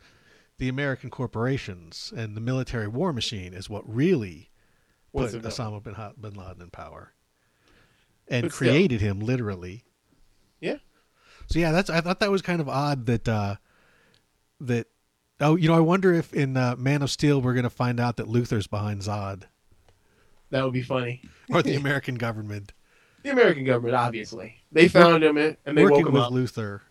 the 0.57 0.69
American 0.69 1.09
corporations 1.09 2.13
and 2.15 2.35
the 2.35 2.41
military 2.41 2.87
war 2.87 3.11
machine 3.13 3.53
is 3.53 3.69
what 3.69 3.83
really 3.87 4.49
Was 5.13 5.33
put. 5.33 5.43
Osama 5.43 5.83
bin, 5.83 5.93
Ha- 5.95 6.13
bin 6.19 6.33
Laden 6.33 6.61
in 6.61 6.69
power 6.69 7.13
and 8.27 8.43
But 8.43 8.53
still. 8.53 8.69
created 8.69 9.01
him 9.01 9.19
literally. 9.19 9.83
Yeah. 10.59 10.77
So 11.47 11.59
yeah, 11.59 11.71
that's 11.71 11.89
I 11.89 12.01
thought 12.01 12.19
that 12.21 12.31
was 12.31 12.41
kind 12.41 12.61
of 12.61 12.69
odd 12.69 13.05
that 13.07 13.27
uh 13.27 13.55
that 14.61 14.87
oh 15.41 15.55
you 15.55 15.67
know 15.67 15.75
I 15.75 15.79
wonder 15.81 16.13
if 16.13 16.33
in 16.33 16.55
uh, 16.55 16.75
Man 16.77 17.01
of 17.01 17.11
Steel 17.11 17.41
we're 17.41 17.53
going 17.53 17.63
to 17.63 17.69
find 17.69 17.99
out 17.99 18.15
that 18.17 18.27
Luthor's 18.27 18.67
behind 18.67 19.01
Zod 19.01 19.43
That 20.51 20.63
would 20.63 20.73
be 20.73 20.81
funny. 20.81 21.21
or 21.49 21.61
the 21.61 21.75
American 21.83 22.15
government 22.15 22.73
The 23.23 23.31
American 23.31 23.65
government, 23.65 23.95
obviously, 23.95 24.55
they 24.71 24.87
found 24.87 25.23
him 25.23 25.37
and 25.37 25.57
they 25.65 25.83
working 25.83 25.97
woke 25.99 26.07
him 26.07 26.13
with 26.13 26.23
up. 26.23 26.31
Luthor. 26.31 26.81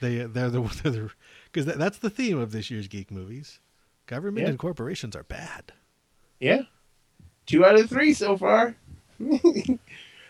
They 0.00 0.18
they're 0.18 0.50
the 0.50 0.60
because 1.52 1.66
that, 1.66 1.78
that's 1.78 1.98
the 1.98 2.10
theme 2.10 2.38
of 2.38 2.52
this 2.52 2.70
year's 2.70 2.88
geek 2.88 3.10
movies. 3.10 3.60
Government 4.06 4.44
Yeah. 4.44 4.50
and 4.50 4.58
corporations 4.58 5.16
are 5.16 5.22
bad. 5.24 5.72
Yeah, 6.40 6.62
two 7.46 7.64
out 7.64 7.78
of 7.78 7.88
three 7.88 8.12
so 8.12 8.36
far. 8.36 8.76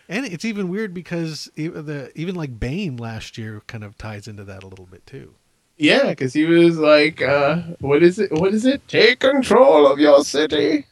And 0.07 0.27
it's 0.27 0.45
even 0.45 0.69
weird 0.69 0.93
because 0.93 1.51
even 1.57 1.87
the 1.87 2.13
even 2.15 2.35
like 2.35 2.61
Bane 2.61 2.99
last 2.99 3.39
year 3.39 3.63
kind 3.67 3.83
of 3.83 3.97
ties 3.97 4.29
into 4.29 4.45
that 4.45 4.63
a 4.63 4.67
little 4.67 4.85
bit 4.87 5.07
too. 5.07 5.35
Yeah, 5.77 6.11
because 6.11 6.33
he 6.33 6.45
was 6.45 6.79
like, 6.79 7.21
uh, 7.21 7.57
"What 7.81 8.03
is 8.03 8.19
it? 8.19 8.31
What 8.33 8.55
is 8.55 8.65
it? 8.65 8.87
Take 8.87 9.21
control 9.21 9.91
of 9.91 9.99
your 9.99 10.25
city." 10.25 10.87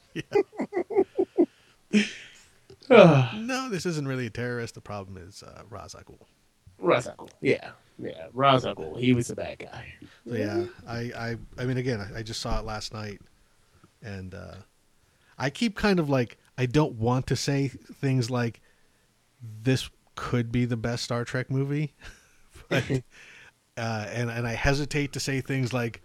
Ah, 2.91 3.33
No, 3.39 3.69
this 3.71 3.87
isn't 3.87 4.09
really 4.09 4.27
a 4.27 4.31
terrorist. 4.31 4.75
The 4.75 4.81
problem 4.81 5.17
is 5.17 5.43
uh, 5.43 5.63
Ghul. 5.71 6.19
Ra's 6.79 7.07
al 7.07 7.15
Ghul. 7.15 7.31
Yeah, 7.41 7.71
yeah, 7.99 8.27
Ra's 8.33 8.67
al 8.67 8.75
Ghul. 8.75 8.99
He 8.99 9.13
was 9.13 9.29
the 9.29 9.37
bad 9.37 9.61
guy. 9.61 9.95
So 10.29 10.35
yeah, 10.35 10.65
I, 10.87 10.99
I, 11.17 11.37
I 11.59 11.65
mean, 11.65 11.77
again, 11.77 12.01
I, 12.01 12.19
I 12.19 12.23
just 12.23 12.41
saw 12.41 12.59
it 12.59 12.65
last 12.65 12.93
night, 12.93 13.21
and 14.03 14.35
uh, 14.35 14.57
I 15.39 15.51
keep 15.51 15.77
kind 15.77 16.01
of 16.01 16.11
like 16.11 16.39
I 16.59 16.67
don't 16.67 16.95
want 16.95 17.29
to 17.29 17.37
say 17.37 17.69
things 17.69 18.31
like 18.31 18.61
this 19.63 19.89
could 20.15 20.53
be 20.53 20.65
the 20.65 20.77
best 20.77 21.05
Star 21.05 21.25
Trek 21.25 21.51
movie, 21.51 21.95
but, 22.69 22.85
uh, 23.77 24.07
and 24.13 24.31
and 24.31 24.47
I 24.47 24.53
hesitate 24.53 25.13
to 25.15 25.21
say 25.21 25.41
things 25.41 25.73
like 25.73 26.03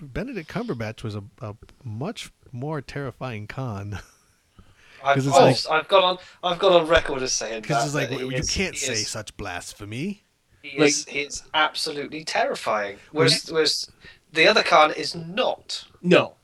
Benedict 0.00 0.48
Cumberbatch 0.50 1.02
was 1.02 1.14
a, 1.14 1.22
a 1.40 1.54
much 1.84 2.30
more 2.52 2.80
terrifying 2.80 3.46
Khan 3.46 3.98
I've, 5.04 5.14
'Cause 5.16 5.26
it's 5.26 5.36
I've, 5.36 5.70
like- 5.70 5.82
I've 5.82 5.88
got 5.88 6.04
on 6.04 6.18
I've 6.42 6.58
got 6.58 6.72
on 6.72 6.88
record 6.88 7.22
as 7.22 7.32
saying 7.32 7.62
because 7.62 7.84
it's 7.86 7.94
like 7.94 8.08
that 8.10 8.18
you 8.20 8.30
is- 8.30 8.50
can't 8.50 8.76
say 8.76 8.92
is- 8.94 9.08
such 9.08 9.36
blasphemy. 9.36 10.24
He 10.62 10.70
is, 10.82 11.04
he 11.04 11.20
is 11.20 11.44
absolutely 11.54 12.24
terrifying. 12.24 12.98
Whereas, 13.12 13.48
whereas 13.50 13.88
the 14.32 14.48
other 14.48 14.64
Khan 14.64 14.90
is 14.92 15.14
not. 15.14 15.84
No, 16.02 16.34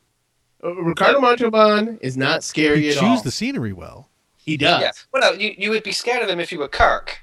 uh, 0.62 0.72
Ricardo 0.72 1.20
Montalban 1.20 1.98
is 2.00 2.16
not 2.16 2.44
scary 2.44 2.82
He 2.82 2.88
at 2.90 2.94
chews 2.94 3.02
all. 3.02 3.22
the 3.22 3.32
scenery 3.32 3.72
well. 3.72 4.08
He 4.36 4.56
does. 4.56 4.80
Yeah. 4.80 4.92
Well, 5.12 5.32
no, 5.32 5.38
you, 5.38 5.54
you 5.58 5.70
would 5.70 5.82
be 5.82 5.90
scared 5.90 6.22
of 6.22 6.28
him 6.28 6.38
if 6.38 6.52
you 6.52 6.60
were 6.60 6.68
Kirk, 6.68 7.22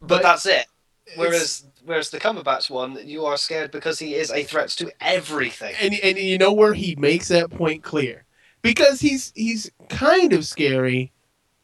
but, 0.00 0.08
But 0.08 0.22
that's 0.22 0.46
it. 0.46 0.66
It's- 1.06 1.18
Whereas, 1.18 1.64
whereas 1.84 2.10
the 2.10 2.20
Cumberbatch 2.20 2.70
one, 2.70 2.98
you 3.04 3.24
are 3.26 3.36
scared 3.36 3.70
because 3.72 3.98
he 3.98 4.14
is 4.14 4.30
a 4.30 4.44
threat 4.44 4.68
to 4.70 4.92
everything. 5.00 5.74
and 5.80 5.94
and 6.02 6.18
you 6.18 6.38
know 6.38 6.52
where 6.52 6.74
he 6.74 6.94
makes 6.96 7.28
that 7.28 7.50
point 7.50 7.82
clear 7.82 8.24
because 8.62 9.00
he's 9.00 9.32
he's 9.34 9.70
kind 9.88 10.32
of 10.32 10.46
scary 10.46 11.12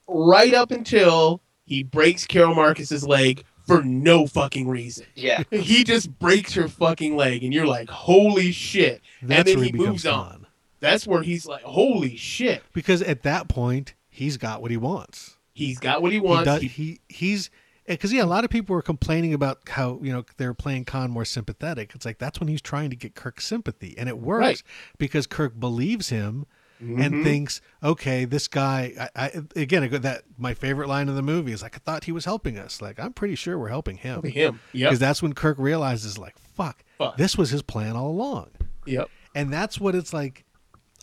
right 0.09 0.55
up 0.55 0.70
until 0.70 1.43
he 1.64 1.82
breaks 1.82 2.26
Carol 2.26 2.55
Marcus's 2.55 3.07
leg 3.07 3.45
for 3.66 3.82
no 3.82 4.26
fucking 4.26 4.68
reason. 4.68 5.07
Yeah, 5.14 5.43
He 5.51 5.82
just 5.84 6.16
breaks 6.18 6.55
her 6.55 6.68
fucking 6.68 7.16
leg, 7.16 7.43
and 7.45 7.53
you're 7.53 7.66
like, 7.66 7.89
"Holy 7.91 8.53
shit!" 8.53 9.01
That's 9.22 9.41
and 9.41 9.49
then 9.49 9.57
where 9.57 9.64
he 9.64 9.70
he 9.72 9.76
moves 9.76 10.07
on. 10.07 10.28
Khan. 10.30 10.47
That's 10.80 11.07
where 11.07 11.22
he's 11.22 11.47
like, 11.47 11.62
"Holy 11.62 12.16
shit!" 12.16 12.62
Because 12.72 13.03
at 13.03 13.22
that 13.24 13.49
point, 13.49 13.95
he's 14.09 14.37
got 14.37 14.62
what 14.62 14.70
he 14.70 14.76
wants. 14.76 15.37
He's 15.53 15.78
got 15.80 16.03
what 16.03 16.12
he 16.12 16.18
He 16.18 16.20
wants. 16.20 16.45
does, 16.45 16.62
He- 16.62 16.68
he 16.68 17.01
he's 17.09 17.51
because 17.87 18.12
yeah, 18.12 18.22
a 18.22 18.26
lot 18.26 18.45
of 18.45 18.51
people 18.51 18.74
were 18.74 18.82
complaining 18.82 19.32
about 19.34 19.61
how 19.68 19.99
you 20.03 20.12
know 20.12 20.24
they're 20.37 20.55
playing 20.55 20.84
Khan 20.84 21.11
more 21.11 21.24
sympathetic. 21.24 21.93
It's 21.95 22.05
like 22.05 22.18
that's 22.18 22.41
when 22.41 22.49
he's 22.49 22.62
trying 22.62 22.91
to 22.91 22.97
get 22.97 23.14
Kirk's 23.14 23.47
sympathy, 23.47 23.95
and 23.99 24.09
it 24.09 24.18
works 24.18 24.41
Right. 24.41 24.62
because 24.99 25.26
Kirk 25.26 25.59
believes 25.59 26.09
him 26.11 26.47
Mhm. 26.82 27.03
and 27.05 27.24
thinks, 27.24 27.62
okay, 27.82 28.26
this 28.26 28.49
guy. 28.49 28.93
I, 29.16 29.24
I 29.26 29.43
again, 29.57 29.89
that 30.03 30.24
my 30.37 30.53
favorite 30.53 30.89
line 30.89 31.09
of 31.09 31.14
the 31.16 31.22
movie 31.22 31.53
is 31.53 31.62
like, 31.62 31.74
I 31.74 31.78
thought 31.78 32.05
he 32.05 32.12
was 32.12 32.26
helping 32.26 32.59
us. 32.59 32.82
Like 32.82 33.01
I'm 33.01 33.12
pretty 33.14 33.34
sure 33.34 33.59
we're 33.59 33.68
helping 33.68 33.97
him 33.97 34.22
him. 34.24 34.61
yeah, 34.72 34.87
because 34.89 34.99
that's 34.99 35.22
when 35.22 35.32
Kirk 35.32 35.57
realizes, 35.59 36.18
like, 36.18 36.37
fuck, 36.39 36.84
Fuck. 36.99 37.16
this 37.16 37.37
was 37.39 37.51
his 37.51 37.62
plan 37.62 37.97
all 37.97 38.09
along. 38.11 38.51
Yep. 38.84 39.09
And 39.34 39.53
that's 39.53 39.80
what 39.80 39.95
it's 39.95 40.12
like. 40.12 40.45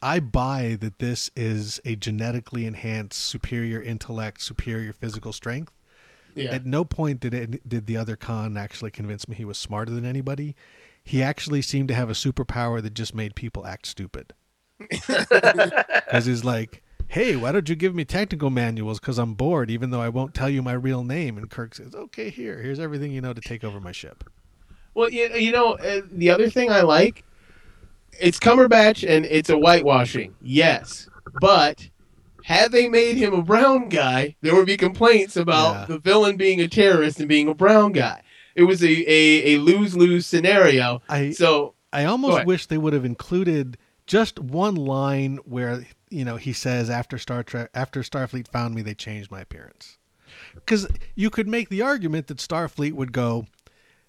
I 0.06 0.20
buy 0.20 0.78
that 0.82 1.00
this 1.00 1.32
is 1.34 1.80
a 1.86 1.96
genetically 1.96 2.66
enhanced, 2.66 3.22
superior 3.22 3.82
intellect, 3.82 4.42
superior 4.42 4.92
physical 4.92 5.32
strength. 5.32 5.72
Yeah. 6.36 6.52
At 6.52 6.66
no 6.66 6.84
point 6.84 7.20
did 7.20 7.34
it, 7.34 7.68
did 7.68 7.86
the 7.86 7.98
other 7.98 8.16
Khan 8.16 8.58
actually 8.58 8.92
convince 8.92 9.28
me 9.28 9.36
he 9.36 9.46
was 9.46 9.58
smarter 9.58 9.92
than 9.92 10.06
anybody. 10.06 10.56
He 11.04 11.22
actually 11.22 11.62
seemed 11.62 11.90
to 11.90 11.94
have 11.94 12.10
a 12.10 12.14
superpower 12.14 12.82
that 12.82 12.94
just 12.94 13.14
made 13.14 13.36
people 13.36 13.66
act 13.66 13.86
stupid. 13.88 14.34
Because 14.90 16.26
he's 16.26 16.44
like, 16.44 16.84
"Hey, 17.08 17.36
why 17.36 17.52
don't 17.52 17.68
you 17.70 17.76
give 17.76 17.96
me 17.96 18.06
technical 18.06 18.50
manuals? 18.50 19.00
Because 19.00 19.18
I'm 19.18 19.34
bored, 19.34 19.72
even 19.72 19.90
though 19.90 20.02
I 20.02 20.10
won't 20.10 20.34
tell 20.34 20.50
you 20.50 20.62
my 20.62 20.74
real 20.74 21.04
name." 21.04 21.38
And 21.38 21.50
Kirk 21.50 21.76
says, 21.76 21.96
"Okay, 21.96 22.30
here, 22.30 22.62
here's 22.62 22.80
everything 22.80 23.12
you 23.12 23.22
know 23.22 23.34
to 23.34 23.42
take 23.42 23.64
over 23.64 23.80
my 23.80 23.92
ship." 23.92 24.24
Well, 24.94 25.10
you, 25.10 25.30
you 25.30 25.52
know, 25.52 25.74
uh, 25.74 26.02
the 26.12 26.30
other 26.30 26.50
thing 26.50 26.72
I 26.72 26.82
like, 26.82 27.24
it's 28.20 28.40
Cumberbatch 28.40 29.08
and 29.08 29.26
it's 29.26 29.50
a 29.50 29.58
whitewashing, 29.58 30.36
yes. 30.42 31.10
But 31.42 31.90
had 32.44 32.72
they 32.72 32.88
made 32.90 33.16
him 33.18 33.34
a 33.34 33.42
brown 33.42 33.90
guy, 33.90 34.36
there 34.42 34.56
would 34.56 34.66
be 34.66 34.78
complaints 34.78 35.36
about 35.36 35.74
Yeah. 35.74 35.86
the 35.86 35.98
villain 36.00 36.38
being 36.38 36.60
a 36.62 36.68
terrorist 36.68 37.20
and 37.20 37.28
being 37.30 37.48
a 37.48 37.54
brown 37.54 37.92
guy. 37.92 38.22
It 38.56 38.64
was 38.64 38.84
a, 38.84 38.88
a, 39.12 39.56
a 39.56 39.58
lose 39.60 39.96
lose 39.96 40.26
scenario. 40.26 41.02
I 41.10 41.32
So, 41.32 41.74
I 41.92 42.06
almost 42.06 42.46
wish 42.46 42.66
they 42.68 42.78
would 42.78 42.94
have 42.94 43.06
included 43.06 43.78
just 44.06 44.40
one 44.40 44.76
line 44.76 45.38
where 45.46 45.86
you 46.10 46.26
know 46.26 46.36
he 46.36 46.54
says 46.54 46.90
after 46.90 47.18
Star 47.18 47.44
Trek 47.44 47.70
after 47.74 48.02
Starfleet 48.02 48.48
found 48.48 48.76
me 48.76 48.82
they 48.82 48.94
changed 48.94 49.32
my 49.32 49.42
appearance. 49.42 49.98
Cuz 50.66 50.88
you 51.16 51.30
could 51.30 51.48
make 51.48 51.70
the 51.70 51.82
argument 51.82 52.28
that 52.28 52.38
Starfleet 52.40 52.94
would 52.94 53.12
go, 53.12 53.48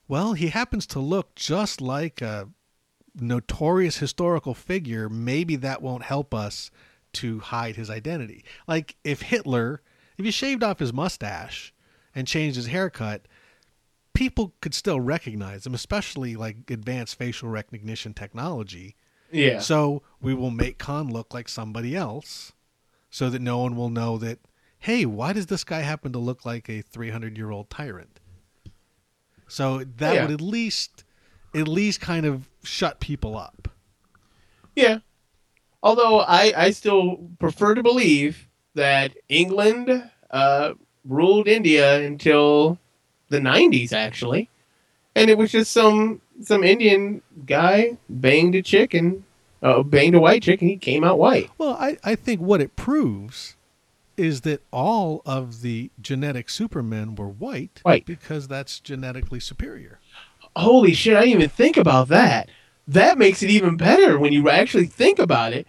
well, 0.09 0.33
he 0.35 0.49
happens 0.49 0.87
to 0.89 0.99
look 1.01 1.35
just 1.35 1.81
like 1.81 2.21
a 2.21 2.49
notorious 3.15 3.99
historical 3.99 4.55
figure, 4.55 5.09
maybe 5.09 5.57
that 5.57 5.81
won't 5.83 6.03
help 6.05 6.35
us 6.35 6.71
to 7.15 7.41
hide 7.41 7.77
his 7.77 7.91
identity. 7.91 8.45
Like 8.67 8.97
if 9.05 9.23
Hitler, 9.23 9.81
if 10.19 10.25
you 10.25 10.33
shaved 10.33 10.63
off 10.63 10.79
his 10.79 10.93
mustache 10.93 11.73
and 12.15 12.27
changed 12.27 12.57
his 12.57 12.67
haircut, 12.67 13.27
people 14.13 14.55
could 14.61 14.75
still 14.75 15.01
recognize 15.01 15.67
him, 15.67 15.75
especially 15.75 16.37
like 16.37 16.71
advanced 16.71 17.17
facial 17.19 17.49
recognition 17.49 18.15
technology. 18.15 18.97
yeah. 19.33 19.59
So 19.61 20.03
we 20.21 20.35
will 20.35 20.51
make 20.53 20.79
Khan 20.79 21.11
look 21.11 21.35
like 21.35 21.49
somebody 21.49 21.97
else 21.97 22.53
so 23.11 23.31
that 23.31 23.43
no 23.43 23.59
one 23.59 23.75
will 23.77 23.91
know 23.91 24.19
that, 24.19 24.39
hey, 24.79 25.05
why 25.07 25.33
does 25.33 25.47
this 25.47 25.65
guy 25.65 25.81
happen 25.81 26.13
to 26.13 26.19
look 26.19 26.45
like 26.45 26.69
a 26.69 26.83
300 26.83 27.37
year 27.37 27.51
old 27.51 27.71
tyrant? 27.71 28.21
So 29.49 29.85
that 29.85 30.15
Yeah. 30.15 30.23
would 30.23 30.33
at 30.33 30.41
least, 30.41 31.05
at 31.55 31.69
least 31.69 32.01
kind 32.01 32.25
of 32.27 32.49
shut 32.63 33.01
people 33.01 33.37
up. 33.37 33.69
Yeah. 34.77 34.99
Although 35.85 36.21
I, 36.21 36.53
I 36.57 36.71
still 36.71 37.19
prefer 37.39 37.75
to 37.75 37.83
believe 37.83 38.49
that 38.75 39.13
England 39.29 40.11
uh, 40.31 40.73
ruled 41.05 41.47
India 41.47 42.03
until 42.03 42.79
the 43.29 43.39
90s, 43.39 43.93
actually. 43.93 44.49
And 45.15 45.31
it 45.31 45.39
was 45.39 45.53
just 45.53 45.71
some 45.71 46.23
some 46.43 46.65
Indian 46.65 47.23
guy 47.47 47.97
banged 48.09 48.57
a 48.57 48.63
chick 48.63 48.95
and 48.95 49.23
uh, 49.63 49.83
banged 49.85 50.17
a 50.17 50.21
white 50.21 50.43
chick 50.43 50.61
and 50.61 50.71
he 50.71 50.77
came 50.77 51.05
out 51.05 51.19
white. 51.19 51.51
Well, 51.59 51.77
I, 51.79 51.99
I 52.03 52.17
think 52.17 52.41
what 52.41 52.61
it 52.61 52.75
proves 52.75 53.55
is 54.17 54.41
that 54.41 54.63
all 54.73 55.23
of 55.27 55.63
the 55.63 55.91
genetic 56.01 56.49
supermen 56.49 57.15
were 57.15 57.29
white, 57.29 57.81
White. 57.83 58.07
because 58.07 58.49
that's 58.49 58.81
genetically 58.81 59.41
superior. 59.41 60.01
Holy 60.57 60.95
shit, 60.95 61.17
I 61.17 61.21
didn't 61.21 61.35
even 61.35 61.49
think 61.51 61.77
about 61.77 62.09
that. 62.09 62.49
That 62.87 63.19
makes 63.19 63.43
it 63.43 63.51
even 63.51 63.77
better 63.77 64.19
when 64.19 64.33
you 64.33 64.49
actually 64.51 64.87
think 64.87 65.19
about 65.19 65.53
it. 65.53 65.67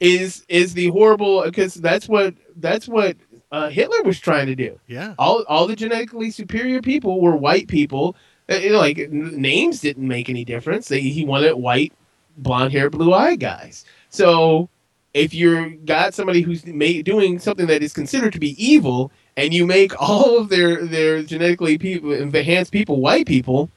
Is 0.00 0.44
is 0.48 0.74
the 0.74 0.88
horrible 0.88 1.42
because 1.44 1.74
that's 1.74 2.08
what 2.08 2.34
that's 2.56 2.86
what 2.86 3.16
uh, 3.50 3.68
Hitler 3.68 4.02
was 4.04 4.20
trying 4.20 4.46
to 4.46 4.54
do. 4.54 4.78
Yeah. 4.86 5.14
all 5.18 5.44
all 5.48 5.66
the 5.66 5.74
genetically 5.74 6.30
superior 6.30 6.80
people 6.80 7.20
were 7.20 7.34
white 7.34 7.66
people. 7.66 8.14
Uh, 8.48 8.54
you 8.56 8.70
know, 8.70 8.78
like 8.78 8.98
n- 8.98 9.32
names 9.40 9.80
didn't 9.80 10.06
make 10.06 10.28
any 10.28 10.44
difference. 10.44 10.86
They, 10.88 11.00
he 11.00 11.24
wanted 11.24 11.54
white, 11.54 11.92
blonde 12.36 12.72
hair, 12.72 12.90
blue 12.90 13.12
eyed 13.12 13.40
guys. 13.40 13.84
So 14.10 14.68
if 15.14 15.34
you're 15.34 15.70
got 15.70 16.14
somebody 16.14 16.42
who's 16.42 16.64
ma- 16.64 17.02
doing 17.02 17.40
something 17.40 17.66
that 17.66 17.82
is 17.82 17.92
considered 17.92 18.32
to 18.34 18.38
be 18.38 18.54
evil, 18.64 19.10
and 19.36 19.52
you 19.52 19.66
make 19.66 20.00
all 20.00 20.38
of 20.38 20.48
their 20.48 20.86
their 20.86 21.22
genetically 21.24 21.76
people 21.76 22.12
enhanced 22.12 22.70
people 22.70 23.00
white 23.00 23.26
people, 23.26 23.68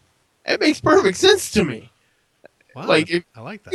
it 0.46 0.60
makes 0.60 0.80
perfect 0.80 1.18
sense 1.18 1.50
to 1.54 1.64
me. 1.64 1.90
Wow. 2.76 2.86
Like, 2.88 3.10
if- 3.10 3.26
I 3.36 3.42
like 3.42 3.64
that. 3.64 3.74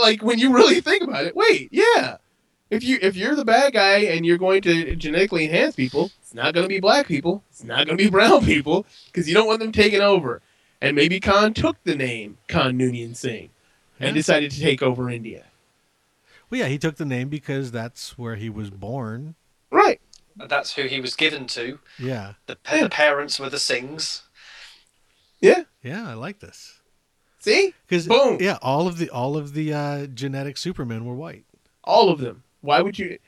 Like 0.00 0.22
when 0.22 0.38
you 0.38 0.52
really 0.54 0.80
think 0.80 1.02
about 1.02 1.24
it, 1.26 1.36
wait, 1.36 1.68
yeah. 1.72 2.16
If 2.70 2.82
you 2.82 2.98
if 3.02 3.16
you're 3.16 3.34
the 3.34 3.44
bad 3.44 3.74
guy 3.74 3.98
and 3.98 4.24
you're 4.24 4.38
going 4.38 4.62
to 4.62 4.96
genetically 4.96 5.44
enhance 5.44 5.74
people, 5.76 6.10
it's 6.22 6.32
not 6.34 6.54
going 6.54 6.64
to 6.64 6.68
be 6.68 6.80
black 6.80 7.06
people. 7.06 7.42
It's 7.50 7.62
not 7.64 7.86
going 7.86 7.98
to 7.98 8.04
be 8.04 8.08
brown 8.18 8.44
people 8.44 8.86
because 9.06 9.28
you 9.28 9.34
don't 9.34 9.46
want 9.46 9.60
them 9.60 9.72
taking 9.72 10.00
over. 10.00 10.40
And 10.80 10.96
maybe 10.96 11.20
Khan 11.20 11.52
took 11.54 11.76
the 11.84 11.94
name 11.94 12.38
Khan 12.48 12.78
Noonien 12.78 13.14
Singh 13.14 13.50
and 14.00 14.08
Yeah. 14.08 14.12
decided 14.14 14.50
to 14.52 14.60
take 14.60 14.82
over 14.82 15.10
India. 15.10 15.44
Well, 16.50 16.60
yeah, 16.60 16.66
he 16.68 16.78
took 16.78 16.96
the 16.96 17.04
name 17.04 17.28
because 17.28 17.70
that's 17.70 18.16
where 18.18 18.36
he 18.36 18.48
was 18.50 18.70
born. 18.70 19.34
Right. 19.70 20.00
That's 20.36 20.74
who 20.74 20.84
he 20.84 21.00
was 21.00 21.14
given 21.14 21.46
to. 21.48 21.78
Yeah. 21.98 22.34
The, 22.46 22.56
pa- 22.56 22.80
the 22.82 22.88
parents 22.88 23.38
were 23.38 23.50
the 23.50 23.58
Singhs. 23.58 24.22
Yeah. 25.40 25.64
Yeah, 25.82 26.08
I 26.08 26.14
like 26.14 26.40
this. 26.40 26.80
See? 27.42 27.74
Because 27.88 28.06
Boom. 28.06 28.38
yeah, 28.40 28.58
all 28.62 28.86
of 28.86 28.98
the 28.98 29.10
all 29.10 29.36
of 29.36 29.52
the 29.52 29.72
uh, 29.74 30.06
genetic 30.06 30.56
supermen 30.56 31.04
were 31.04 31.14
white. 31.16 31.44
All 31.82 32.08
of 32.08 32.20
them. 32.20 32.44
Why 32.60 32.80
would 32.80 32.96
you? 32.98 33.18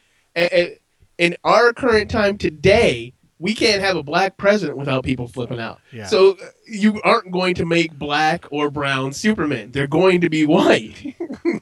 In 1.18 1.36
our 1.42 1.72
current 1.72 2.10
time 2.10 2.38
today, 2.38 3.12
we 3.40 3.54
can't 3.54 3.80
have 3.82 3.96
a 3.96 4.02
black 4.04 4.36
president 4.36 4.78
without 4.78 5.02
people 5.04 5.26
flipping 5.26 5.58
out. 5.58 5.80
Yeah. 5.92 6.06
So 6.06 6.32
uh, 6.32 6.46
you 6.66 7.00
aren't 7.02 7.32
going 7.32 7.54
to 7.56 7.64
make 7.66 7.92
black 7.98 8.46
or 8.52 8.70
brown 8.70 9.12
Superman. 9.12 9.72
They're 9.72 9.88
going 9.88 10.20
to 10.20 10.30
be 10.30 10.46
white. 10.46 11.16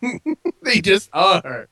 they 0.62 0.80
just 0.82 1.08
are. 1.14 1.68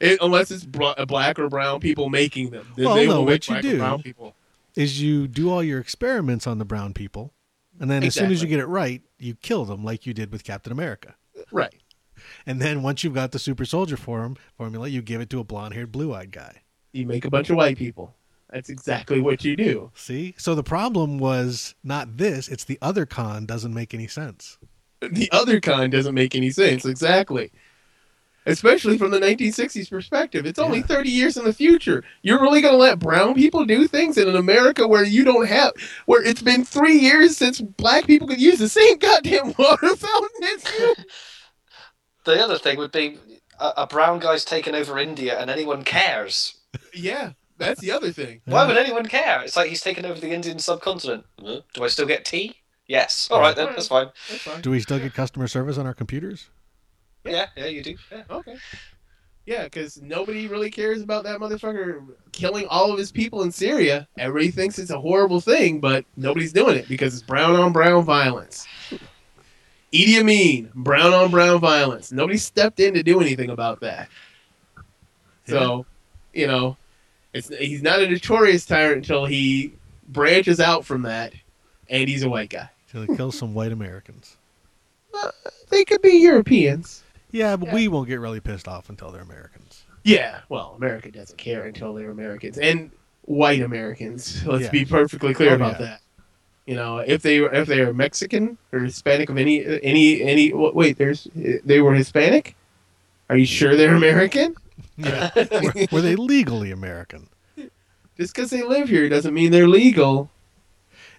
It- 0.00 0.18
unless 0.20 0.50
it's 0.50 0.64
br- 0.64 1.02
black 1.08 1.38
or 1.38 1.48
brown 1.48 1.80
people 1.80 2.10
making 2.10 2.50
them. 2.50 2.66
Then 2.76 2.84
Well, 2.86 2.94
they 2.94 3.06
no, 3.06 3.16
will 3.20 3.24
what 3.24 3.30
make 3.32 3.48
you 3.48 3.54
black 3.54 3.64
or 3.64 3.68
do- 3.70 3.78
brown 3.78 4.02
people. 4.02 4.34
is 4.76 5.00
you 5.00 5.26
do 5.28 5.50
all 5.50 5.62
your 5.62 5.80
experiments 5.80 6.46
on 6.46 6.58
the 6.58 6.64
brown 6.66 6.92
people, 6.92 7.32
and 7.80 7.90
then 7.90 8.04
as 8.04 8.14
soon 8.14 8.30
as 8.30 8.42
you 8.42 8.48
get 8.48 8.60
it 8.60 8.66
right, 8.66 9.02
you 9.18 9.34
kill 9.34 9.64
them 9.64 9.82
like 9.82 10.06
you 10.06 10.14
did 10.14 10.30
with 10.30 10.44
Captain 10.44 10.72
America. 10.72 11.16
Right. 11.50 11.74
And 12.46 12.60
then 12.60 12.82
once 12.82 13.02
you've 13.02 13.14
got 13.14 13.32
the 13.32 13.38
super 13.38 13.64
soldier 13.64 13.96
form 13.96 14.36
formula, 14.56 14.88
you 14.88 15.02
give 15.02 15.20
it 15.20 15.30
to 15.30 15.40
a 15.40 15.44
blonde 15.44 15.74
haired, 15.74 15.90
blue 15.90 16.14
eyed 16.14 16.30
guy. 16.30 16.62
You 16.92 17.06
make 17.06 17.24
a 17.24 17.30
bunch 17.30 17.50
of 17.50 17.56
white 17.56 17.78
people. 17.78 18.14
That's 18.50 18.68
exactly 18.68 19.20
what 19.20 19.44
you 19.44 19.56
do. 19.56 19.90
See? 19.94 20.34
So 20.36 20.54
the 20.54 20.62
problem 20.62 21.18
was 21.18 21.74
not 21.82 22.16
this, 22.16 22.48
it's 22.48 22.64
the 22.64 22.78
other 22.82 23.06
Khan 23.06 23.46
doesn't 23.46 23.72
make 23.72 23.94
any 23.94 24.06
sense. 24.08 24.58
The 25.00 25.30
other 25.32 25.60
Khan 25.60 25.88
doesn't 25.88 26.14
make 26.14 26.34
any 26.34 26.50
sense. 26.50 26.84
Exactly. 26.84 27.52
Especially 28.50 28.98
from 28.98 29.10
the 29.10 29.18
1960s 29.20 29.88
perspective. 29.88 30.44
It's 30.46 30.58
only 30.58 30.78
Yeah. 30.80 30.86
30 30.86 31.08
years 31.10 31.36
in 31.36 31.44
the 31.44 31.52
future. 31.52 32.04
You're 32.22 32.40
really 32.42 32.60
going 32.60 32.74
to 32.74 32.78
let 32.78 32.98
brown 32.98 33.34
people 33.34 33.64
do 33.64 33.86
things 33.86 34.18
in 34.18 34.28
an 34.28 34.36
America 34.36 34.86
where 34.86 35.04
you 35.04 35.24
don't 35.24 35.46
have, 35.46 35.72
where 36.06 36.22
it's 36.22 36.42
been 36.42 36.64
three 36.64 36.98
years 36.98 37.36
since 37.36 37.60
black 37.60 38.06
people 38.06 38.26
could 38.28 38.40
use 38.40 38.58
the 38.58 38.68
same 38.68 38.98
goddamn 38.98 39.54
water 39.58 39.96
fountain 39.96 40.44
as 40.56 40.64
you? 40.78 40.94
The 42.24 42.42
other 42.44 42.58
thing 42.58 42.76
would 42.76 42.92
be 42.92 43.18
a, 43.58 43.72
a 43.78 43.86
brown 43.86 44.18
guy's 44.18 44.44
taken 44.44 44.74
over 44.74 44.98
India 44.98 45.38
and 45.40 45.48
anyone 45.50 45.84
cares. 45.84 46.58
yeah, 46.94 47.32
that's 47.56 47.80
the 47.80 47.90
other 47.92 48.12
thing. 48.12 48.42
Why 48.44 48.62
Yeah. 48.62 48.68
would 48.68 48.76
anyone 48.76 49.06
care? 49.06 49.42
It's 49.42 49.56
like 49.56 49.70
he's 49.70 49.80
taken 49.80 50.04
over 50.04 50.20
the 50.20 50.30
Indian 50.30 50.58
subcontinent. 50.58 51.24
Do 51.42 51.82
I 51.82 51.88
still 51.88 52.06
get 52.06 52.26
tea? 52.26 52.56
Yes. 52.86 53.28
All 53.30 53.40
right 53.40 53.56
then, 53.56 53.68
that's 53.68 53.88
fine. 53.88 54.08
That's 54.28 54.42
fine. 54.42 54.60
Do 54.60 54.70
we 54.70 54.80
still 54.80 54.98
get 54.98 55.14
customer 55.14 55.48
service 55.48 55.78
on 55.78 55.86
our 55.86 55.94
computers? 55.94 56.50
Yeah, 57.24 57.46
yeah, 57.56 57.66
you 57.66 57.82
do. 57.82 57.96
Yeah. 58.10 58.22
Okay. 58.30 58.56
Yeah, 59.46 59.64
because 59.64 60.00
nobody 60.00 60.46
really 60.46 60.70
cares 60.70 61.02
about 61.02 61.24
that 61.24 61.40
motherfucker 61.40 62.06
killing 62.32 62.66
all 62.68 62.92
of 62.92 62.98
his 62.98 63.10
people 63.10 63.42
in 63.42 63.50
Syria. 63.50 64.06
Everybody 64.18 64.50
thinks 64.50 64.78
it's 64.78 64.90
a 64.90 65.00
horrible 65.00 65.40
thing, 65.40 65.80
but 65.80 66.04
nobody's 66.16 66.52
doing 66.52 66.76
it 66.76 66.88
because 66.88 67.14
it's 67.14 67.22
brown 67.22 67.56
on 67.56 67.72
brown 67.72 68.04
violence. 68.04 68.66
Idi 69.92 70.20
Amin, 70.20 70.70
brown 70.74 71.12
on 71.12 71.30
brown 71.30 71.58
violence. 71.58 72.12
Nobody 72.12 72.38
stepped 72.38 72.78
in 72.78 72.94
to 72.94 73.02
do 73.02 73.20
anything 73.20 73.50
about 73.50 73.80
that. 73.80 74.08
So, 75.46 75.84
you 76.32 76.46
know, 76.46 76.76
it's 77.32 77.48
he's 77.48 77.82
not 77.82 78.00
a 78.00 78.08
notorious 78.08 78.64
tyrant 78.64 78.98
until 78.98 79.24
he 79.26 79.72
branches 80.08 80.60
out 80.60 80.84
from 80.84 81.02
that, 81.02 81.32
and 81.88 82.08
he's 82.08 82.22
a 82.22 82.28
white 82.28 82.50
guy. 82.50 82.70
Till 82.90 83.02
it 83.02 83.16
kills 83.16 83.36
some 83.36 83.52
white 83.52 83.72
Americans. 83.72 84.36
Uh, 85.12 85.30
they 85.70 85.84
could 85.84 86.02
be 86.02 86.18
Europeans. 86.18 87.02
Yeah, 87.32 87.56
but 87.56 87.68
Yeah. 87.68 87.74
we 87.74 87.88
won't 87.88 88.08
get 88.08 88.20
really 88.20 88.40
pissed 88.40 88.68
off 88.68 88.88
until 88.88 89.10
they're 89.10 89.22
Americans. 89.22 89.84
Yeah, 90.04 90.40
well, 90.48 90.74
America 90.76 91.10
doesn't 91.10 91.36
care 91.38 91.64
until 91.64 91.92
they're 91.94 92.10
Americans 92.10 92.58
and 92.58 92.90
white 93.22 93.60
Americans. 93.62 94.44
Let's 94.46 94.64
Yeah. 94.64 94.70
be 94.70 94.84
perfectly 94.84 95.34
clear 95.34 95.52
Oh, 95.52 95.56
about 95.56 95.80
yeah. 95.80 95.86
that. 95.86 96.00
You 96.66 96.76
know, 96.76 96.98
if 96.98 97.22
they 97.22 97.40
were 97.40 97.52
if 97.52 97.66
they 97.68 97.80
are 97.80 97.92
Mexican 97.92 98.56
or 98.72 98.80
Hispanic 98.80 99.28
of 99.28 99.36
any 99.38 99.64
any 99.82 100.22
any 100.22 100.52
wait, 100.52 100.98
there's 100.98 101.26
they 101.34 101.80
were 101.80 101.94
Hispanic. 101.94 102.54
Are 103.28 103.36
you 103.36 103.46
sure 103.46 103.76
they're 103.76 103.94
American? 103.94 104.54
Yeah. 104.96 105.30
were, 105.36 105.86
were 105.92 106.00
they 106.02 106.14
legally 106.16 106.70
American? 106.70 107.28
Just 108.18 108.34
because 108.34 108.50
they 108.50 108.62
live 108.62 108.88
here 108.88 109.08
doesn't 109.08 109.32
mean 109.32 109.50
they're 109.50 109.68
legal. 109.68 110.30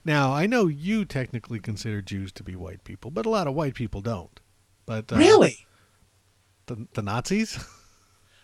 Now, 0.05 0.34
I 0.34 0.45
know 0.45 0.68
you 0.68 1.03
technically 1.05 1.59
consider 1.59 2.01
Jews 2.01 2.32
to 2.34 2.43
be 2.43 2.55
white 2.55 2.84
people, 2.84 3.09
but 3.12 3.26
a 3.26 3.30
lot 3.30 3.47
of 3.47 3.53
white 3.55 3.74
people 3.74 4.01
don't. 4.01 4.39
But 4.86 5.12
uh, 5.12 5.16
really? 5.18 5.66
The, 6.76 6.88
the 6.93 7.01
Nazis? 7.01 7.59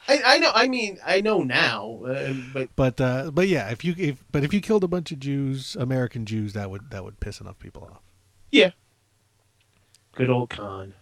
I, 0.09 0.21
I 0.25 0.37
know. 0.39 0.51
I 0.53 0.67
mean, 0.67 0.97
I 1.05 1.21
know 1.21 1.43
now, 1.43 2.01
uh, 2.05 2.33
but 2.53 2.69
But 2.75 2.99
uh, 3.01 3.31
but 3.31 3.47
yeah, 3.47 3.69
if 3.69 3.83
you 3.85 3.93
if 3.97 4.23
but 4.31 4.43
if 4.43 4.53
you 4.53 4.59
killed 4.61 4.83
a 4.83 4.87
bunch 4.87 5.11
of 5.11 5.19
Jews, 5.19 5.75
American 5.79 6.25
Jews, 6.25 6.53
that 6.53 6.69
would 6.69 6.91
that 6.91 7.03
would 7.03 7.19
piss 7.19 7.39
enough 7.41 7.57
people 7.59 7.83
off. 7.91 8.01
Yeah. 8.51 8.71
Good 10.15 10.29
old 10.29 10.49
Khan. 10.49 10.93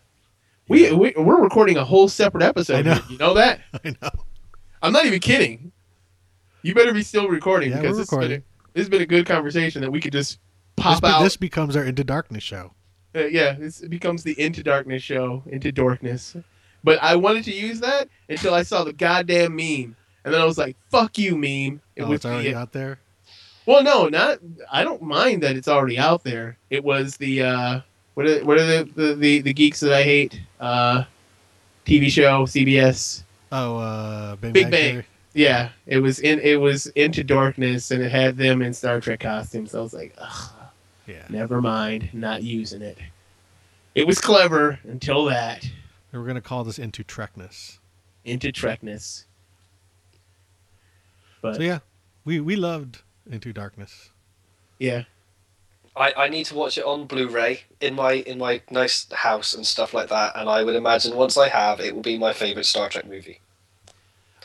We, 0.67 0.91
we 0.91 1.13
we're 1.15 1.41
recording 1.41 1.77
a 1.77 1.85
whole 1.85 2.09
separate 2.09 2.43
episode. 2.43 2.77
I 2.87 2.95
know. 2.95 2.99
You 3.09 3.17
know 3.17 3.33
that? 3.35 3.61
I 3.85 3.95
know. 4.01 4.09
I'm 4.81 4.91
not 4.93 5.05
even 5.05 5.19
kidding. 5.19 5.71
You 6.63 6.73
better 6.75 6.93
be 6.93 7.03
still 7.03 7.27
recording 7.27 7.69
Yeah, 7.71 7.81
because 7.81 7.97
we're 7.97 8.01
this 8.03 8.09
has, 8.09 8.19
been 8.19 8.31
a, 8.31 8.43
this 8.73 8.81
has 8.81 8.89
been 8.89 9.01
a 9.01 9.05
good 9.05 9.25
conversation 9.25 9.81
that 9.81 9.91
we 9.91 9.99
could 10.01 10.11
just 10.13 10.39
This, 10.77 10.83
pop 10.83 11.01
be- 11.03 11.07
out. 11.07 11.21
this 11.23 11.37
becomes 11.37 11.75
our 11.75 11.83
Into 11.83 12.03
Darkness 12.03 12.43
show. 12.43 12.73
Uh, 13.15 13.25
yeah, 13.25 13.53
this 13.53 13.81
becomes 13.81 14.23
the 14.23 14.39
Into 14.41 14.63
Darkness 14.63 15.03
show, 15.03 15.43
Into 15.45 15.71
Darkness. 15.71 16.35
But 16.85 17.01
I 17.01 17.15
wanted 17.15 17.43
to 17.45 17.51
use 17.53 17.79
that 17.79 18.07
until 18.29 18.53
I 18.53 18.61
saw 18.61 18.83
the 18.83 18.93
goddamn 18.93 19.55
meme, 19.55 19.95
and 20.23 20.31
then 20.33 20.39
I 20.39 20.45
was 20.45 20.59
like, 20.59 20.77
"Fuck 20.91 21.17
you, 21.17 21.35
meme!" 21.35 21.81
It 21.95 22.03
oh, 22.03 22.09
was 22.09 22.17
it's 22.17 22.25
already 22.25 22.51
the, 22.51 22.59
out 22.59 22.71
there. 22.73 22.99
well, 23.65 23.81
no, 23.81 24.07
not. 24.07 24.37
I 24.71 24.83
don't 24.83 25.01
mind 25.01 25.41
that 25.41 25.55
it's 25.55 25.67
already 25.67 25.97
out 25.97 26.23
there. 26.23 26.57
It 26.69 26.83
was 26.83 27.17
the 27.17 27.41
uh, 27.41 27.79
what 28.13 28.27
are 28.27 28.45
what 28.45 28.59
are 28.59 28.65
the 28.67 28.89
the, 28.95 29.15
the, 29.15 29.41
the 29.41 29.53
geeks 29.53 29.79
that 29.79 29.93
I 29.93 30.03
hate? 30.03 30.39
Uh, 30.59 31.05
TV 31.87 32.11
show 32.11 32.45
CBS. 32.45 33.23
Oh, 33.51 33.77
uh, 33.77 34.35
Big, 34.35 34.53
Big 34.53 34.63
Bang. 34.65 34.71
Bang. 34.71 34.91
Theory. 34.93 35.05
Yeah, 35.33 35.69
it 35.87 35.97
was 35.97 36.19
in 36.19 36.39
it 36.41 36.61
was 36.61 36.85
Into 36.87 37.23
Darkness, 37.23 37.89
and 37.89 38.03
it 38.03 38.11
had 38.11 38.37
them 38.37 38.61
in 38.61 38.75
Star 38.75 39.01
Trek 39.01 39.21
costumes. 39.21 39.73
I 39.73 39.81
was 39.81 39.93
like, 39.93 40.13
Ugh, 40.19 40.51
Yeah. 41.07 41.25
never 41.29 41.63
mind, 41.63 42.09
not 42.13 42.43
using 42.43 42.83
it. 42.83 42.99
It 43.95 44.05
was 44.05 44.21
clever 44.21 44.77
until 44.83 45.25
that 45.25 45.67
And 46.15 46.23
we're 46.23 46.27
gonna 46.27 46.39
call 46.39 46.63
this 46.63 46.79
Into 46.79 47.03
Trekness. 47.03 47.79
into 48.23 48.49
Trekness. 48.53 49.25
But 51.41 51.57
So 51.57 51.61
yeah, 51.61 51.79
we 52.23 52.39
we 52.39 52.55
loved 52.55 53.01
Into 53.29 53.51
Darkness. 53.51 54.11
yeah, 54.79 55.03
I, 55.93 56.13
I 56.15 56.29
need 56.29 56.45
to 56.45 56.55
watch 56.55 56.77
it 56.77 56.85
on 56.85 57.05
Blu-ray 57.05 57.63
in 57.81 57.95
my 57.95 58.13
in 58.13 58.37
my 58.37 58.61
nice 58.71 59.11
house 59.11 59.53
and 59.53 59.67
stuff 59.67 59.93
like 59.93 60.07
that, 60.07 60.37
and 60.37 60.47
I 60.49 60.63
would 60.63 60.75
imagine 60.75 61.17
once 61.17 61.37
I 61.37 61.49
have, 61.49 61.81
it 61.81 61.93
will 61.93 62.01
be 62.01 62.17
my 62.17 62.31
favorite 62.31 62.65
Star 62.65 62.87
Trek 62.87 63.05
movie. 63.07 63.41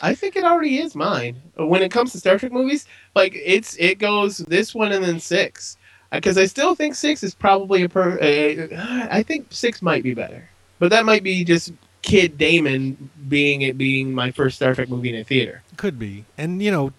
I 0.02 0.16
think 0.16 0.34
it 0.34 0.42
already 0.42 0.78
is 0.78 0.96
mine. 0.96 1.40
When 1.54 1.82
it 1.82 1.92
comes 1.92 2.10
to 2.12 2.18
Star 2.18 2.36
Trek 2.36 2.50
movies, 2.50 2.84
like 3.14 3.32
it's 3.36 3.76
it 3.78 4.00
goes 4.00 4.38
this 4.38 4.74
one 4.74 4.90
and 4.90 5.04
then 5.04 5.20
six, 5.20 5.76
because 6.10 6.36
I 6.36 6.46
still 6.46 6.74
think 6.74 6.96
six 6.96 7.22
is 7.22 7.32
probably 7.32 7.84
a 7.84 7.88
per. 7.88 8.18
Uh, 8.18 9.06
I 9.08 9.22
think 9.22 9.46
six 9.50 9.80
might 9.82 10.02
be 10.02 10.14
better, 10.14 10.49
but 10.80 10.90
that 10.90 11.04
might 11.04 11.22
be 11.22 11.44
just 11.44 11.72
Kid 12.02 12.36
Damon 12.36 13.10
being 13.28 13.62
it 13.62 13.78
being 13.78 14.12
my 14.12 14.32
first 14.32 14.56
Star 14.56 14.74
Trek 14.74 14.88
movie 14.88 15.10
in 15.10 15.20
a 15.20 15.22
theater. 15.22 15.62
Could 15.76 15.98
be, 15.98 16.24
and 16.36 16.60
you 16.60 16.72
know, 16.72 16.92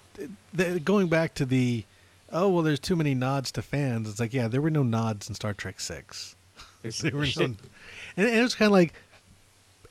the, 0.54 0.80
going 0.80 1.08
back 1.10 1.34
to 1.36 1.46
the, 1.46 1.84
oh 2.32 2.48
well, 2.48 2.64
there's 2.64 2.80
too 2.80 2.96
many 2.96 3.14
nods 3.14 3.52
to 3.54 3.62
fans. 3.62 4.08
It's 4.10 4.20
like, 4.20 4.34
yeah, 4.34 4.48
there 4.48 4.62
were 4.62 4.70
no 4.70 4.84
nods 4.84 5.28
in 5.28 5.36
Star 5.36 5.54
Trek 5.54 5.82
Six. 5.82 6.36
There 7.02 7.12
were 7.16 7.28
no, 7.38 7.46
and, 7.46 7.58
and 8.18 8.28
it 8.28 8.42
was 8.42 8.56
kind 8.56 8.68
of 8.68 8.74
like, 8.74 8.94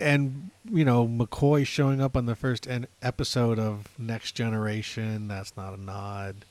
and 0.01 0.51
you 0.68 0.84
know, 0.84 1.07
McCoy 1.07 1.64
showing 1.64 2.01
up 2.01 2.16
on 2.16 2.26
the 2.26 2.34
first 2.34 2.66
en- 2.66 2.88
episode 3.01 3.61
of 3.61 3.88
Next 3.97 4.32
Generation. 4.32 5.28
That's 5.28 5.57
not 5.57 5.72
a 5.72 5.80
nod. 5.80 6.45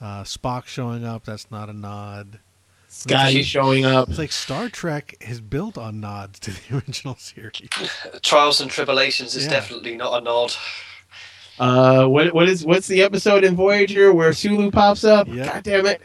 Uh, 0.00 0.24
Spock 0.24 0.66
showing 0.66 1.04
up. 1.04 1.24
That's 1.24 1.50
not 1.52 1.68
a 1.68 1.72
nod. 1.72 2.40
Scotty 2.92 3.42
showing 3.44 3.84
up. 3.84 4.08
It's 4.08 4.18
like 4.18 4.32
Star 4.32 4.68
Trek 4.68 5.16
is 5.20 5.40
built 5.40 5.78
on 5.78 6.00
nods 6.00 6.40
to 6.40 6.50
the 6.50 6.60
original 6.76 7.14
series. 7.16 7.68
Trials 8.22 8.60
and 8.60 8.70
Tribulations 8.70 9.36
is 9.36 9.44
Yeah. 9.44 9.50
definitely 9.52 9.96
not 9.96 10.20
a 10.20 10.24
nod. 10.24 10.52
Uh, 11.58 12.06
what 12.06 12.32
what 12.34 12.48
is 12.48 12.64
what's 12.64 12.86
the 12.88 13.02
episode 13.02 13.44
in 13.44 13.54
Voyager 13.54 14.12
where 14.12 14.32
Sulu 14.32 14.70
pops 14.70 15.04
up? 15.04 15.28
Yeah. 15.28 15.44
God 15.46 15.62
damn 15.62 15.86
it! 15.86 16.00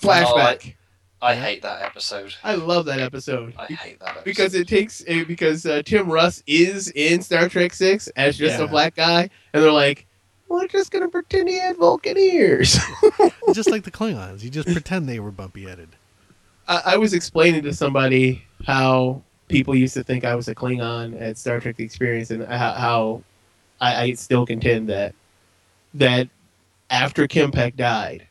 Flashback. 0.00 0.74
I 1.20 1.32
Yeah. 1.32 1.40
hate 1.42 1.62
that 1.62 1.82
episode. 1.82 2.34
I 2.44 2.54
love 2.54 2.84
that 2.86 3.00
episode. 3.00 3.54
I 3.58 3.66
hate 3.66 3.98
that 4.00 4.08
episode. 4.10 4.24
because 4.24 4.54
it 4.54 4.68
takes 4.68 5.02
eh, 5.08 5.24
because 5.24 5.66
uh, 5.66 5.82
Tim 5.84 6.08
Russ 6.10 6.42
is 6.46 6.88
in 6.92 7.22
Star 7.22 7.48
Trek 7.48 7.72
Six 7.74 8.06
as 8.16 8.36
just 8.38 8.58
Yeah. 8.58 8.64
a 8.66 8.68
black 8.68 8.94
guy, 8.94 9.28
and 9.52 9.62
they're 9.62 9.72
like, 9.72 10.06
"We're 10.48 10.68
just 10.68 10.92
gonna 10.92 11.08
pretend 11.08 11.48
he 11.48 11.58
had 11.58 11.76
Vulcan 11.78 12.16
ears." 12.18 12.78
Just 13.54 13.70
like 13.70 13.82
the 13.84 13.90
Klingons. 13.90 14.42
You 14.42 14.50
just 14.50 14.68
pretend 14.68 15.08
they 15.08 15.18
were 15.18 15.30
bumpy 15.30 15.64
headed. 15.64 15.88
I, 16.68 16.82
I 16.84 16.96
was 16.96 17.14
explaining 17.14 17.62
to 17.62 17.72
somebody 17.72 18.44
how 18.66 19.22
people 19.48 19.74
used 19.74 19.94
to 19.94 20.04
think 20.04 20.24
I 20.24 20.34
was 20.34 20.48
a 20.48 20.54
Klingon 20.54 21.20
at 21.20 21.38
Star 21.38 21.58
Trek: 21.58 21.76
The 21.76 21.84
Experience, 21.84 22.30
and 22.30 22.44
how, 22.44 22.72
how 22.72 23.22
I, 23.80 24.02
I 24.02 24.12
still 24.12 24.46
contend 24.46 24.88
that 24.90 25.14
that 25.94 26.28
after 26.90 27.26
Kim 27.26 27.50
Peck 27.50 27.76
died, 27.76 28.26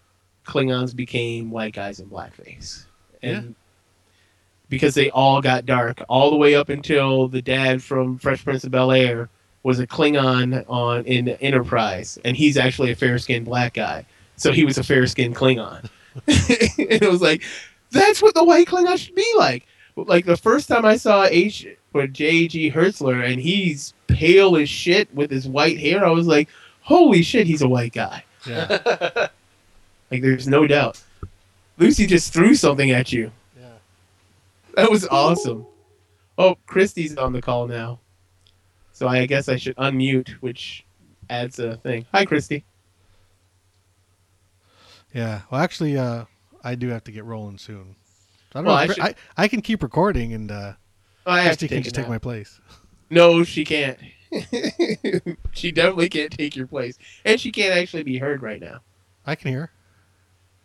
Klingons 0.45 0.95
became 0.95 1.51
white 1.51 1.73
guys 1.73 1.99
in 1.99 2.09
blackface, 2.09 2.85
and 3.21 3.55
because 4.69 4.95
they 4.95 5.09
all 5.11 5.41
got 5.41 5.65
dark 5.65 6.01
all 6.07 6.29
the 6.29 6.37
way 6.37 6.55
up 6.55 6.69
until 6.69 7.27
the 7.27 7.41
dad 7.41 7.81
from 7.81 8.17
Fresh 8.19 8.43
Prince 8.43 8.63
of 8.63 8.71
Bel 8.71 8.91
Air 8.91 9.29
was 9.63 9.79
a 9.79 9.87
Klingon 9.87 10.63
on 10.69 11.03
in 11.05 11.29
Enterprise, 11.29 12.17
and 12.23 12.37
he's 12.37 12.57
actually 12.57 12.91
a 12.91 12.95
fair 12.95 13.17
skinned 13.17 13.45
black 13.45 13.73
guy, 13.73 14.05
so 14.35 14.51
he 14.51 14.63
was 14.63 14.77
a 14.77 14.83
fair 14.83 15.07
skinned 15.07 15.35
Klingon, 15.35 15.89
and 16.27 17.01
it 17.01 17.09
was 17.09 17.21
like 17.21 17.43
that's 17.91 18.21
what 18.21 18.33
the 18.33 18.43
white 18.43 18.67
Klingon 18.67 18.97
should 18.97 19.15
be 19.15 19.33
like. 19.37 19.65
Like 19.95 20.25
the 20.25 20.37
first 20.37 20.67
time 20.67 20.85
I 20.85 20.97
saw 20.97 21.25
H 21.25 21.65
or 21.93 22.05
J.G. 22.07 22.71
Hertzler, 22.71 23.23
and 23.25 23.41
he's 23.41 23.93
pale 24.07 24.55
as 24.57 24.69
shit 24.69 25.13
with 25.13 25.31
his 25.31 25.47
white 25.47 25.79
hair, 25.79 26.05
I 26.05 26.11
was 26.11 26.27
like, 26.27 26.49
"Holy 26.81 27.23
shit, 27.23 27.47
he's 27.47 27.61
a 27.63 27.67
white 27.67 27.93
guy!" 27.93 28.23
Yeah. 28.45 29.27
Like 30.09 30.21
there's 30.21 30.47
no 30.47 30.65
doubt. 30.67 31.03
Lucy 31.77 32.07
just 32.07 32.31
threw 32.33 32.55
something 32.55 32.91
at 32.91 33.11
you. 33.11 33.29
yeah. 33.59 33.67
That 34.75 34.89
was 34.89 35.05
awesome. 35.09 35.65
Oh, 36.37 36.55
Christy's 36.65 37.17
on 37.17 37.33
the 37.33 37.41
call 37.41 37.67
now, 37.67 37.99
so 38.93 39.05
I 39.09 39.25
guess 39.25 39.49
I 39.49 39.57
should 39.57 39.75
unmute, 39.75 40.29
which 40.39 40.85
adds 41.29 41.59
a 41.59 41.75
thing. 41.75 42.05
Hi, 42.13 42.23
Christy. 42.23 42.63
Yeah. 45.13 45.41
Well, 45.51 45.59
actually, 45.61 45.97
uh, 45.97 46.23
I 46.63 46.75
do 46.75 46.89
have 46.89 47.03
to 47.05 47.11
get 47.11 47.25
rolling 47.25 47.57
soon. 47.57 47.95
So 48.53 48.59
I 48.59 48.63
don't 48.63 48.65
Well, 48.65 48.75
know. 48.75 48.81
I 48.81 48.87
should- 48.87 48.99
I, 49.03 49.15
I, 49.37 49.47
can 49.47 49.61
keep 49.61 49.83
recording, 49.83 50.33
and 50.33 50.51
uh, 50.51 50.73
Oh, 51.25 51.31
I 51.31 51.43
Christy 51.43 51.67
can 51.67 51.83
just 51.83 51.95
take 51.95 52.07
my 52.07 52.17
place. 52.17 52.59
No, 53.09 53.43
she 53.43 53.63
can't. 53.65 53.97
she 55.53 55.71
definitely 55.71 56.09
can't 56.09 56.31
take 56.31 56.55
your 56.55 56.67
place, 56.67 56.97
and 57.25 57.39
she 57.39 57.51
can't 57.51 57.73
actually 57.77 58.03
be 58.03 58.17
heard 58.17 58.41
right 58.41 58.59
now. 58.59 58.79
I 59.25 59.35
can 59.35 59.49
hear. 59.51 59.71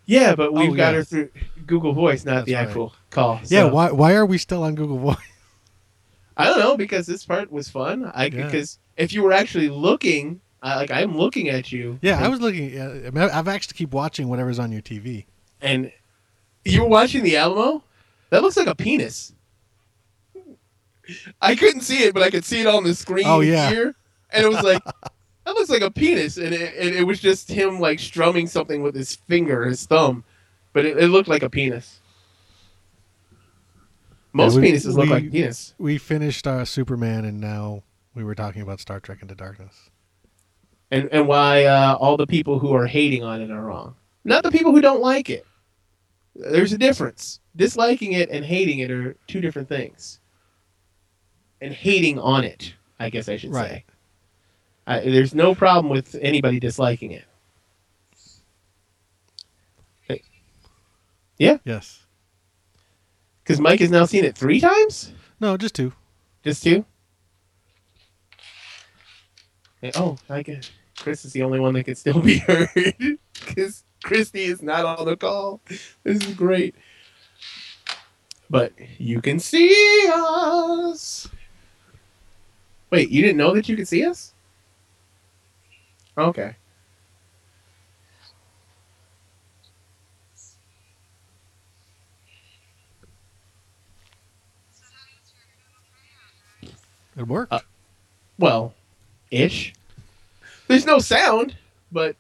Yeah, 0.05 0.34
but 0.34 0.53
we've 0.53 0.70
Oh, 0.70 0.74
got 0.74 0.90
yeah. 0.90 0.99
her 0.99 1.05
through 1.05 1.30
Google 1.66 1.93
Voice, 1.93 2.24
not 2.24 2.34
That's 2.34 2.47
the 2.47 2.55
right. 2.55 2.66
actual 2.68 2.95
call. 3.11 3.40
Yeah. 3.47 3.64
Why? 3.64 3.93
Why 3.93 4.14
are 4.14 4.26
we 4.26 4.38
still 4.38 4.64
on 4.64 4.74
Google 4.74 4.99
Voice? 4.99 5.16
I 6.36 6.47
don't 6.47 6.59
know 6.59 6.76
because 6.76 7.07
this 7.07 7.24
part 7.24 7.53
was 7.53 7.68
fun. 7.68 8.11
I 8.14 8.24
Yeah. 8.26 8.45
because 8.47 8.78
if 8.97 9.12
you 9.12 9.22
were 9.22 9.32
actually 9.32 9.68
looking, 9.68 10.40
I, 10.62 10.76
like 10.76 10.90
I'm 10.90 11.16
looking 11.16 11.49
at 11.49 11.70
you. 11.70 11.99
Yeah, 12.03 12.18
I 12.22 12.28
was 12.28 12.40
looking. 12.40 12.80
I 12.80 13.11
mean, 13.11 13.18
I've 13.18 13.49
actually 13.49 13.76
keep 13.76 13.93
watching 13.93 14.28
whatever's 14.28 14.59
on 14.59 14.72
your 14.72 14.82
TV. 14.82 15.26
And 15.63 15.91
you 16.65 16.83
were 16.83 16.89
watching 16.89 17.23
the 17.25 17.37
Alamo. 17.37 17.83
That 18.31 18.43
looks 18.43 18.57
like 18.57 18.67
a 18.67 18.75
penis. 18.75 19.33
I 21.41 21.55
couldn't 21.57 21.81
see 21.83 22.05
it, 22.05 22.15
but 22.15 22.23
I 22.23 22.31
could 22.31 22.45
see 22.45 22.61
it 22.61 22.67
on 22.67 22.85
the 22.85 22.95
screen 22.95 23.25
Oh, 23.27 23.41
yeah. 23.41 23.69
here, 23.71 23.95
and 24.31 24.45
it 24.45 24.49
was 24.49 24.63
like 24.63 24.83
that 25.45 25.55
looks 25.55 25.69
like 25.71 25.83
a 25.83 25.91
penis, 25.91 26.37
and 26.37 26.55
it, 26.55 26.75
and 26.79 26.95
it 26.95 27.03
was 27.05 27.21
just 27.21 27.51
him 27.51 27.81
like 27.81 27.99
strumming 27.99 28.47
something 28.47 28.83
with 28.83 28.95
his 28.95 29.17
finger, 29.17 29.65
his 29.67 29.85
thumb, 29.87 30.25
but 30.73 30.85
it, 30.87 30.97
it 30.99 31.09
looked 31.09 31.29
like 31.29 31.43
a 31.43 31.51
penis. 31.51 31.99
Most 34.33 34.57
we- 34.57 34.71
penises 34.73 34.95
look 34.95 35.07
we- 35.07 35.11
like 35.11 35.31
penis. 35.31 35.75
We 35.79 35.99
finished 35.99 36.47
uh, 36.47 36.65
Superman, 36.65 37.25
and 37.25 37.41
now 37.41 37.83
we 38.15 38.25
were 38.25 38.35
talking 38.35 38.63
about 38.63 38.81
Star 38.81 39.01
Trek 39.01 39.19
Into 39.23 39.35
Darkness. 39.35 39.91
and 40.91 41.09
and 41.13 41.27
why 41.27 41.65
uh, 41.65 41.95
all 41.97 42.17
the 42.17 42.27
people 42.27 42.59
who 42.59 42.73
are 42.75 42.87
hating 42.87 43.23
on 43.25 43.41
it 43.43 43.51
are 43.51 43.61
wrong. 43.61 43.97
Not 44.25 44.45
the 44.45 44.53
people 44.53 44.73
who 44.73 44.81
don't 44.81 45.01
like 45.03 45.29
it. 45.29 45.45
There's 46.35 46.72
a 46.72 46.78
difference. 46.78 47.41
Disliking 47.57 48.12
it 48.12 48.30
and 48.30 48.45
hating 48.45 48.78
it 48.80 48.91
are 48.91 49.16
two 49.26 49.41
different 49.41 49.68
things. 49.68 50.20
And 51.61 51.72
hating 51.72 52.18
on 52.18 52.45
it, 52.45 52.74
I 52.99 53.11
guess 53.11 53.28
I 53.28 53.37
should 53.37 53.53
Right. 53.53 53.68
say. 53.70 53.85
I, 54.87 55.01
there's 55.01 55.35
no 55.35 55.55
problem 55.55 55.91
with 55.91 56.16
anybody 56.20 56.59
disliking 56.59 57.12
it. 57.12 57.24
Yeah? 61.39 61.59
Yes. 61.64 62.05
Because 63.43 63.59
Mike 63.59 63.80
has 63.80 63.91
now 63.91 64.05
seen 64.05 64.24
it 64.24 64.37
three 64.39 64.61
times? 64.61 65.12
No, 65.41 65.57
just 65.57 65.74
two. 65.74 65.93
Just 66.45 66.62
two? 66.62 66.85
Eh, 69.83 69.91
Oh, 69.97 70.18
I 70.30 70.43
guess 70.43 70.70
Chris 70.97 71.24
is 71.24 71.33
the 71.33 71.43
only 71.43 71.59
one 71.59 71.74
that 71.74 71.83
can 71.85 71.97
still 71.97 72.20
be 72.20 72.39
heard. 72.47 72.68
Because 73.45 73.83
Christy 74.03 74.45
is 74.45 74.63
not 74.63 74.85
on 74.85 75.07
the 75.07 75.17
call. 75.17 75.61
This 76.05 76.23
is 76.23 76.35
great. 76.35 76.75
But 78.51 78.73
you 78.99 79.23
can 79.23 79.39
see 79.39 80.11
us. 80.13 81.29
Wait, 82.91 83.09
you 83.11 83.23
didn't 83.23 83.39
know 83.39 83.55
that 83.55 83.69
you 83.69 83.77
could 83.77 83.89
see 83.89 84.05
us? 84.05 84.35
Okay. 86.19 86.57
It 97.17 97.27
worked. 97.27 97.53
Uh, 97.53 97.61
Well, 98.39 98.75
ish. 99.31 99.75
There's 100.67 100.87
no 100.87 100.99
sound, 100.99 101.57
but 101.91 102.17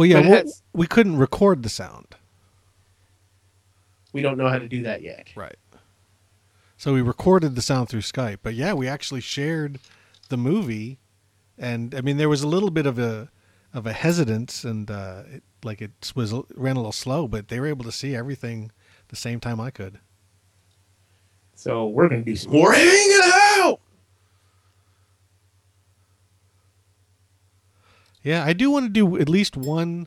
well, 0.00 0.08
yeah, 0.08 0.20
well, 0.20 0.30
has- 0.30 0.62
we 0.72 0.86
couldn't 0.86 1.18
record 1.18 1.62
the 1.62 1.68
sound. 1.68 2.14
we 4.14 4.22
don't 4.22 4.38
know 4.38 4.48
how 4.48 4.58
to 4.58 4.66
do 4.66 4.82
that 4.84 5.02
yet. 5.02 5.28
Right. 5.36 5.56
So 6.78 6.94
we 6.94 7.02
recorded 7.02 7.54
the 7.54 7.60
sound 7.60 7.90
through 7.90 8.00
Skype, 8.00 8.38
but 8.42 8.54
yeah, 8.54 8.72
we 8.72 8.88
actually 8.88 9.20
shared 9.20 9.78
the 10.30 10.38
movie, 10.38 10.98
and 11.58 11.94
I 11.94 12.00
mean 12.00 12.16
there 12.16 12.30
was 12.30 12.42
a 12.42 12.48
little 12.48 12.70
bit 12.70 12.86
of 12.86 12.98
a 12.98 13.28
of 13.74 13.86
a 13.86 13.92
hesitance, 13.92 14.64
and 14.64 14.90
uh, 14.90 15.24
it, 15.30 15.42
like 15.62 15.82
it 15.82 16.12
was 16.16 16.32
ran 16.54 16.76
a 16.76 16.78
little 16.78 16.92
slow, 16.92 17.28
but 17.28 17.48
they 17.48 17.60
were 17.60 17.66
able 17.66 17.84
to 17.84 17.92
see 17.92 18.16
everything 18.16 18.72
the 19.08 19.16
same 19.16 19.38
time 19.38 19.60
I 19.60 19.70
could. 19.70 19.98
So 21.54 21.88
we're 21.88 22.08
gonna 22.08 22.22
do 22.22 22.34
some 22.36 22.52
more 22.52 22.72
hanging 22.72 23.20
out. 23.58 23.80
Yeah, 28.22 28.44
I 28.44 28.52
do 28.52 28.70
want 28.70 28.86
to 28.86 28.90
do 28.90 29.18
at 29.18 29.28
least 29.28 29.56
one 29.56 30.06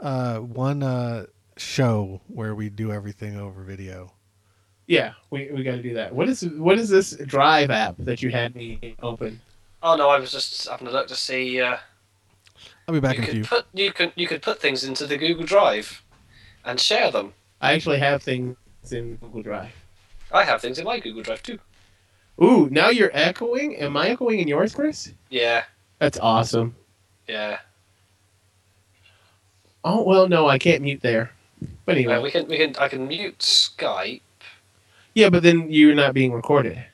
uh, 0.00 0.38
one 0.38 0.82
uh, 0.82 1.26
show 1.56 2.20
where 2.28 2.54
we 2.54 2.68
do 2.70 2.92
everything 2.92 3.38
over 3.38 3.62
video. 3.62 4.12
Yeah, 4.86 5.12
we, 5.30 5.50
we 5.50 5.62
got 5.64 5.72
to 5.72 5.82
do 5.82 5.94
that. 5.94 6.14
What 6.14 6.28
is 6.28 6.42
what 6.44 6.78
is 6.78 6.88
this 6.88 7.10
Drive 7.10 7.70
app 7.70 7.96
that 7.98 8.22
you 8.22 8.30
had 8.30 8.54
me 8.54 8.94
open? 9.02 9.40
Oh 9.82 9.96
no, 9.96 10.08
I 10.08 10.18
was 10.18 10.32
just 10.32 10.68
having 10.68 10.86
a 10.86 10.90
look 10.90 11.08
to 11.08 11.16
see. 11.16 11.60
Uh, 11.60 11.76
I'll 12.86 12.94
be 12.94 13.00
back 13.00 13.16
you 13.16 13.24
in 13.24 13.28
a 13.28 13.32
few. 13.32 13.42
could 13.42 13.48
put 13.50 13.66
you 13.74 13.92
could 13.92 14.12
you 14.14 14.26
could 14.26 14.42
put 14.42 14.60
things 14.60 14.84
into 14.84 15.06
the 15.06 15.16
Google 15.16 15.44
Drive 15.44 16.02
and 16.64 16.80
share 16.80 17.10
them. 17.10 17.34
I 17.60 17.72
actually 17.72 17.98
have 17.98 18.22
things 18.22 18.56
in 18.90 19.16
Google 19.16 19.42
Drive. 19.42 19.72
I 20.32 20.44
have 20.44 20.60
things 20.60 20.78
in 20.78 20.84
my 20.84 21.00
Google 21.00 21.22
Drive 21.22 21.42
too. 21.42 21.58
Ooh, 22.42 22.68
now 22.70 22.90
you're 22.90 23.10
echoing. 23.14 23.76
Am 23.76 23.96
I 23.96 24.10
echoing 24.10 24.40
in 24.40 24.48
yours, 24.48 24.74
Chris? 24.74 25.12
Yeah, 25.30 25.64
That's 25.98 26.18
awesome. 26.18 26.76
Yeah. 27.28 27.58
Oh 29.84 30.02
well, 30.02 30.28
no, 30.28 30.48
I 30.48 30.58
can't 30.58 30.82
mute 30.82 31.00
there. 31.02 31.30
But 31.84 31.96
anyway, 31.96 32.14
Uh, 32.14 32.20
we 32.22 32.30
can 32.30 32.46
we 32.48 32.56
can 32.58 32.74
I 32.76 32.88
can 32.88 33.06
mute 33.06 33.38
Skype. 33.38 34.20
yeah, 35.14 35.28
but 35.30 35.42
then 35.42 35.70
you're 35.70 35.94
not 35.94 36.14
being 36.14 36.32
recorded. 36.32 36.84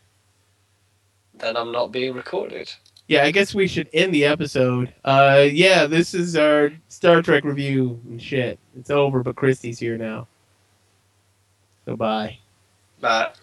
Then 1.34 1.56
I'm 1.56 1.72
not 1.72 1.90
being 1.92 2.14
recorded. 2.14 2.72
Yeah, 3.08 3.24
I 3.24 3.30
guess 3.30 3.54
we 3.54 3.66
should 3.66 3.88
end 3.92 4.14
the 4.14 4.24
episode. 4.24 4.92
Uh, 5.04 5.46
yeah, 5.50 5.86
this 5.86 6.14
is 6.14 6.36
our 6.36 6.70
Star 6.88 7.20
Trek 7.20 7.44
review 7.44 8.00
and 8.08 8.22
shit. 8.22 8.58
It's 8.76 8.90
over, 8.90 9.22
but 9.22 9.34
Christy's 9.36 9.78
here 9.78 9.98
now. 9.98 10.28
So 11.84 11.96
bye. 11.96 12.38
But 13.00 13.38